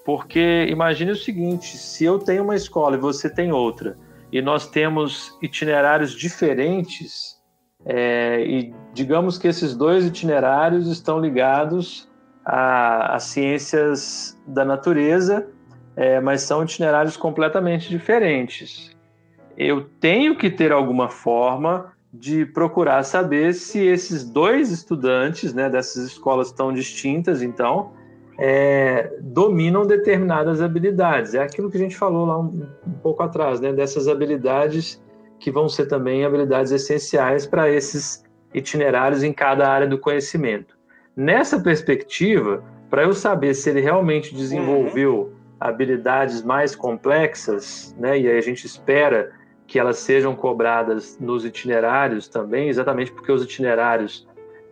Porque 0.05 0.67
imagine 0.69 1.11
o 1.11 1.15
seguinte: 1.15 1.77
se 1.77 2.03
eu 2.03 2.19
tenho 2.19 2.43
uma 2.43 2.55
escola 2.55 2.95
e 2.95 2.99
você 2.99 3.29
tem 3.29 3.51
outra, 3.51 3.95
e 4.31 4.41
nós 4.41 4.67
temos 4.67 5.37
itinerários 5.41 6.11
diferentes, 6.11 7.39
é, 7.85 8.43
e 8.45 8.73
digamos 8.93 9.37
que 9.37 9.47
esses 9.47 9.75
dois 9.75 10.05
itinerários 10.05 10.87
estão 10.87 11.19
ligados 11.19 12.09
às 12.45 13.23
ciências 13.23 14.39
da 14.47 14.65
natureza, 14.65 15.47
é, 15.95 16.19
mas 16.19 16.41
são 16.41 16.63
itinerários 16.63 17.17
completamente 17.17 17.89
diferentes. 17.89 18.95
Eu 19.57 19.89
tenho 19.99 20.35
que 20.35 20.49
ter 20.49 20.71
alguma 20.71 21.09
forma 21.09 21.93
de 22.13 22.45
procurar 22.45 23.03
saber 23.03 23.53
se 23.53 23.79
esses 23.79 24.23
dois 24.23 24.69
estudantes, 24.69 25.53
né, 25.53 25.69
dessas 25.69 26.05
escolas 26.05 26.51
tão 26.51 26.73
distintas, 26.73 27.41
então, 27.41 27.91
é, 28.37 29.13
dominam 29.21 29.85
determinadas 29.85 30.61
habilidades. 30.61 31.33
É 31.33 31.41
aquilo 31.41 31.69
que 31.69 31.77
a 31.77 31.79
gente 31.79 31.95
falou 31.95 32.25
lá 32.25 32.39
um, 32.39 32.67
um, 32.85 32.93
pouco 33.01 33.23
atrás, 33.23 33.61
né, 33.61 33.71
dessas 33.71 34.07
habilidades 34.07 35.01
que 35.39 35.51
vão 35.51 35.69
ser 35.69 35.85
também 35.85 36.25
habilidades 36.25 36.71
essenciais 36.71 37.47
para 37.47 37.69
esses 37.69 38.23
itinerários 38.53 39.23
em 39.23 39.31
cada 39.31 39.69
área 39.69 39.87
do 39.87 39.97
conhecimento. 39.97 40.77
Nessa 41.15 41.59
perspectiva, 41.59 42.63
para 42.89 43.03
eu 43.03 43.13
saber 43.13 43.53
se 43.53 43.69
ele 43.69 43.79
realmente 43.79 44.35
desenvolveu 44.35 45.15
uhum. 45.15 45.33
habilidades 45.59 46.43
mais 46.43 46.75
complexas, 46.75 47.95
né, 47.97 48.19
e 48.19 48.27
aí 48.27 48.37
a 48.37 48.41
gente 48.41 48.65
espera 48.65 49.31
que 49.71 49.79
elas 49.79 49.99
sejam 49.99 50.35
cobradas 50.35 51.17
nos 51.17 51.45
itinerários 51.45 52.27
também, 52.27 52.67
exatamente 52.67 53.09
porque 53.09 53.31
os 53.31 53.41
itinerários 53.41 54.27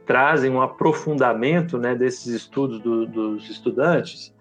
trazem 0.06 0.52
um 0.52 0.62
aprofundamento 0.62 1.78
né, 1.78 1.96
desses 1.96 2.26
estudos 2.26 2.82
do, 2.82 3.06
dos 3.06 3.50
estudantes, 3.50 4.36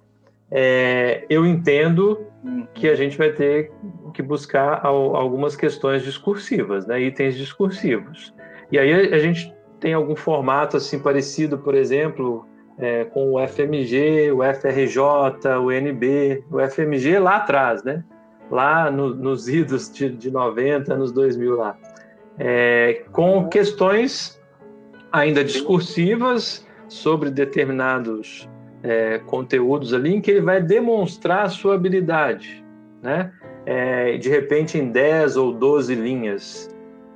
é, 0.51 1.25
eu 1.31 1.47
entendo 1.47 2.27
que 2.75 2.89
a 2.89 2.97
gente 2.97 3.17
vai 3.17 3.31
ter 3.31 3.71
que 4.13 4.21
buscar 4.21 4.85
algumas 4.85 5.55
questões 5.55 6.03
discursivas, 6.03 6.89
né, 6.89 7.01
itens 7.03 7.37
discursivos. 7.37 8.35
E 8.73 8.81
aí 8.81 9.15
a 9.15 9.19
gente 9.21 9.55
tem 9.79 9.95
algum 9.95 10.17
formato 10.17 10.77
assim 10.77 10.99
parecido, 10.99 11.57
por 11.57 11.77
exemplo, 11.77 12.45
é, 12.77 13.05
com 13.05 13.35
o 13.35 13.47
FMG, 13.47 14.33
o 14.33 14.43
FRJ, 14.43 15.01
o 15.63 15.71
NB, 15.71 16.43
o 16.51 16.59
FMG 16.69 17.21
lá 17.21 17.37
atrás, 17.37 17.85
né? 17.85 18.03
Lá 18.51 18.91
no, 18.91 19.15
nos 19.15 19.49
idos 19.49 19.91
de, 19.93 20.11
de 20.11 20.31
90, 20.31 20.95
anos 20.95 21.13
2000 21.13 21.57
lá, 21.57 21.77
é, 22.39 23.05
com 23.13 23.49
questões 23.49 24.41
ainda 25.13 25.43
discursivas 25.45 26.67
sobre 26.89 27.31
determinados 27.31 28.49
é, 28.83 29.19
conteúdos 29.19 29.93
ali, 29.93 30.15
em 30.15 30.21
que 30.21 30.31
ele 30.31 30.41
vai 30.41 30.63
demonstrar 30.63 31.45
a 31.45 31.49
sua 31.49 31.75
habilidade, 31.75 32.65
né? 33.03 33.33
É, 33.67 34.17
de 34.17 34.31
repente 34.31 34.79
em 34.79 34.91
10 34.91 35.37
ou 35.37 35.53
12 35.53 35.95
linhas, 35.95 36.71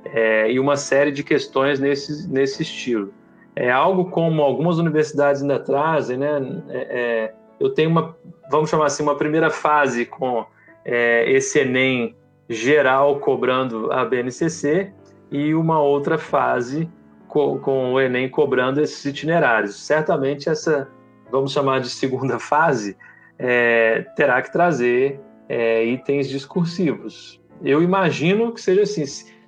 é, 0.05 0.51
e 0.51 0.59
uma 0.59 0.75
série 0.75 1.11
de 1.11 1.23
questões 1.23 1.79
nesse, 1.79 2.29
nesse 2.29 2.61
estilo. 2.61 3.11
É 3.55 3.71
algo 3.71 4.05
como 4.09 4.41
algumas 4.41 4.77
universidades 4.77 5.41
ainda 5.41 5.59
trazem, 5.59 6.17
né? 6.17 6.63
É, 6.69 6.77
é, 6.77 7.33
eu 7.59 7.69
tenho 7.69 7.89
uma, 7.89 8.15
vamos 8.51 8.69
chamar 8.69 8.85
assim, 8.85 9.03
uma 9.03 9.15
primeira 9.15 9.49
fase 9.49 10.05
com 10.05 10.45
é, 10.85 11.29
esse 11.31 11.59
Enem 11.59 12.15
geral 12.49 13.19
cobrando 13.19 13.91
a 13.91 14.03
BNCC 14.05 14.91
e 15.31 15.53
uma 15.53 15.81
outra 15.81 16.17
fase 16.17 16.89
com, 17.27 17.57
com, 17.59 17.93
o 17.93 18.01
Enem 18.01 18.29
cobrando 18.29 18.81
esses 18.81 19.03
itinerários. 19.05 19.75
Certamente 19.75 20.49
essa, 20.49 20.89
vamos 21.31 21.51
chamar 21.51 21.79
de 21.79 21.89
segunda 21.89 22.37
fase, 22.39 22.97
é, 23.39 24.05
terá 24.15 24.41
que 24.41 24.51
trazer 24.51 25.19
é, 25.49 25.83
itens 25.83 26.29
discursivos. 26.29 27.41
Eu 27.61 27.81
imagino 27.81 28.51
que 28.51 28.61
seja 28.61 28.81
assim. 28.81 29.03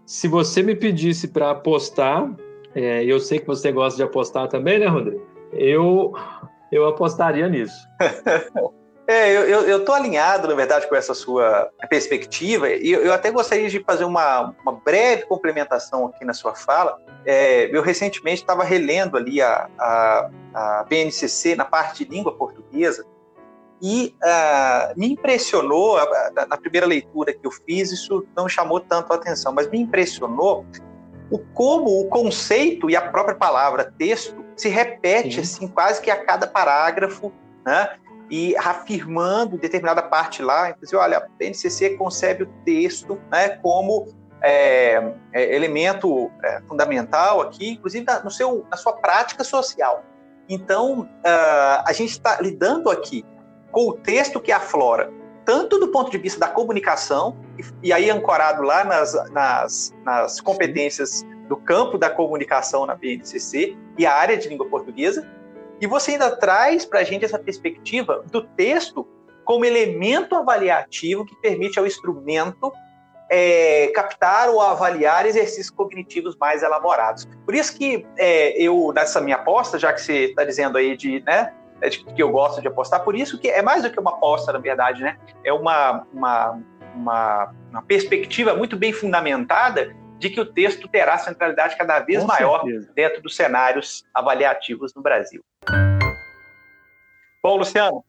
Se 0.06 0.28
você 0.28 0.62
me 0.62 0.76
pedisse 0.76 1.28
para 1.28 1.52
apostar, 1.52 2.32
é, 2.74 3.04
eu 3.04 3.20
sei 3.20 3.40
que 3.40 3.48
você 3.48 3.72
gosta 3.72 3.98
de 3.98 4.04
apostar 4.04 4.48
também, 4.48 4.80
né, 4.80 4.86
Rodrigo? 4.86 5.26
Eu, 5.52 6.14
eu 6.72 6.88
apostaria 6.88 7.48
nisso. 7.50 7.76
É, 9.08 9.32
eu 9.32 9.78
estou 9.78 9.94
alinhado, 9.94 10.48
na 10.48 10.56
verdade, 10.56 10.90
com 10.90 10.96
essa 10.96 11.14
sua 11.14 11.70
perspectiva, 11.88 12.70
e 12.70 12.92
eu, 12.92 13.02
eu 13.02 13.14
até 13.14 13.30
gostaria 13.30 13.70
de 13.70 13.84
fazer 13.84 14.04
uma, 14.04 14.56
uma 14.64 14.72
breve 14.72 15.24
complementação 15.28 16.08
aqui 16.08 16.26
na 16.26 16.34
sua 16.34 16.56
fala. 16.56 17.00
É, 17.24 17.70
eu 17.76 17.84
recentemente 17.84 18.42
estava 18.42 18.64
relendo 18.64 19.16
ali 19.16 19.42
a, 19.42 19.70
a, 19.78 20.30
a, 20.54 20.86
BNCC 20.90 21.56
na 21.56 21.66
parte 21.66 22.04
de 22.04 22.12
língua 22.12 22.36
portuguesa, 22.36 23.06
e 23.82 24.16
uh, 24.24 25.00
me 25.00 25.12
impressionou, 25.12 25.98
na 26.48 26.58
primeira 26.58 26.88
leitura 26.88 27.34
que 27.34 27.46
eu 27.46 27.52
fiz, 27.52 27.92
isso 27.92 28.26
não 28.36 28.48
chamou 28.48 28.80
tanto 28.80 29.12
a 29.12 29.18
atenção, 29.18 29.54
mas 29.54 29.70
me 29.70 29.78
impressionou 29.78 30.66
o 31.30 31.38
como 31.38 32.02
o 32.02 32.08
conceito 32.08 32.90
e 32.90 32.96
a 32.96 33.02
própria 33.02 33.36
palavra 33.36 33.94
texto 33.98 34.44
se 34.56 34.70
repete 34.70 35.42
assim 35.42 35.68
quase 35.68 36.02
que 36.02 36.10
a 36.10 36.24
cada 36.24 36.48
parágrafo, 36.48 37.34
né? 37.66 37.98
E 38.30 38.56
afirmando 38.58 39.58
determinada 39.58 40.02
parte 40.02 40.42
lá, 40.42 40.70
inclusive, 40.70 40.98
olha, 40.98 41.18
a 41.18 41.28
BNCC 41.38 41.92
concebe 41.92 42.44
o 42.44 42.48
texto 42.66 43.20
né, 43.32 43.50
como 43.62 44.08
é, 44.42 45.14
é, 45.34 45.56
elemento 45.56 46.32
é, 46.44 46.62
fundamental 46.68 47.42
aqui, 47.42 47.72
inclusive 47.72 48.06
no 48.24 48.32
seu, 48.32 48.66
na 48.70 48.78
sua 48.78 48.94
prática 48.94 49.44
social. 49.44 50.04
Então, 50.48 51.02
uh, 51.02 51.84
a 51.86 51.92
gente 51.92 52.12
está 52.12 52.40
lidando 52.40 52.90
aqui 52.90 53.26
com 53.72 53.90
o 53.90 53.94
texto 53.94 54.40
que 54.40 54.52
aflora, 54.52 55.12
tanto 55.44 55.80
do 55.80 55.88
ponto 55.88 56.12
de 56.12 56.18
vista 56.18 56.40
da 56.40 56.48
comunicação, 56.48 57.36
e, 57.58 57.88
e 57.88 57.94
aí 57.94 58.10
ancorado 58.10 58.62
lá 58.62 58.84
nas, 58.84 59.14
nas, 59.32 59.94
nas 60.04 60.40
competências 60.40 61.24
do 61.48 61.58
campo 61.58 61.98
da 61.98 62.10
comunicação 62.10 62.86
na 62.86 62.96
BNCC 62.96 63.78
e 63.98 64.06
a 64.06 64.14
área 64.14 64.38
de 64.38 64.48
língua 64.48 64.68
portuguesa. 64.68 65.28
E 65.82 65.88
você 65.88 66.12
ainda 66.12 66.36
traz 66.36 66.86
para 66.86 67.00
a 67.00 67.04
gente 67.04 67.26
essa 67.26 67.40
perspectiva 67.40 68.24
do 68.32 68.42
texto 68.42 69.08
como 69.44 69.66
elemento 69.66 70.36
avaliativo 70.36 71.26
que 71.26 71.36
permite 71.36 71.78
ao 71.78 71.86
instrumento 71.86 72.72
é, 73.30 73.88
captar 73.94 74.50
ou 74.50 74.62
avaliar 74.62 75.26
exercícios 75.26 75.70
cognitivos 75.70 76.36
mais 76.38 76.64
elaborados. 76.64 77.28
Por 77.46 77.56
isso 77.56 77.76
que 77.78 78.06
é, 78.18 78.60
eu, 78.62 78.92
nessa 78.94 79.22
minha 79.22 79.36
aposta, 79.36 79.78
já 79.78 79.92
que 79.94 80.02
você 80.02 80.26
está 80.26 80.44
dizendo 80.44 80.78
aí 80.78 80.96
de, 80.96 81.22
né, 81.22 81.52
é 81.82 81.90
de 81.90 82.04
que 82.04 82.22
eu 82.22 82.30
gosto 82.30 82.62
de 82.62 82.68
apostar, 82.68 83.04
por 83.04 83.16
isso 83.16 83.38
que 83.40 83.48
é 83.48 83.62
mais 83.62 83.84
do 83.84 83.90
que 83.90 84.00
uma 84.00 84.12
aposta, 84.12 84.54
na 84.54 84.60
verdade, 84.60 85.02
né? 85.02 85.18
É 85.44 85.52
uma, 85.52 86.06
uma, 86.14 86.60
uma, 86.96 87.54
uma 87.70 87.82
perspectiva 87.82 88.56
muito 88.56 88.78
bem 88.78 88.94
fundamentada 88.94 89.96
de 90.26 90.32
que 90.32 90.42
o 90.42 90.46
texto 90.46 90.88
terá 90.88 91.20
centralidade 91.20 91.78
cada 91.78 92.00
vez 92.00 92.22
Com 92.22 92.28
maior 92.28 92.64
certeza. 92.64 92.92
dentro 92.96 93.22
dos 93.22 93.36
cenários 93.36 94.04
avaliativos 94.12 94.92
no 94.96 95.02
Brasil. 95.04 95.44
Bom, 97.44 97.58
Luciano, 97.58 98.04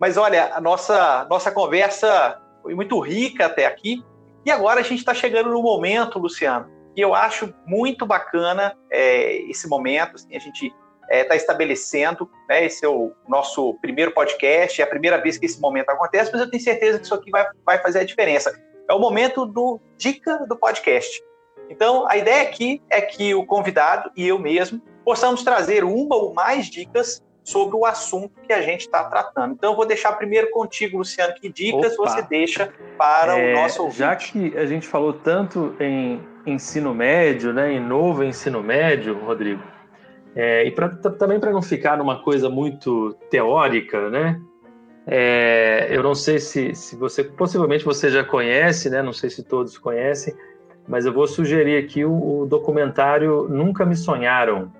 mas 0.00 0.16
olha, 0.16 0.52
a 0.52 0.60
nossa, 0.60 1.24
nossa 1.30 1.52
conversa 1.52 2.40
foi 2.60 2.74
muito 2.74 2.98
rica 2.98 3.46
até 3.46 3.66
aqui. 3.66 4.04
E 4.44 4.50
agora 4.50 4.80
a 4.80 4.82
gente 4.82 4.98
está 4.98 5.14
chegando 5.14 5.50
no 5.50 5.62
momento, 5.62 6.18
Luciano, 6.18 6.68
que 6.92 7.00
eu 7.00 7.14
acho 7.14 7.54
muito 7.64 8.04
bacana 8.04 8.76
é, 8.90 9.36
esse 9.48 9.68
momento. 9.68 10.16
Assim, 10.16 10.34
a 10.34 10.40
gente 10.40 10.66
está 10.66 10.74
é, 11.08 11.22
tá 11.22 11.36
estabelecendo, 11.36 12.28
né, 12.48 12.64
esse 12.64 12.84
é 12.84 12.88
o 12.88 13.12
nosso 13.28 13.74
primeiro 13.74 14.10
podcast, 14.10 14.80
é 14.80 14.84
a 14.84 14.88
primeira 14.88 15.18
vez 15.18 15.38
que 15.38 15.46
esse 15.46 15.60
momento 15.60 15.90
acontece, 15.90 16.32
mas 16.32 16.40
eu 16.40 16.50
tenho 16.50 16.62
certeza 16.62 16.98
que 16.98 17.04
isso 17.04 17.14
aqui 17.14 17.30
vai, 17.30 17.46
vai 17.64 17.78
fazer 17.78 18.00
a 18.00 18.04
diferença. 18.04 18.52
É 18.88 18.92
o 18.92 18.98
momento 18.98 19.46
do 19.46 19.78
dica 19.96 20.44
do 20.48 20.56
podcast. 20.56 21.27
Então, 21.70 22.08
a 22.08 22.16
ideia 22.16 22.42
aqui 22.42 22.82
é 22.88 23.00
que 23.00 23.34
o 23.34 23.44
convidado 23.44 24.10
e 24.16 24.26
eu 24.26 24.38
mesmo 24.38 24.80
possamos 25.04 25.42
trazer 25.42 25.84
uma 25.84 26.16
ou 26.16 26.34
mais 26.34 26.66
dicas 26.66 27.22
sobre 27.42 27.76
o 27.76 27.86
assunto 27.86 28.32
que 28.46 28.52
a 28.52 28.60
gente 28.60 28.82
está 28.82 29.04
tratando. 29.04 29.54
Então, 29.54 29.72
eu 29.72 29.76
vou 29.76 29.86
deixar 29.86 30.12
primeiro 30.12 30.50
contigo, 30.50 30.98
Luciano, 30.98 31.34
que 31.34 31.48
dicas 31.48 31.98
Opa. 31.98 32.10
você 32.10 32.22
deixa 32.22 32.70
para 32.98 33.38
é, 33.38 33.52
o 33.52 33.56
nosso 33.56 33.82
ouvinte? 33.82 33.98
Já 33.98 34.14
que 34.14 34.56
a 34.56 34.66
gente 34.66 34.86
falou 34.86 35.14
tanto 35.14 35.74
em 35.80 36.20
ensino 36.46 36.94
médio, 36.94 37.52
né, 37.52 37.72
em 37.72 37.80
novo 37.80 38.22
ensino 38.22 38.62
médio, 38.62 39.18
Rodrigo, 39.18 39.62
é, 40.36 40.66
e 40.66 40.70
pra, 40.70 40.88
também 40.88 41.40
para 41.40 41.50
não 41.50 41.62
ficar 41.62 41.96
numa 41.96 42.22
coisa 42.22 42.50
muito 42.50 43.14
teórica, 43.30 44.10
né, 44.10 44.40
é, 45.06 45.88
eu 45.90 46.02
não 46.02 46.14
sei 46.14 46.38
se, 46.38 46.74
se 46.74 46.96
você, 46.96 47.24
possivelmente 47.24 47.82
você 47.82 48.10
já 48.10 48.22
conhece, 48.22 48.90
né, 48.90 49.02
não 49.02 49.12
sei 49.12 49.30
se 49.30 49.42
todos 49.42 49.78
conhecem, 49.78 50.34
mas 50.88 51.04
eu 51.04 51.12
vou 51.12 51.26
sugerir 51.26 51.76
aqui 51.76 52.04
o, 52.04 52.40
o 52.40 52.46
documentário 52.46 53.46
Nunca 53.48 53.84
Me 53.84 53.94
Sonharam, 53.94 54.72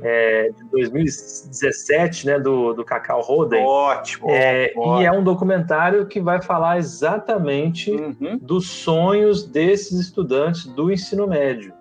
é, 0.00 0.50
de 0.56 0.64
2017, 0.70 2.26
né, 2.26 2.38
do, 2.38 2.72
do 2.72 2.84
Cacau 2.84 3.20
Roden. 3.20 3.64
Ótimo, 3.64 4.30
é, 4.30 4.72
ótimo, 4.76 5.02
E 5.02 5.06
é 5.06 5.12
um 5.12 5.24
documentário 5.24 6.06
que 6.06 6.20
vai 6.20 6.40
falar 6.40 6.78
exatamente 6.78 7.90
uhum. 7.90 8.38
dos 8.40 8.68
sonhos 8.68 9.44
desses 9.44 9.98
estudantes 9.98 10.66
do 10.66 10.92
ensino 10.92 11.26
médio. 11.26 11.72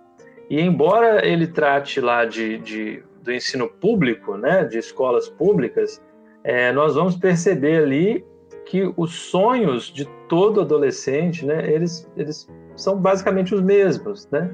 E 0.49 0.59
embora 0.59 1.25
ele 1.25 1.45
trate 1.45 2.01
lá 2.01 2.25
de, 2.25 2.57
de 2.57 3.03
do 3.21 3.33
ensino 3.33 3.67
público, 3.67 4.37
né, 4.37 4.63
de 4.63 4.77
escolas 4.77 5.27
públicas, 5.27 6.01
é, 6.43 6.71
nós 6.71 6.95
vamos 6.95 7.17
perceber 7.17 7.83
ali 7.83 8.25
que 8.65 8.91
os 8.95 9.13
sonhos 9.13 9.85
de 9.85 10.05
todo 10.29 10.61
adolescente, 10.61 11.45
né, 11.45 11.69
eles, 11.69 12.09
eles 12.15 12.49
são 12.77 12.97
basicamente 12.97 13.53
os 13.53 13.61
mesmos, 13.61 14.29
né? 14.31 14.49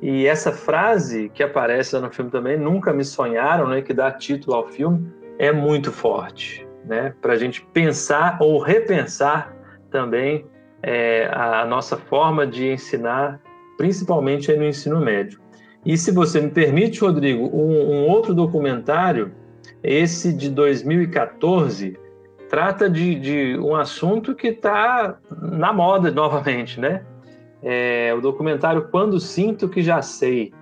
E 0.00 0.26
essa 0.26 0.52
frase 0.52 1.30
que 1.32 1.42
aparece 1.42 1.98
no 1.98 2.10
filme 2.12 2.30
também, 2.30 2.58
nunca 2.58 2.92
me 2.92 3.04
sonharam, 3.04 3.66
né, 3.68 3.80
que 3.80 3.94
dá 3.94 4.10
título 4.10 4.54
ao 4.54 4.68
filme, 4.68 5.10
é 5.38 5.50
muito 5.50 5.90
forte, 5.90 6.66
né, 6.84 7.14
para 7.22 7.32
a 7.32 7.36
gente 7.36 7.66
pensar 7.72 8.36
ou 8.40 8.58
repensar 8.58 9.56
também 9.90 10.46
é, 10.82 11.30
a 11.32 11.64
nossa 11.64 11.96
forma 11.96 12.46
de 12.46 12.70
ensinar, 12.72 13.40
principalmente 13.78 14.54
no 14.54 14.64
ensino 14.64 15.00
médio. 15.00 15.40
E 15.86 15.96
se 15.96 16.10
você 16.10 16.40
me 16.40 16.50
permite, 16.50 17.00
Rodrigo, 17.00 17.44
um, 17.46 17.94
um 17.94 18.06
outro 18.06 18.34
documentário, 18.34 19.32
esse 19.82 20.32
de 20.32 20.50
2014, 20.50 21.98
trata 22.48 22.88
de, 22.90 23.14
de 23.14 23.58
um 23.58 23.74
assunto 23.74 24.34
que 24.34 24.48
está 24.48 25.18
na 25.30 25.72
moda 25.72 26.10
novamente, 26.10 26.78
né? 26.78 27.04
É, 27.64 28.12
o 28.14 28.20
documentário 28.20 28.88
Quando 28.90 29.18
Sinto 29.18 29.68
Que 29.68 29.82
Já 29.82 30.02
Sei. 30.02 30.52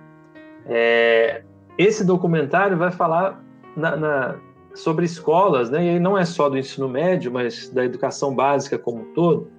É, 0.65 1.43
esse 1.77 2.05
documentário 2.05 2.77
vai 2.77 2.91
falar 2.91 3.43
na, 3.75 3.95
na, 3.97 4.35
sobre 4.73 5.05
escolas, 5.05 5.69
né? 5.69 5.95
e 5.95 5.99
não 5.99 6.17
é 6.17 6.23
só 6.23 6.47
do 6.47 6.57
ensino 6.57 6.87
médio, 6.87 7.31
mas 7.31 7.69
da 7.69 7.83
educação 7.83 8.33
básica 8.33 8.77
como 8.77 9.01
um 9.01 9.13
todo, 9.13 9.49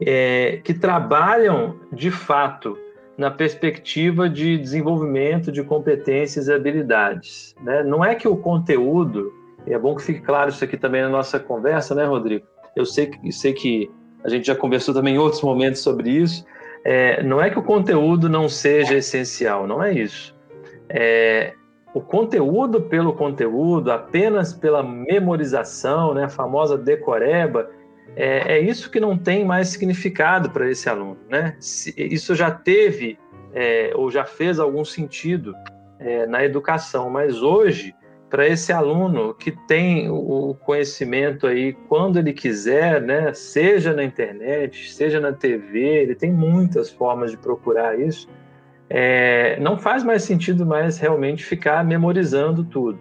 é, 0.00 0.60
que 0.62 0.74
trabalham 0.74 1.76
de 1.92 2.10
fato 2.10 2.76
na 3.16 3.30
perspectiva 3.30 4.28
de 4.28 4.58
desenvolvimento 4.58 5.50
de 5.50 5.62
competências 5.62 6.48
e 6.48 6.52
habilidades. 6.52 7.54
Né? 7.62 7.82
Não 7.82 8.04
é 8.04 8.14
que 8.14 8.28
o 8.28 8.36
conteúdo, 8.36 9.32
e 9.66 9.72
é 9.72 9.78
bom 9.78 9.94
que 9.94 10.02
fique 10.02 10.20
claro 10.20 10.50
isso 10.50 10.64
aqui 10.64 10.76
também 10.76 11.02
na 11.02 11.08
nossa 11.08 11.38
conversa, 11.38 11.94
né, 11.94 12.04
Rodrigo? 12.04 12.44
Eu 12.74 12.84
sei 12.84 13.06
que, 13.06 13.32
sei 13.32 13.52
que 13.52 13.90
a 14.24 14.28
gente 14.28 14.46
já 14.46 14.54
conversou 14.54 14.94
também 14.94 15.14
em 15.14 15.18
outros 15.18 15.42
momentos 15.42 15.80
sobre 15.80 16.10
isso, 16.10 16.44
é, 16.84 17.22
não 17.22 17.40
é 17.40 17.50
que 17.50 17.58
o 17.58 17.62
conteúdo 17.62 18.28
não 18.28 18.48
seja 18.48 18.96
essencial, 18.96 19.66
não 19.66 19.82
é 19.82 19.92
isso. 19.92 20.34
É, 20.88 21.54
o 21.94 22.00
conteúdo 22.00 22.82
pelo 22.82 23.12
conteúdo, 23.12 23.92
apenas 23.92 24.52
pela 24.52 24.82
memorização, 24.82 26.14
né, 26.14 26.24
a 26.24 26.28
famosa 26.28 26.76
decoreba, 26.76 27.70
é, 28.16 28.56
é 28.56 28.60
isso 28.60 28.90
que 28.90 28.98
não 28.98 29.16
tem 29.16 29.44
mais 29.44 29.68
significado 29.68 30.50
para 30.50 30.70
esse 30.70 30.88
aluno. 30.88 31.18
Né? 31.28 31.56
Isso 31.96 32.34
já 32.34 32.50
teve 32.50 33.18
é, 33.54 33.92
ou 33.94 34.10
já 34.10 34.24
fez 34.24 34.58
algum 34.58 34.84
sentido 34.84 35.54
é, 35.98 36.26
na 36.26 36.44
educação, 36.44 37.08
mas 37.10 37.42
hoje 37.42 37.94
para 38.32 38.48
esse 38.48 38.72
aluno 38.72 39.34
que 39.34 39.50
tem 39.50 40.08
o 40.08 40.56
conhecimento 40.64 41.46
aí 41.46 41.74
quando 41.86 42.18
ele 42.18 42.32
quiser, 42.32 43.02
né, 43.02 43.34
seja 43.34 43.92
na 43.92 44.02
internet, 44.02 44.90
seja 44.90 45.20
na 45.20 45.34
TV, 45.34 45.78
ele 45.78 46.14
tem 46.14 46.32
muitas 46.32 46.88
formas 46.88 47.30
de 47.30 47.36
procurar 47.36 48.00
isso. 48.00 48.26
É, 48.88 49.60
não 49.60 49.76
faz 49.76 50.02
mais 50.02 50.22
sentido 50.22 50.64
mais 50.64 50.96
realmente 50.96 51.44
ficar 51.44 51.84
memorizando 51.84 52.64
tudo. 52.64 52.98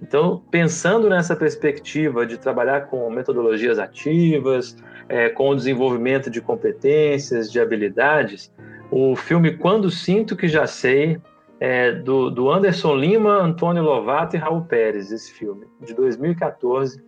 Então, 0.00 0.42
pensando 0.50 1.10
nessa 1.10 1.36
perspectiva 1.36 2.24
de 2.24 2.38
trabalhar 2.38 2.86
com 2.86 3.10
metodologias 3.10 3.78
ativas, 3.78 4.78
é, 5.10 5.28
com 5.28 5.50
o 5.50 5.54
desenvolvimento 5.54 6.30
de 6.30 6.40
competências, 6.40 7.52
de 7.52 7.60
habilidades, 7.60 8.50
o 8.90 9.14
filme 9.14 9.58
Quando 9.58 9.90
Sinto 9.90 10.34
Que 10.34 10.48
Já 10.48 10.66
Sei 10.66 11.20
é, 11.60 11.92
do, 11.92 12.30
do, 12.30 12.50
Anderson 12.50 12.96
Lima, 12.96 13.36
Antônio 13.36 13.82
Lovato 13.82 14.34
e 14.34 14.38
Raul 14.38 14.62
Pérez, 14.64 15.12
esse 15.12 15.30
filme, 15.30 15.66
de 15.80 15.92
2014. 15.94 17.04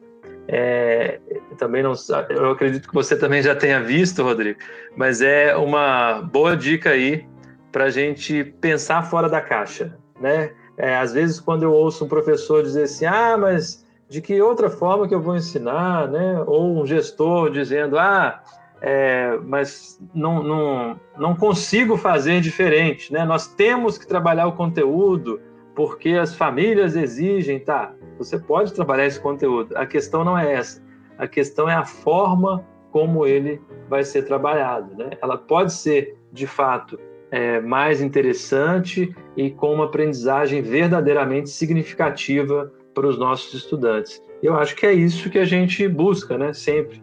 É, 0.47 1.19
também 1.57 1.83
não, 1.83 1.95
eu 2.29 2.51
acredito 2.51 2.89
que 2.89 2.95
você 2.95 3.17
também 3.17 3.43
já 3.43 3.55
tenha 3.55 3.81
visto, 3.81 4.23
Rodrigo, 4.23 4.59
mas 4.97 5.23
é 5.23 5.57
uma 5.57 6.21
boa 6.21 6.57
dica 6.57 6.91
aí 6.91 7.27
para 7.71 7.85
a 7.85 7.91
gente 7.91 8.45
pensar 8.61 9.03
fora 9.05 9.29
da 9.29 9.41
caixa, 9.41 9.97
né? 10.21 10.53
É, 10.77 10.97
às 10.97 11.13
vezes, 11.13 11.41
quando 11.41 11.63
eu 11.63 11.73
ouço 11.73 12.05
um 12.05 12.09
professor 12.09 12.63
dizer 12.63 12.85
assim, 12.85 13.07
ah, 13.07 13.37
mas 13.39 13.87
de 14.09 14.21
que 14.21 14.43
outra 14.43 14.69
forma 14.69 15.09
que 15.09 15.15
eu 15.15 15.23
vou 15.23 15.37
ensinar, 15.37 16.09
né? 16.09 16.43
Ou 16.47 16.83
um 16.83 16.85
gestor 16.85 17.51
dizendo, 17.51 17.99
ah, 17.99 18.43
é, 18.85 19.39
mas 19.45 20.01
não, 20.13 20.43
não, 20.43 21.01
não 21.17 21.37
consigo 21.37 21.97
fazer 21.97 22.41
diferente. 22.41 23.13
Né? 23.13 23.25
Nós 23.25 23.47
temos 23.47 23.97
que 23.97 24.07
trabalhar 24.07 24.49
o 24.49 24.53
conteúdo 24.53 25.41
porque 25.73 26.11
as 26.11 26.35
famílias 26.35 26.97
exigem, 26.97 27.61
tá? 27.61 27.95
Você 28.19 28.39
pode 28.39 28.75
trabalhar 28.75 29.07
esse 29.07 29.21
conteúdo. 29.21 29.75
A 29.77 29.87
questão 29.87 30.25
não 30.25 30.37
é 30.37 30.53
essa. 30.53 30.83
A 31.17 31.27
questão 31.29 31.69
é 31.69 31.75
a 31.75 31.85
forma 31.85 32.67
como 32.91 33.25
ele 33.25 33.61
vai 33.89 34.05
ser 34.05 34.23
trabalhado. 34.25 34.95
Né? 34.97 35.11
Ela 35.23 35.39
pode 35.39 35.73
ser, 35.73 36.19
de 36.31 36.47
fato, 36.47 36.99
é, 37.31 37.61
mais 37.61 38.03
interessante 38.03 39.15
e 39.37 39.51
com 39.51 39.73
uma 39.73 39.85
aprendizagem 39.85 40.61
verdadeiramente 40.61 41.49
significativa 41.49 42.71
para 42.93 43.07
os 43.07 43.17
nossos 43.17 43.55
estudantes. 43.55 44.21
Eu 44.43 44.57
acho 44.57 44.75
que 44.75 44.85
é 44.85 44.93
isso 44.93 45.31
que 45.31 45.39
a 45.39 45.45
gente 45.45 45.89
busca, 45.89 46.37
né? 46.37 46.53
Sempre 46.53 47.01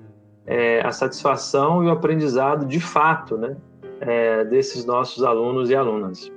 é, 0.49 0.81
a 0.81 0.91
satisfação 0.91 1.83
e 1.83 1.87
o 1.87 1.91
aprendizado 1.91 2.65
de 2.65 2.79
fato 2.79 3.37
né, 3.37 3.55
é, 4.01 4.43
desses 4.45 4.83
nossos 4.83 5.23
alunos 5.23 5.69
e 5.69 5.75
alunas. 5.75 6.31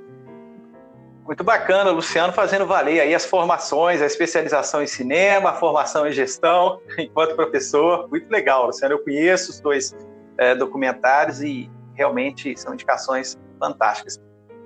Muito 1.24 1.42
bacana, 1.42 1.90
Luciano, 1.90 2.32
fazendo 2.32 2.66
valer 2.66 3.00
aí 3.00 3.14
as 3.14 3.24
formações, 3.24 4.02
a 4.02 4.06
especialização 4.06 4.82
em 4.82 4.86
cinema, 4.86 5.50
a 5.50 5.52
formação 5.54 6.06
em 6.06 6.12
gestão, 6.12 6.80
enquanto 6.98 7.34
professor. 7.34 8.06
Muito 8.10 8.30
legal, 8.30 8.66
Luciano. 8.66 8.96
Eu 8.96 8.98
conheço 9.02 9.50
os 9.50 9.60
dois 9.60 9.96
é, 10.36 10.54
documentários 10.54 11.40
e 11.40 11.70
realmente 11.94 12.54
são 12.60 12.74
indicações 12.74 13.38
fantásticas. 13.58 14.20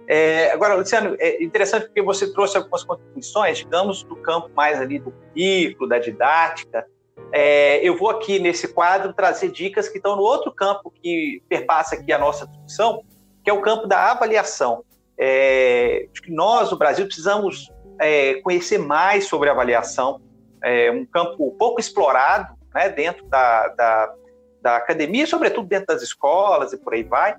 É, 0.09 0.51
agora, 0.51 0.75
Luciano, 0.75 1.15
é 1.21 1.43
interessante 1.43 1.87
porque 1.87 2.03
você 2.03 2.33
trouxe 2.33 2.57
algumas 2.57 2.83
contribuições, 2.83 3.59
digamos, 3.59 4.03
do 4.03 4.17
campo 4.17 4.51
mais 4.57 4.81
ali 4.81 4.99
do 4.99 5.13
currículo, 5.13 5.89
da 5.89 5.99
didática. 5.99 6.87
É, 7.33 7.87
eu 7.87 7.97
vou 7.97 8.11
aqui 8.11 8.39
nesse 8.39 8.69
quadro 8.69 9.13
trazer 9.13 9.51
dicas 9.51 9.89
que 9.89 9.97
estão 9.97 10.17
no 10.17 10.23
outro 10.23 10.53
campo 10.53 10.91
que 10.91 11.43
perpassa 11.49 11.97
aqui 11.97 12.13
a 12.13 12.19
nossa 12.19 12.47
discussão, 12.47 13.03
que 13.43 13.51
é 13.51 13.53
o 13.53 13.63
campo 13.63 13.87
da 13.87 14.13
avaliação. 14.13 14.85
É, 15.19 16.09
nós, 16.29 16.71
no 16.71 16.77
Brasil, 16.77 17.07
precisamos 17.07 17.73
é, 18.01 18.35
conhecer 18.43 18.79
mais 18.79 19.27
sobre 19.27 19.49
avaliação, 19.49 20.21
é 20.63 20.91
um 20.91 21.07
campo 21.07 21.53
pouco 21.53 21.81
explorado 21.81 22.55
né, 22.75 22.89
dentro 22.89 23.25
da, 23.27 23.69
da, 23.69 24.15
da 24.63 24.77
academia, 24.77 25.27
sobretudo 25.27 25.67
dentro 25.67 25.87
das 25.87 26.03
escolas 26.03 26.73
e 26.73 26.79
por 26.79 26.95
aí 26.95 27.03
vai. 27.03 27.37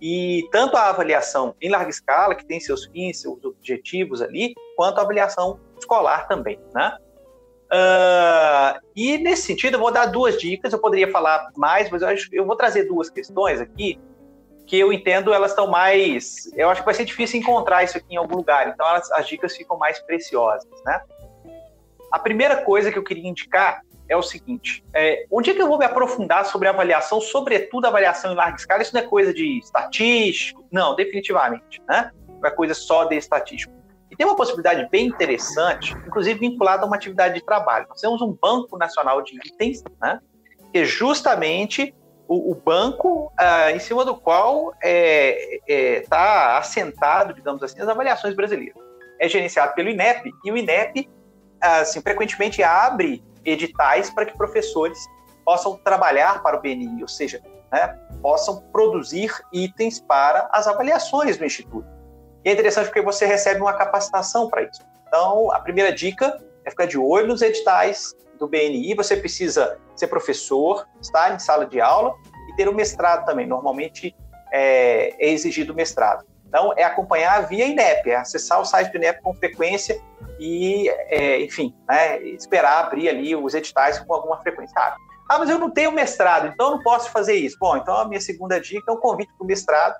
E 0.00 0.48
tanto 0.50 0.76
a 0.76 0.88
avaliação 0.88 1.54
em 1.60 1.68
larga 1.68 1.90
escala, 1.90 2.34
que 2.34 2.46
tem 2.46 2.58
seus 2.58 2.86
fins, 2.86 3.20
seus 3.20 3.44
objetivos 3.44 4.22
ali, 4.22 4.54
quanto 4.76 4.98
a 4.98 5.02
avaliação 5.02 5.60
escolar 5.78 6.26
também, 6.26 6.58
né? 6.74 6.96
Uh, 7.72 8.80
e 8.96 9.18
nesse 9.18 9.42
sentido, 9.42 9.74
eu 9.74 9.80
vou 9.80 9.92
dar 9.92 10.06
duas 10.06 10.36
dicas. 10.36 10.72
Eu 10.72 10.80
poderia 10.80 11.10
falar 11.10 11.48
mais, 11.56 11.88
mas 11.90 12.02
eu, 12.02 12.08
acho, 12.08 12.28
eu 12.32 12.44
vou 12.44 12.56
trazer 12.56 12.84
duas 12.84 13.08
questões 13.08 13.60
aqui 13.60 13.98
que 14.70 14.78
eu 14.78 14.92
entendo 14.92 15.34
elas 15.34 15.50
estão 15.50 15.66
mais. 15.66 16.48
Eu 16.54 16.70
acho 16.70 16.82
que 16.82 16.84
vai 16.84 16.94
ser 16.94 17.04
difícil 17.04 17.40
encontrar 17.40 17.82
isso 17.82 17.98
aqui 17.98 18.14
em 18.14 18.16
algum 18.16 18.36
lugar, 18.36 18.68
então 18.68 18.86
elas, 18.86 19.10
as 19.10 19.26
dicas 19.26 19.56
ficam 19.56 19.76
mais 19.76 19.98
preciosas, 19.98 20.70
né? 20.84 21.00
A 22.12 22.20
primeira 22.20 22.62
coisa 22.62 22.92
que 22.92 22.96
eu 22.96 23.02
queria 23.02 23.28
indicar 23.28 23.82
é 24.08 24.16
o 24.16 24.22
seguinte: 24.22 24.84
é, 24.94 25.24
onde 25.28 25.50
é 25.50 25.54
que 25.54 25.60
eu 25.60 25.66
vou 25.66 25.76
me 25.76 25.84
aprofundar 25.84 26.46
sobre 26.46 26.68
avaliação, 26.68 27.20
sobretudo 27.20 27.86
avaliação 27.86 28.30
em 28.30 28.36
larga 28.36 28.56
escala? 28.56 28.80
Isso 28.80 28.94
não 28.94 29.00
é 29.00 29.06
coisa 29.06 29.34
de 29.34 29.58
estatístico? 29.58 30.64
Não, 30.70 30.94
definitivamente, 30.94 31.82
né? 31.88 32.12
Não 32.28 32.48
é 32.48 32.50
coisa 32.52 32.72
só 32.72 33.04
de 33.06 33.16
estatístico. 33.16 33.79
Tem 34.20 34.26
uma 34.26 34.36
possibilidade 34.36 34.86
bem 34.90 35.06
interessante, 35.06 35.94
inclusive 36.06 36.38
vinculada 36.38 36.82
a 36.82 36.86
uma 36.86 36.96
atividade 36.96 37.36
de 37.36 37.40
trabalho. 37.40 37.86
Nós 37.88 38.02
temos 38.02 38.20
um 38.20 38.30
Banco 38.30 38.76
Nacional 38.76 39.22
de 39.22 39.34
Itens, 39.36 39.82
né? 39.98 40.20
Que 40.70 40.80
é 40.80 40.84
justamente 40.84 41.94
o, 42.28 42.52
o 42.52 42.54
banco 42.54 43.32
ah, 43.38 43.72
em 43.72 43.78
cima 43.78 44.04
do 44.04 44.14
qual 44.14 44.72
está 44.72 44.78
é, 44.82 45.60
é, 45.66 46.00
tá 46.02 46.58
assentado, 46.58 47.32
digamos 47.32 47.62
assim, 47.62 47.80
as 47.80 47.88
avaliações 47.88 48.36
brasileiras. 48.36 48.76
É 49.18 49.26
gerenciado 49.26 49.72
pelo 49.72 49.88
INEP, 49.88 50.30
e 50.44 50.52
o 50.52 50.56
INEP, 50.58 51.08
assim, 51.58 52.02
frequentemente 52.02 52.62
abre 52.62 53.24
editais 53.42 54.10
para 54.10 54.26
que 54.26 54.36
professores 54.36 54.98
possam 55.46 55.78
trabalhar 55.78 56.42
para 56.42 56.58
o 56.58 56.60
BNI, 56.60 57.00
ou 57.00 57.08
seja, 57.08 57.40
né, 57.72 57.98
possam 58.20 58.60
produzir 58.70 59.32
itens 59.50 59.98
para 59.98 60.46
as 60.52 60.68
avaliações 60.68 61.38
do 61.38 61.46
Instituto. 61.46 61.99
E 62.44 62.48
é 62.48 62.52
interessante 62.52 62.86
porque 62.86 63.02
você 63.02 63.26
recebe 63.26 63.60
uma 63.60 63.72
capacitação 63.72 64.48
para 64.48 64.62
isso. 64.62 64.80
Então, 65.06 65.50
a 65.52 65.60
primeira 65.60 65.92
dica 65.92 66.42
é 66.64 66.70
ficar 66.70 66.86
de 66.86 66.98
olho 66.98 67.28
nos 67.28 67.42
editais 67.42 68.14
do 68.38 68.48
BNI. 68.48 68.94
Você 68.94 69.16
precisa 69.16 69.78
ser 69.94 70.06
professor, 70.06 70.86
estar 71.00 71.34
em 71.34 71.38
sala 71.38 71.66
de 71.66 71.80
aula 71.80 72.14
e 72.48 72.56
ter 72.56 72.68
o 72.68 72.72
um 72.72 72.74
mestrado 72.74 73.26
também. 73.26 73.46
Normalmente 73.46 74.14
é, 74.52 75.14
é 75.18 75.30
exigido 75.30 75.72
o 75.72 75.76
mestrado. 75.76 76.24
Então, 76.46 76.72
é 76.76 76.82
acompanhar 76.82 77.46
via 77.46 77.66
INEP, 77.66 78.10
é 78.10 78.16
acessar 78.16 78.60
o 78.60 78.64
site 78.64 78.90
do 78.90 78.96
INEP 78.96 79.22
com 79.22 79.32
frequência 79.34 80.00
e, 80.40 80.88
é, 80.88 81.40
enfim, 81.42 81.74
né, 81.88 82.20
esperar 82.22 82.84
abrir 82.84 83.08
ali 83.08 83.36
os 83.36 83.54
editais 83.54 84.00
com 84.00 84.12
alguma 84.12 84.40
frequência. 84.40 84.74
Ah, 84.76 84.96
ah, 85.30 85.38
mas 85.38 85.48
eu 85.48 85.60
não 85.60 85.70
tenho 85.70 85.92
mestrado, 85.92 86.48
então 86.48 86.66
eu 86.66 86.72
não 86.72 86.82
posso 86.82 87.08
fazer 87.10 87.34
isso. 87.34 87.56
Bom, 87.60 87.76
então 87.76 87.94
a 87.96 88.08
minha 88.08 88.20
segunda 88.20 88.60
dica 88.60 88.90
é 88.90 88.92
um 88.92 88.96
convite 88.96 89.32
para 89.36 89.44
o 89.44 89.46
mestrado. 89.46 89.94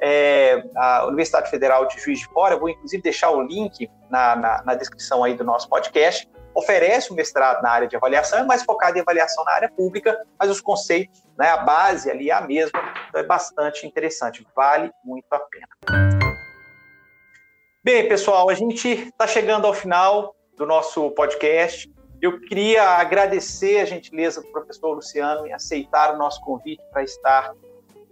É, 0.00 0.62
a 0.76 1.06
Universidade 1.06 1.50
Federal 1.50 1.86
de 1.86 2.00
Juiz 2.00 2.20
de 2.20 2.26
Fora, 2.26 2.54
eu 2.54 2.60
vou 2.60 2.68
inclusive 2.68 3.02
deixar 3.02 3.30
o 3.30 3.42
link 3.42 3.90
na, 4.10 4.36
na, 4.36 4.62
na 4.64 4.74
descrição 4.74 5.24
aí 5.24 5.34
do 5.34 5.44
nosso 5.44 5.68
podcast, 5.68 6.28
oferece 6.54 7.12
um 7.12 7.16
mestrado 7.16 7.62
na 7.62 7.70
área 7.70 7.88
de 7.88 7.96
avaliação, 7.96 8.40
é 8.40 8.44
mais 8.44 8.62
focado 8.64 8.98
em 8.98 9.00
avaliação 9.00 9.44
na 9.44 9.52
área 9.52 9.70
pública, 9.70 10.18
mas 10.38 10.50
os 10.50 10.60
conceitos, 10.60 11.22
né, 11.38 11.48
a 11.50 11.58
base 11.58 12.10
ali 12.10 12.30
é 12.30 12.32
a 12.32 12.40
mesma, 12.40 12.80
então 13.08 13.20
é 13.20 13.24
bastante 13.24 13.86
interessante, 13.86 14.46
vale 14.54 14.90
muito 15.04 15.26
a 15.32 15.38
pena. 15.38 15.68
Bem, 17.84 18.08
pessoal, 18.08 18.50
a 18.50 18.54
gente 18.54 18.88
está 18.88 19.26
chegando 19.26 19.66
ao 19.66 19.72
final 19.72 20.34
do 20.56 20.66
nosso 20.66 21.10
podcast. 21.12 21.90
Eu 22.20 22.40
queria 22.40 22.82
agradecer 22.82 23.80
a 23.80 23.84
gentileza 23.84 24.42
do 24.42 24.48
professor 24.48 24.92
Luciano 24.92 25.46
em 25.46 25.52
aceitar 25.52 26.12
o 26.12 26.18
nosso 26.18 26.40
convite 26.40 26.82
para 26.90 27.04
estar 27.04 27.52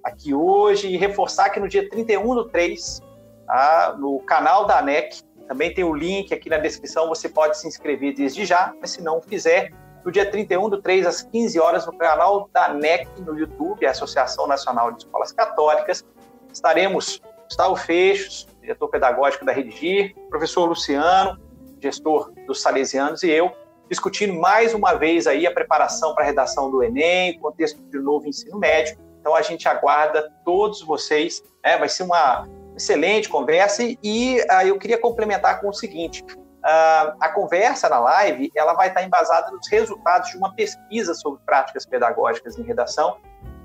aqui 0.07 0.33
hoje 0.33 0.87
e 0.87 0.97
reforçar 0.97 1.51
que 1.51 1.59
no 1.59 1.69
dia 1.69 1.89
31 1.89 2.35
do 2.37 2.49
3, 2.49 3.03
tá, 3.45 3.97
no 3.99 4.21
canal 4.21 4.65
da 4.65 4.79
ANEC, 4.79 5.21
também 5.49 5.75
tem 5.75 5.83
o 5.83 5.93
link 5.93 6.33
aqui 6.33 6.49
na 6.49 6.59
descrição, 6.59 7.09
você 7.09 7.29
pode 7.29 7.59
se 7.59 7.67
inscrever 7.67 8.15
desde 8.15 8.47
já, 8.47 8.73
mas 8.81 8.91
se 8.91 9.03
não 9.03 9.21
fizer, 9.21 9.71
no 10.05 10.13
dia 10.13 10.31
31 10.31 10.71
do 10.71 10.81
3 10.81 11.07
às 11.07 11.23
15 11.23 11.59
horas 11.59 11.87
no 11.87 11.93
canal 11.93 12.49
da 12.53 12.67
ANEC 12.67 13.09
no 13.21 13.37
YouTube, 13.37 13.85
a 13.85 13.91
Associação 13.91 14.47
Nacional 14.47 14.93
de 14.93 14.99
Escolas 14.99 15.33
Católicas, 15.33 16.05
estaremos 16.53 17.21
Gustavo 17.45 17.75
Fechos, 17.75 18.47
diretor 18.61 18.89
pedagógico 18.89 19.45
da 19.45 19.53
Redigir, 19.53 20.15
professor 20.31 20.67
Luciano, 20.67 21.37
gestor 21.81 22.33
dos 22.47 22.63
Salesianos 22.63 23.25
e 23.25 23.31
eu, 23.31 23.51
discutindo 23.91 24.35
mais 24.35 24.73
uma 24.73 24.95
vez 24.95 25.27
aí 25.27 25.47
a 25.49 25.51
preparação 25.53 26.15
para 26.15 26.23
a 26.23 26.27
redação 26.27 26.71
do 26.71 26.83
Enem, 26.83 27.39
contexto 27.41 27.81
do 27.83 28.01
novo 28.01 28.29
ensino 28.29 28.57
médio. 28.59 29.06
Então 29.27 29.35
a 29.35 29.43
gente 29.43 29.69
aguarda 29.69 30.33
todos 30.45 30.81
vocês, 30.83 31.43
né? 31.65 31.77
vai 31.77 31.89
ser 31.89 32.05
uma 32.05 32.47
excelente 32.77 33.29
conversa 33.29 33.83
e 33.83 34.41
uh, 34.41 34.65
eu 34.65 34.79
queria 34.79 34.99
complementar 34.99 35.61
com 35.61 35.69
o 35.69 35.73
seguinte, 35.73 36.23
uh, 36.23 37.17
a 37.21 37.29
conversa 37.35 37.89
na 37.89 37.99
live 37.99 38.53
ela 38.55 38.75
vai 38.75 38.87
estar 38.87 39.03
embasada 39.03 39.51
nos 39.51 39.69
resultados 39.69 40.31
de 40.31 40.37
uma 40.37 40.55
pesquisa 40.55 41.13
sobre 41.13 41.41
práticas 41.45 41.85
pedagógicas 41.85 42.57
em 42.57 42.63
redação 42.63 43.17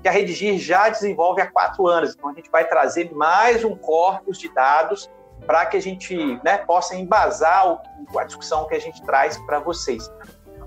que 0.02 0.08
a 0.08 0.10
Redigir 0.10 0.58
já 0.58 0.88
desenvolve 0.88 1.40
há 1.40 1.48
quatro 1.48 1.86
anos. 1.86 2.12
Então, 2.12 2.30
a 2.30 2.34
gente 2.34 2.50
vai 2.50 2.66
trazer 2.66 3.14
mais 3.14 3.62
um 3.62 3.76
corpus 3.76 4.40
de 4.40 4.52
dados 4.52 5.08
para 5.46 5.64
que 5.66 5.76
a 5.76 5.80
gente 5.80 6.40
né, 6.42 6.58
possa 6.58 6.96
embasar 6.96 7.70
o, 7.72 8.18
a 8.18 8.24
discussão 8.24 8.66
que 8.66 8.74
a 8.74 8.80
gente 8.80 9.00
traz 9.02 9.38
para 9.46 9.60
vocês. 9.60 10.10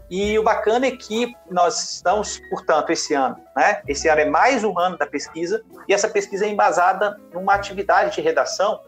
E 0.10 0.38
o 0.38 0.44
bacana 0.44 0.86
é 0.86 0.92
que 0.92 1.36
nós 1.50 1.94
estamos, 1.94 2.40
portanto, 2.50 2.92
esse 2.92 3.14
ano, 3.14 3.38
né? 3.56 3.82
Esse 3.88 4.08
ano 4.08 4.22
é 4.22 4.26
mais 4.26 4.64
um 4.64 4.78
ano 4.78 4.98
da 4.98 5.08
pesquisa, 5.08 5.64
e 5.88 5.94
essa 5.94 6.08
pesquisa 6.08 6.46
é 6.46 6.50
embasada 6.50 7.20
numa 7.34 7.56
atividade 7.56 8.16
de 8.16 8.22
redação 8.22 8.80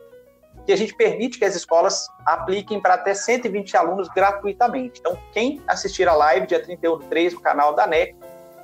que 0.66 0.72
a 0.72 0.76
gente 0.76 0.94
permite 0.96 1.40
que 1.40 1.46
as 1.46 1.56
escolas 1.56 2.08
apliquem 2.26 2.82
para 2.82 2.96
até 2.96 3.14
120 3.14 3.78
alunos 3.78 4.10
gratuitamente. 4.10 5.00
Então, 5.00 5.18
quem 5.32 5.62
assistir 5.66 6.08
a 6.08 6.14
live 6.14 6.46
dia 6.46 6.62
31 6.62 7.00
de 7.00 7.06
3 7.06 7.34
no 7.36 7.42
canal 7.42 7.74
da 7.74 7.88
NEC 7.88 8.16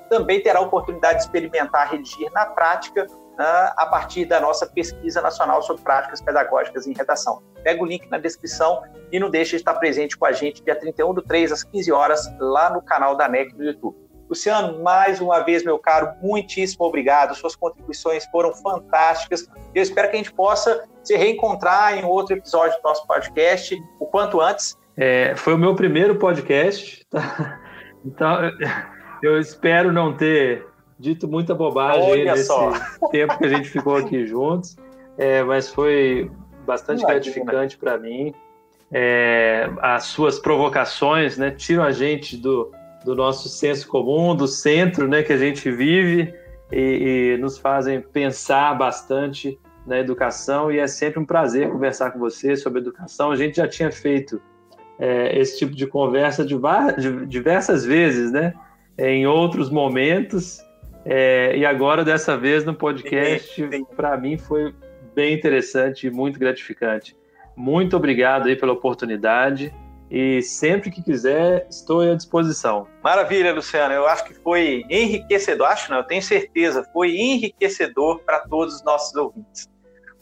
também 0.09 0.43
terá 0.43 0.59
a 0.59 0.61
oportunidade 0.61 1.19
de 1.19 1.23
experimentar 1.23 1.89
redigir 1.89 2.29
na 2.33 2.45
prática 2.45 3.07
a 3.37 3.87
partir 3.89 4.25
da 4.25 4.39
nossa 4.39 4.65
pesquisa 4.65 5.21
nacional 5.21 5.61
sobre 5.61 5.83
práticas 5.83 6.21
pedagógicas 6.21 6.85
em 6.87 6.93
redação. 6.93 7.41
Pega 7.63 7.81
o 7.81 7.85
link 7.85 8.09
na 8.09 8.17
descrição 8.17 8.81
e 9.11 9.19
não 9.19 9.29
deixe 9.29 9.51
de 9.51 9.57
estar 9.57 9.73
presente 9.75 10.17
com 10.17 10.25
a 10.25 10.31
gente 10.31 10.63
dia 10.63 10.75
31 10.75 11.13
do 11.13 11.21
3 11.21 11.51
às 11.51 11.63
15 11.63 11.91
horas 11.91 12.21
lá 12.39 12.69
no 12.71 12.81
canal 12.81 13.15
da 13.15 13.27
NEC 13.27 13.53
no 13.55 13.63
YouTube. 13.63 14.03
Luciano, 14.29 14.81
mais 14.81 15.21
uma 15.21 15.41
vez, 15.41 15.63
meu 15.63 15.77
caro, 15.77 16.13
muitíssimo 16.21 16.85
obrigado. 16.85 17.35
Suas 17.35 17.55
contribuições 17.55 18.25
foram 18.31 18.53
fantásticas. 18.53 19.47
Eu 19.75 19.83
espero 19.83 20.09
que 20.09 20.15
a 20.15 20.17
gente 20.17 20.33
possa 20.33 20.85
se 21.03 21.15
reencontrar 21.15 21.97
em 21.97 22.05
outro 22.05 22.35
episódio 22.35 22.75
do 22.77 22.83
nosso 22.83 23.05
podcast 23.05 23.77
o 23.99 24.07
quanto 24.07 24.41
antes. 24.41 24.77
É, 24.97 25.35
foi 25.35 25.53
o 25.53 25.57
meu 25.57 25.75
primeiro 25.75 26.15
podcast, 26.15 27.05
tá? 27.09 27.59
Então, 28.05 28.37
eu 29.21 29.39
espero 29.39 29.91
não 29.91 30.15
ter 30.15 30.65
dito 31.03 31.27
muita 31.27 31.53
bobagem 31.53 32.23
nesse 32.23 32.45
só. 32.45 32.71
tempo 33.11 33.37
que 33.37 33.45
a 33.45 33.49
gente 33.49 33.69
ficou 33.69 33.97
aqui 33.97 34.25
juntos, 34.25 34.77
é, 35.17 35.43
mas 35.43 35.69
foi 35.69 36.31
bastante 36.65 37.05
gratificante 37.05 37.77
para 37.77 37.97
mim. 37.97 38.33
É, 38.89 39.69
as 39.81 40.05
suas 40.05 40.39
provocações 40.39 41.37
né, 41.37 41.51
tiram 41.51 41.83
a 41.83 41.91
gente 41.91 42.37
do, 42.37 42.71
do 43.03 43.15
nosso 43.15 43.49
senso 43.49 43.87
comum, 43.87 44.33
do 44.33 44.47
centro 44.47 45.07
né, 45.07 45.23
que 45.23 45.33
a 45.33 45.37
gente 45.37 45.69
vive 45.69 46.33
e, 46.71 47.33
e 47.33 47.37
nos 47.37 47.57
fazem 47.57 47.99
pensar 47.99 48.73
bastante 48.77 49.59
na 49.85 49.99
educação 49.99 50.71
e 50.71 50.79
é 50.79 50.87
sempre 50.87 51.19
um 51.19 51.25
prazer 51.25 51.69
conversar 51.69 52.11
com 52.11 52.19
você 52.19 52.55
sobre 52.55 52.79
educação. 52.79 53.31
A 53.31 53.35
gente 53.35 53.57
já 53.57 53.67
tinha 53.67 53.91
feito 53.91 54.41
é, 54.97 55.37
esse 55.37 55.57
tipo 55.57 55.75
de 55.75 55.85
conversa 55.85 56.45
de, 56.45 56.55
de 56.97 57.25
diversas 57.25 57.83
vezes, 57.83 58.31
né? 58.31 58.53
em 58.97 59.25
outros 59.25 59.69
momentos. 59.69 60.61
É, 61.05 61.55
e 61.55 61.65
agora, 61.65 62.03
dessa 62.03 62.37
vez, 62.37 62.63
no 62.63 62.73
podcast, 62.73 63.61
para 63.95 64.17
mim 64.17 64.37
foi 64.37 64.73
bem 65.13 65.33
interessante 65.33 66.07
e 66.07 66.11
muito 66.11 66.39
gratificante. 66.39 67.15
Muito 67.55 67.95
obrigado 67.95 68.47
aí 68.47 68.55
pela 68.55 68.73
oportunidade 68.73 69.73
e 70.09 70.41
sempre 70.41 70.91
que 70.91 71.01
quiser, 71.01 71.65
estou 71.69 72.01
à 72.01 72.15
disposição. 72.15 72.87
Maravilha, 73.03 73.53
Luciano. 73.53 73.93
Eu 73.93 74.07
acho 74.07 74.25
que 74.25 74.33
foi 74.33 74.85
enriquecedor, 74.89 75.67
acho 75.67 75.89
não, 75.89 75.97
eu 75.97 76.03
tenho 76.03 76.21
certeza, 76.21 76.87
foi 76.93 77.15
enriquecedor 77.15 78.19
para 78.19 78.39
todos 78.39 78.75
os 78.75 78.83
nossos 78.83 79.15
ouvintes. 79.15 79.67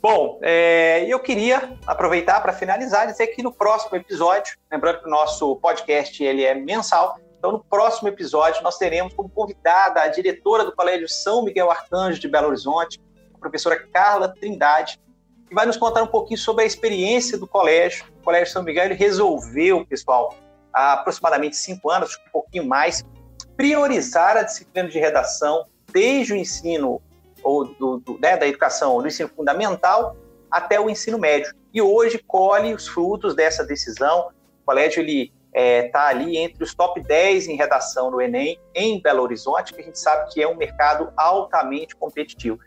Bom, 0.01 0.39
é, 0.41 1.05
eu 1.07 1.19
queria 1.19 1.77
aproveitar 1.85 2.41
para 2.41 2.53
finalizar 2.53 3.03
e 3.03 3.11
dizer 3.11 3.27
que 3.27 3.43
no 3.43 3.53
próximo 3.53 3.95
episódio, 3.97 4.57
lembrando 4.71 5.01
que 5.01 5.07
o 5.07 5.11
nosso 5.11 5.55
podcast 5.57 6.23
ele 6.23 6.43
é 6.43 6.55
mensal, 6.55 7.19
então 7.41 7.53
no 7.53 7.63
próximo 7.63 8.07
episódio 8.07 8.61
nós 8.61 8.77
teremos 8.77 9.15
como 9.15 9.27
convidada 9.27 9.99
a 9.99 10.07
diretora 10.07 10.63
do 10.63 10.71
Colégio 10.71 11.09
São 11.09 11.43
Miguel 11.43 11.71
Arcanjo 11.71 12.21
de 12.21 12.27
Belo 12.27 12.49
Horizonte, 12.49 13.01
a 13.33 13.37
professora 13.39 13.83
Carla 13.91 14.29
Trindade, 14.29 15.01
que 15.49 15.55
vai 15.55 15.65
nos 15.65 15.75
contar 15.75 16.03
um 16.03 16.07
pouquinho 16.07 16.37
sobre 16.37 16.63
a 16.63 16.67
experiência 16.67 17.39
do 17.39 17.47
colégio. 17.47 18.05
O 18.19 18.23
Colégio 18.23 18.53
São 18.53 18.61
Miguel 18.61 18.85
ele 18.85 18.93
resolveu, 18.93 19.83
pessoal, 19.87 20.35
há 20.71 20.93
aproximadamente 20.93 21.57
cinco 21.57 21.89
anos, 21.89 22.15
um 22.27 22.31
pouquinho 22.31 22.67
mais, 22.67 23.03
priorizar 23.57 24.37
a 24.37 24.43
disciplina 24.43 24.87
de 24.87 24.99
redação 24.99 25.65
desde 25.91 26.33
o 26.33 26.35
ensino 26.35 27.01
ou 27.41 27.65
do, 27.65 27.97
do, 27.97 28.19
né, 28.19 28.37
da 28.37 28.47
educação 28.47 29.01
do 29.01 29.07
ensino 29.07 29.29
fundamental 29.29 30.15
até 30.51 30.79
o 30.79 30.91
ensino 30.91 31.17
médio. 31.17 31.51
E 31.73 31.81
hoje 31.81 32.19
colhe 32.19 32.71
os 32.71 32.87
frutos 32.87 33.33
dessa 33.33 33.63
decisão. 33.63 34.29
O 34.61 34.65
colégio 34.67 35.01
ele 35.01 35.33
está 35.53 35.59
é, 35.59 35.83
tá 35.89 36.07
ali 36.07 36.37
entre 36.37 36.63
os 36.63 36.73
top 36.73 37.01
10 37.01 37.47
em 37.47 37.55
redação 37.55 38.09
no 38.09 38.21
Enem 38.21 38.59
em 38.73 39.01
Belo 39.01 39.23
Horizonte, 39.23 39.73
que 39.73 39.81
a 39.81 39.83
gente 39.83 39.99
sabe 39.99 40.31
que 40.31 40.41
é 40.41 40.47
um 40.47 40.55
mercado 40.55 41.11
altamente 41.17 41.95
competitivo. 41.95 42.59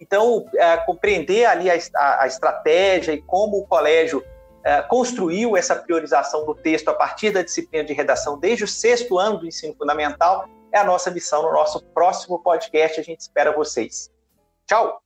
Então, 0.00 0.44
é, 0.56 0.76
compreender 0.78 1.44
ali 1.44 1.70
a, 1.70 1.74
a, 2.20 2.26
estratégia 2.26 3.12
e 3.12 3.22
como 3.22 3.58
o 3.58 3.66
colégio 3.66 4.24
é, 4.64 4.82
construiu 4.82 5.56
essa 5.56 5.76
priorização 5.76 6.44
do 6.44 6.54
texto 6.54 6.88
a 6.88 6.94
partir 6.94 7.30
da 7.30 7.42
disciplina 7.42 7.84
de 7.84 7.92
redação 7.92 8.38
desde 8.38 8.64
o 8.64 8.68
sexto 8.68 9.18
ano 9.18 9.38
do 9.38 9.46
ensino 9.46 9.74
fundamental 9.76 10.48
é 10.72 10.78
a 10.78 10.84
nossa 10.84 11.10
missão 11.10 11.42
no 11.42 11.52
nosso 11.52 11.80
próximo 11.94 12.42
podcast. 12.42 12.98
A 12.98 13.04
gente 13.04 13.20
espera 13.20 13.52
vocês. 13.52 14.10
Tchau! 14.66 15.02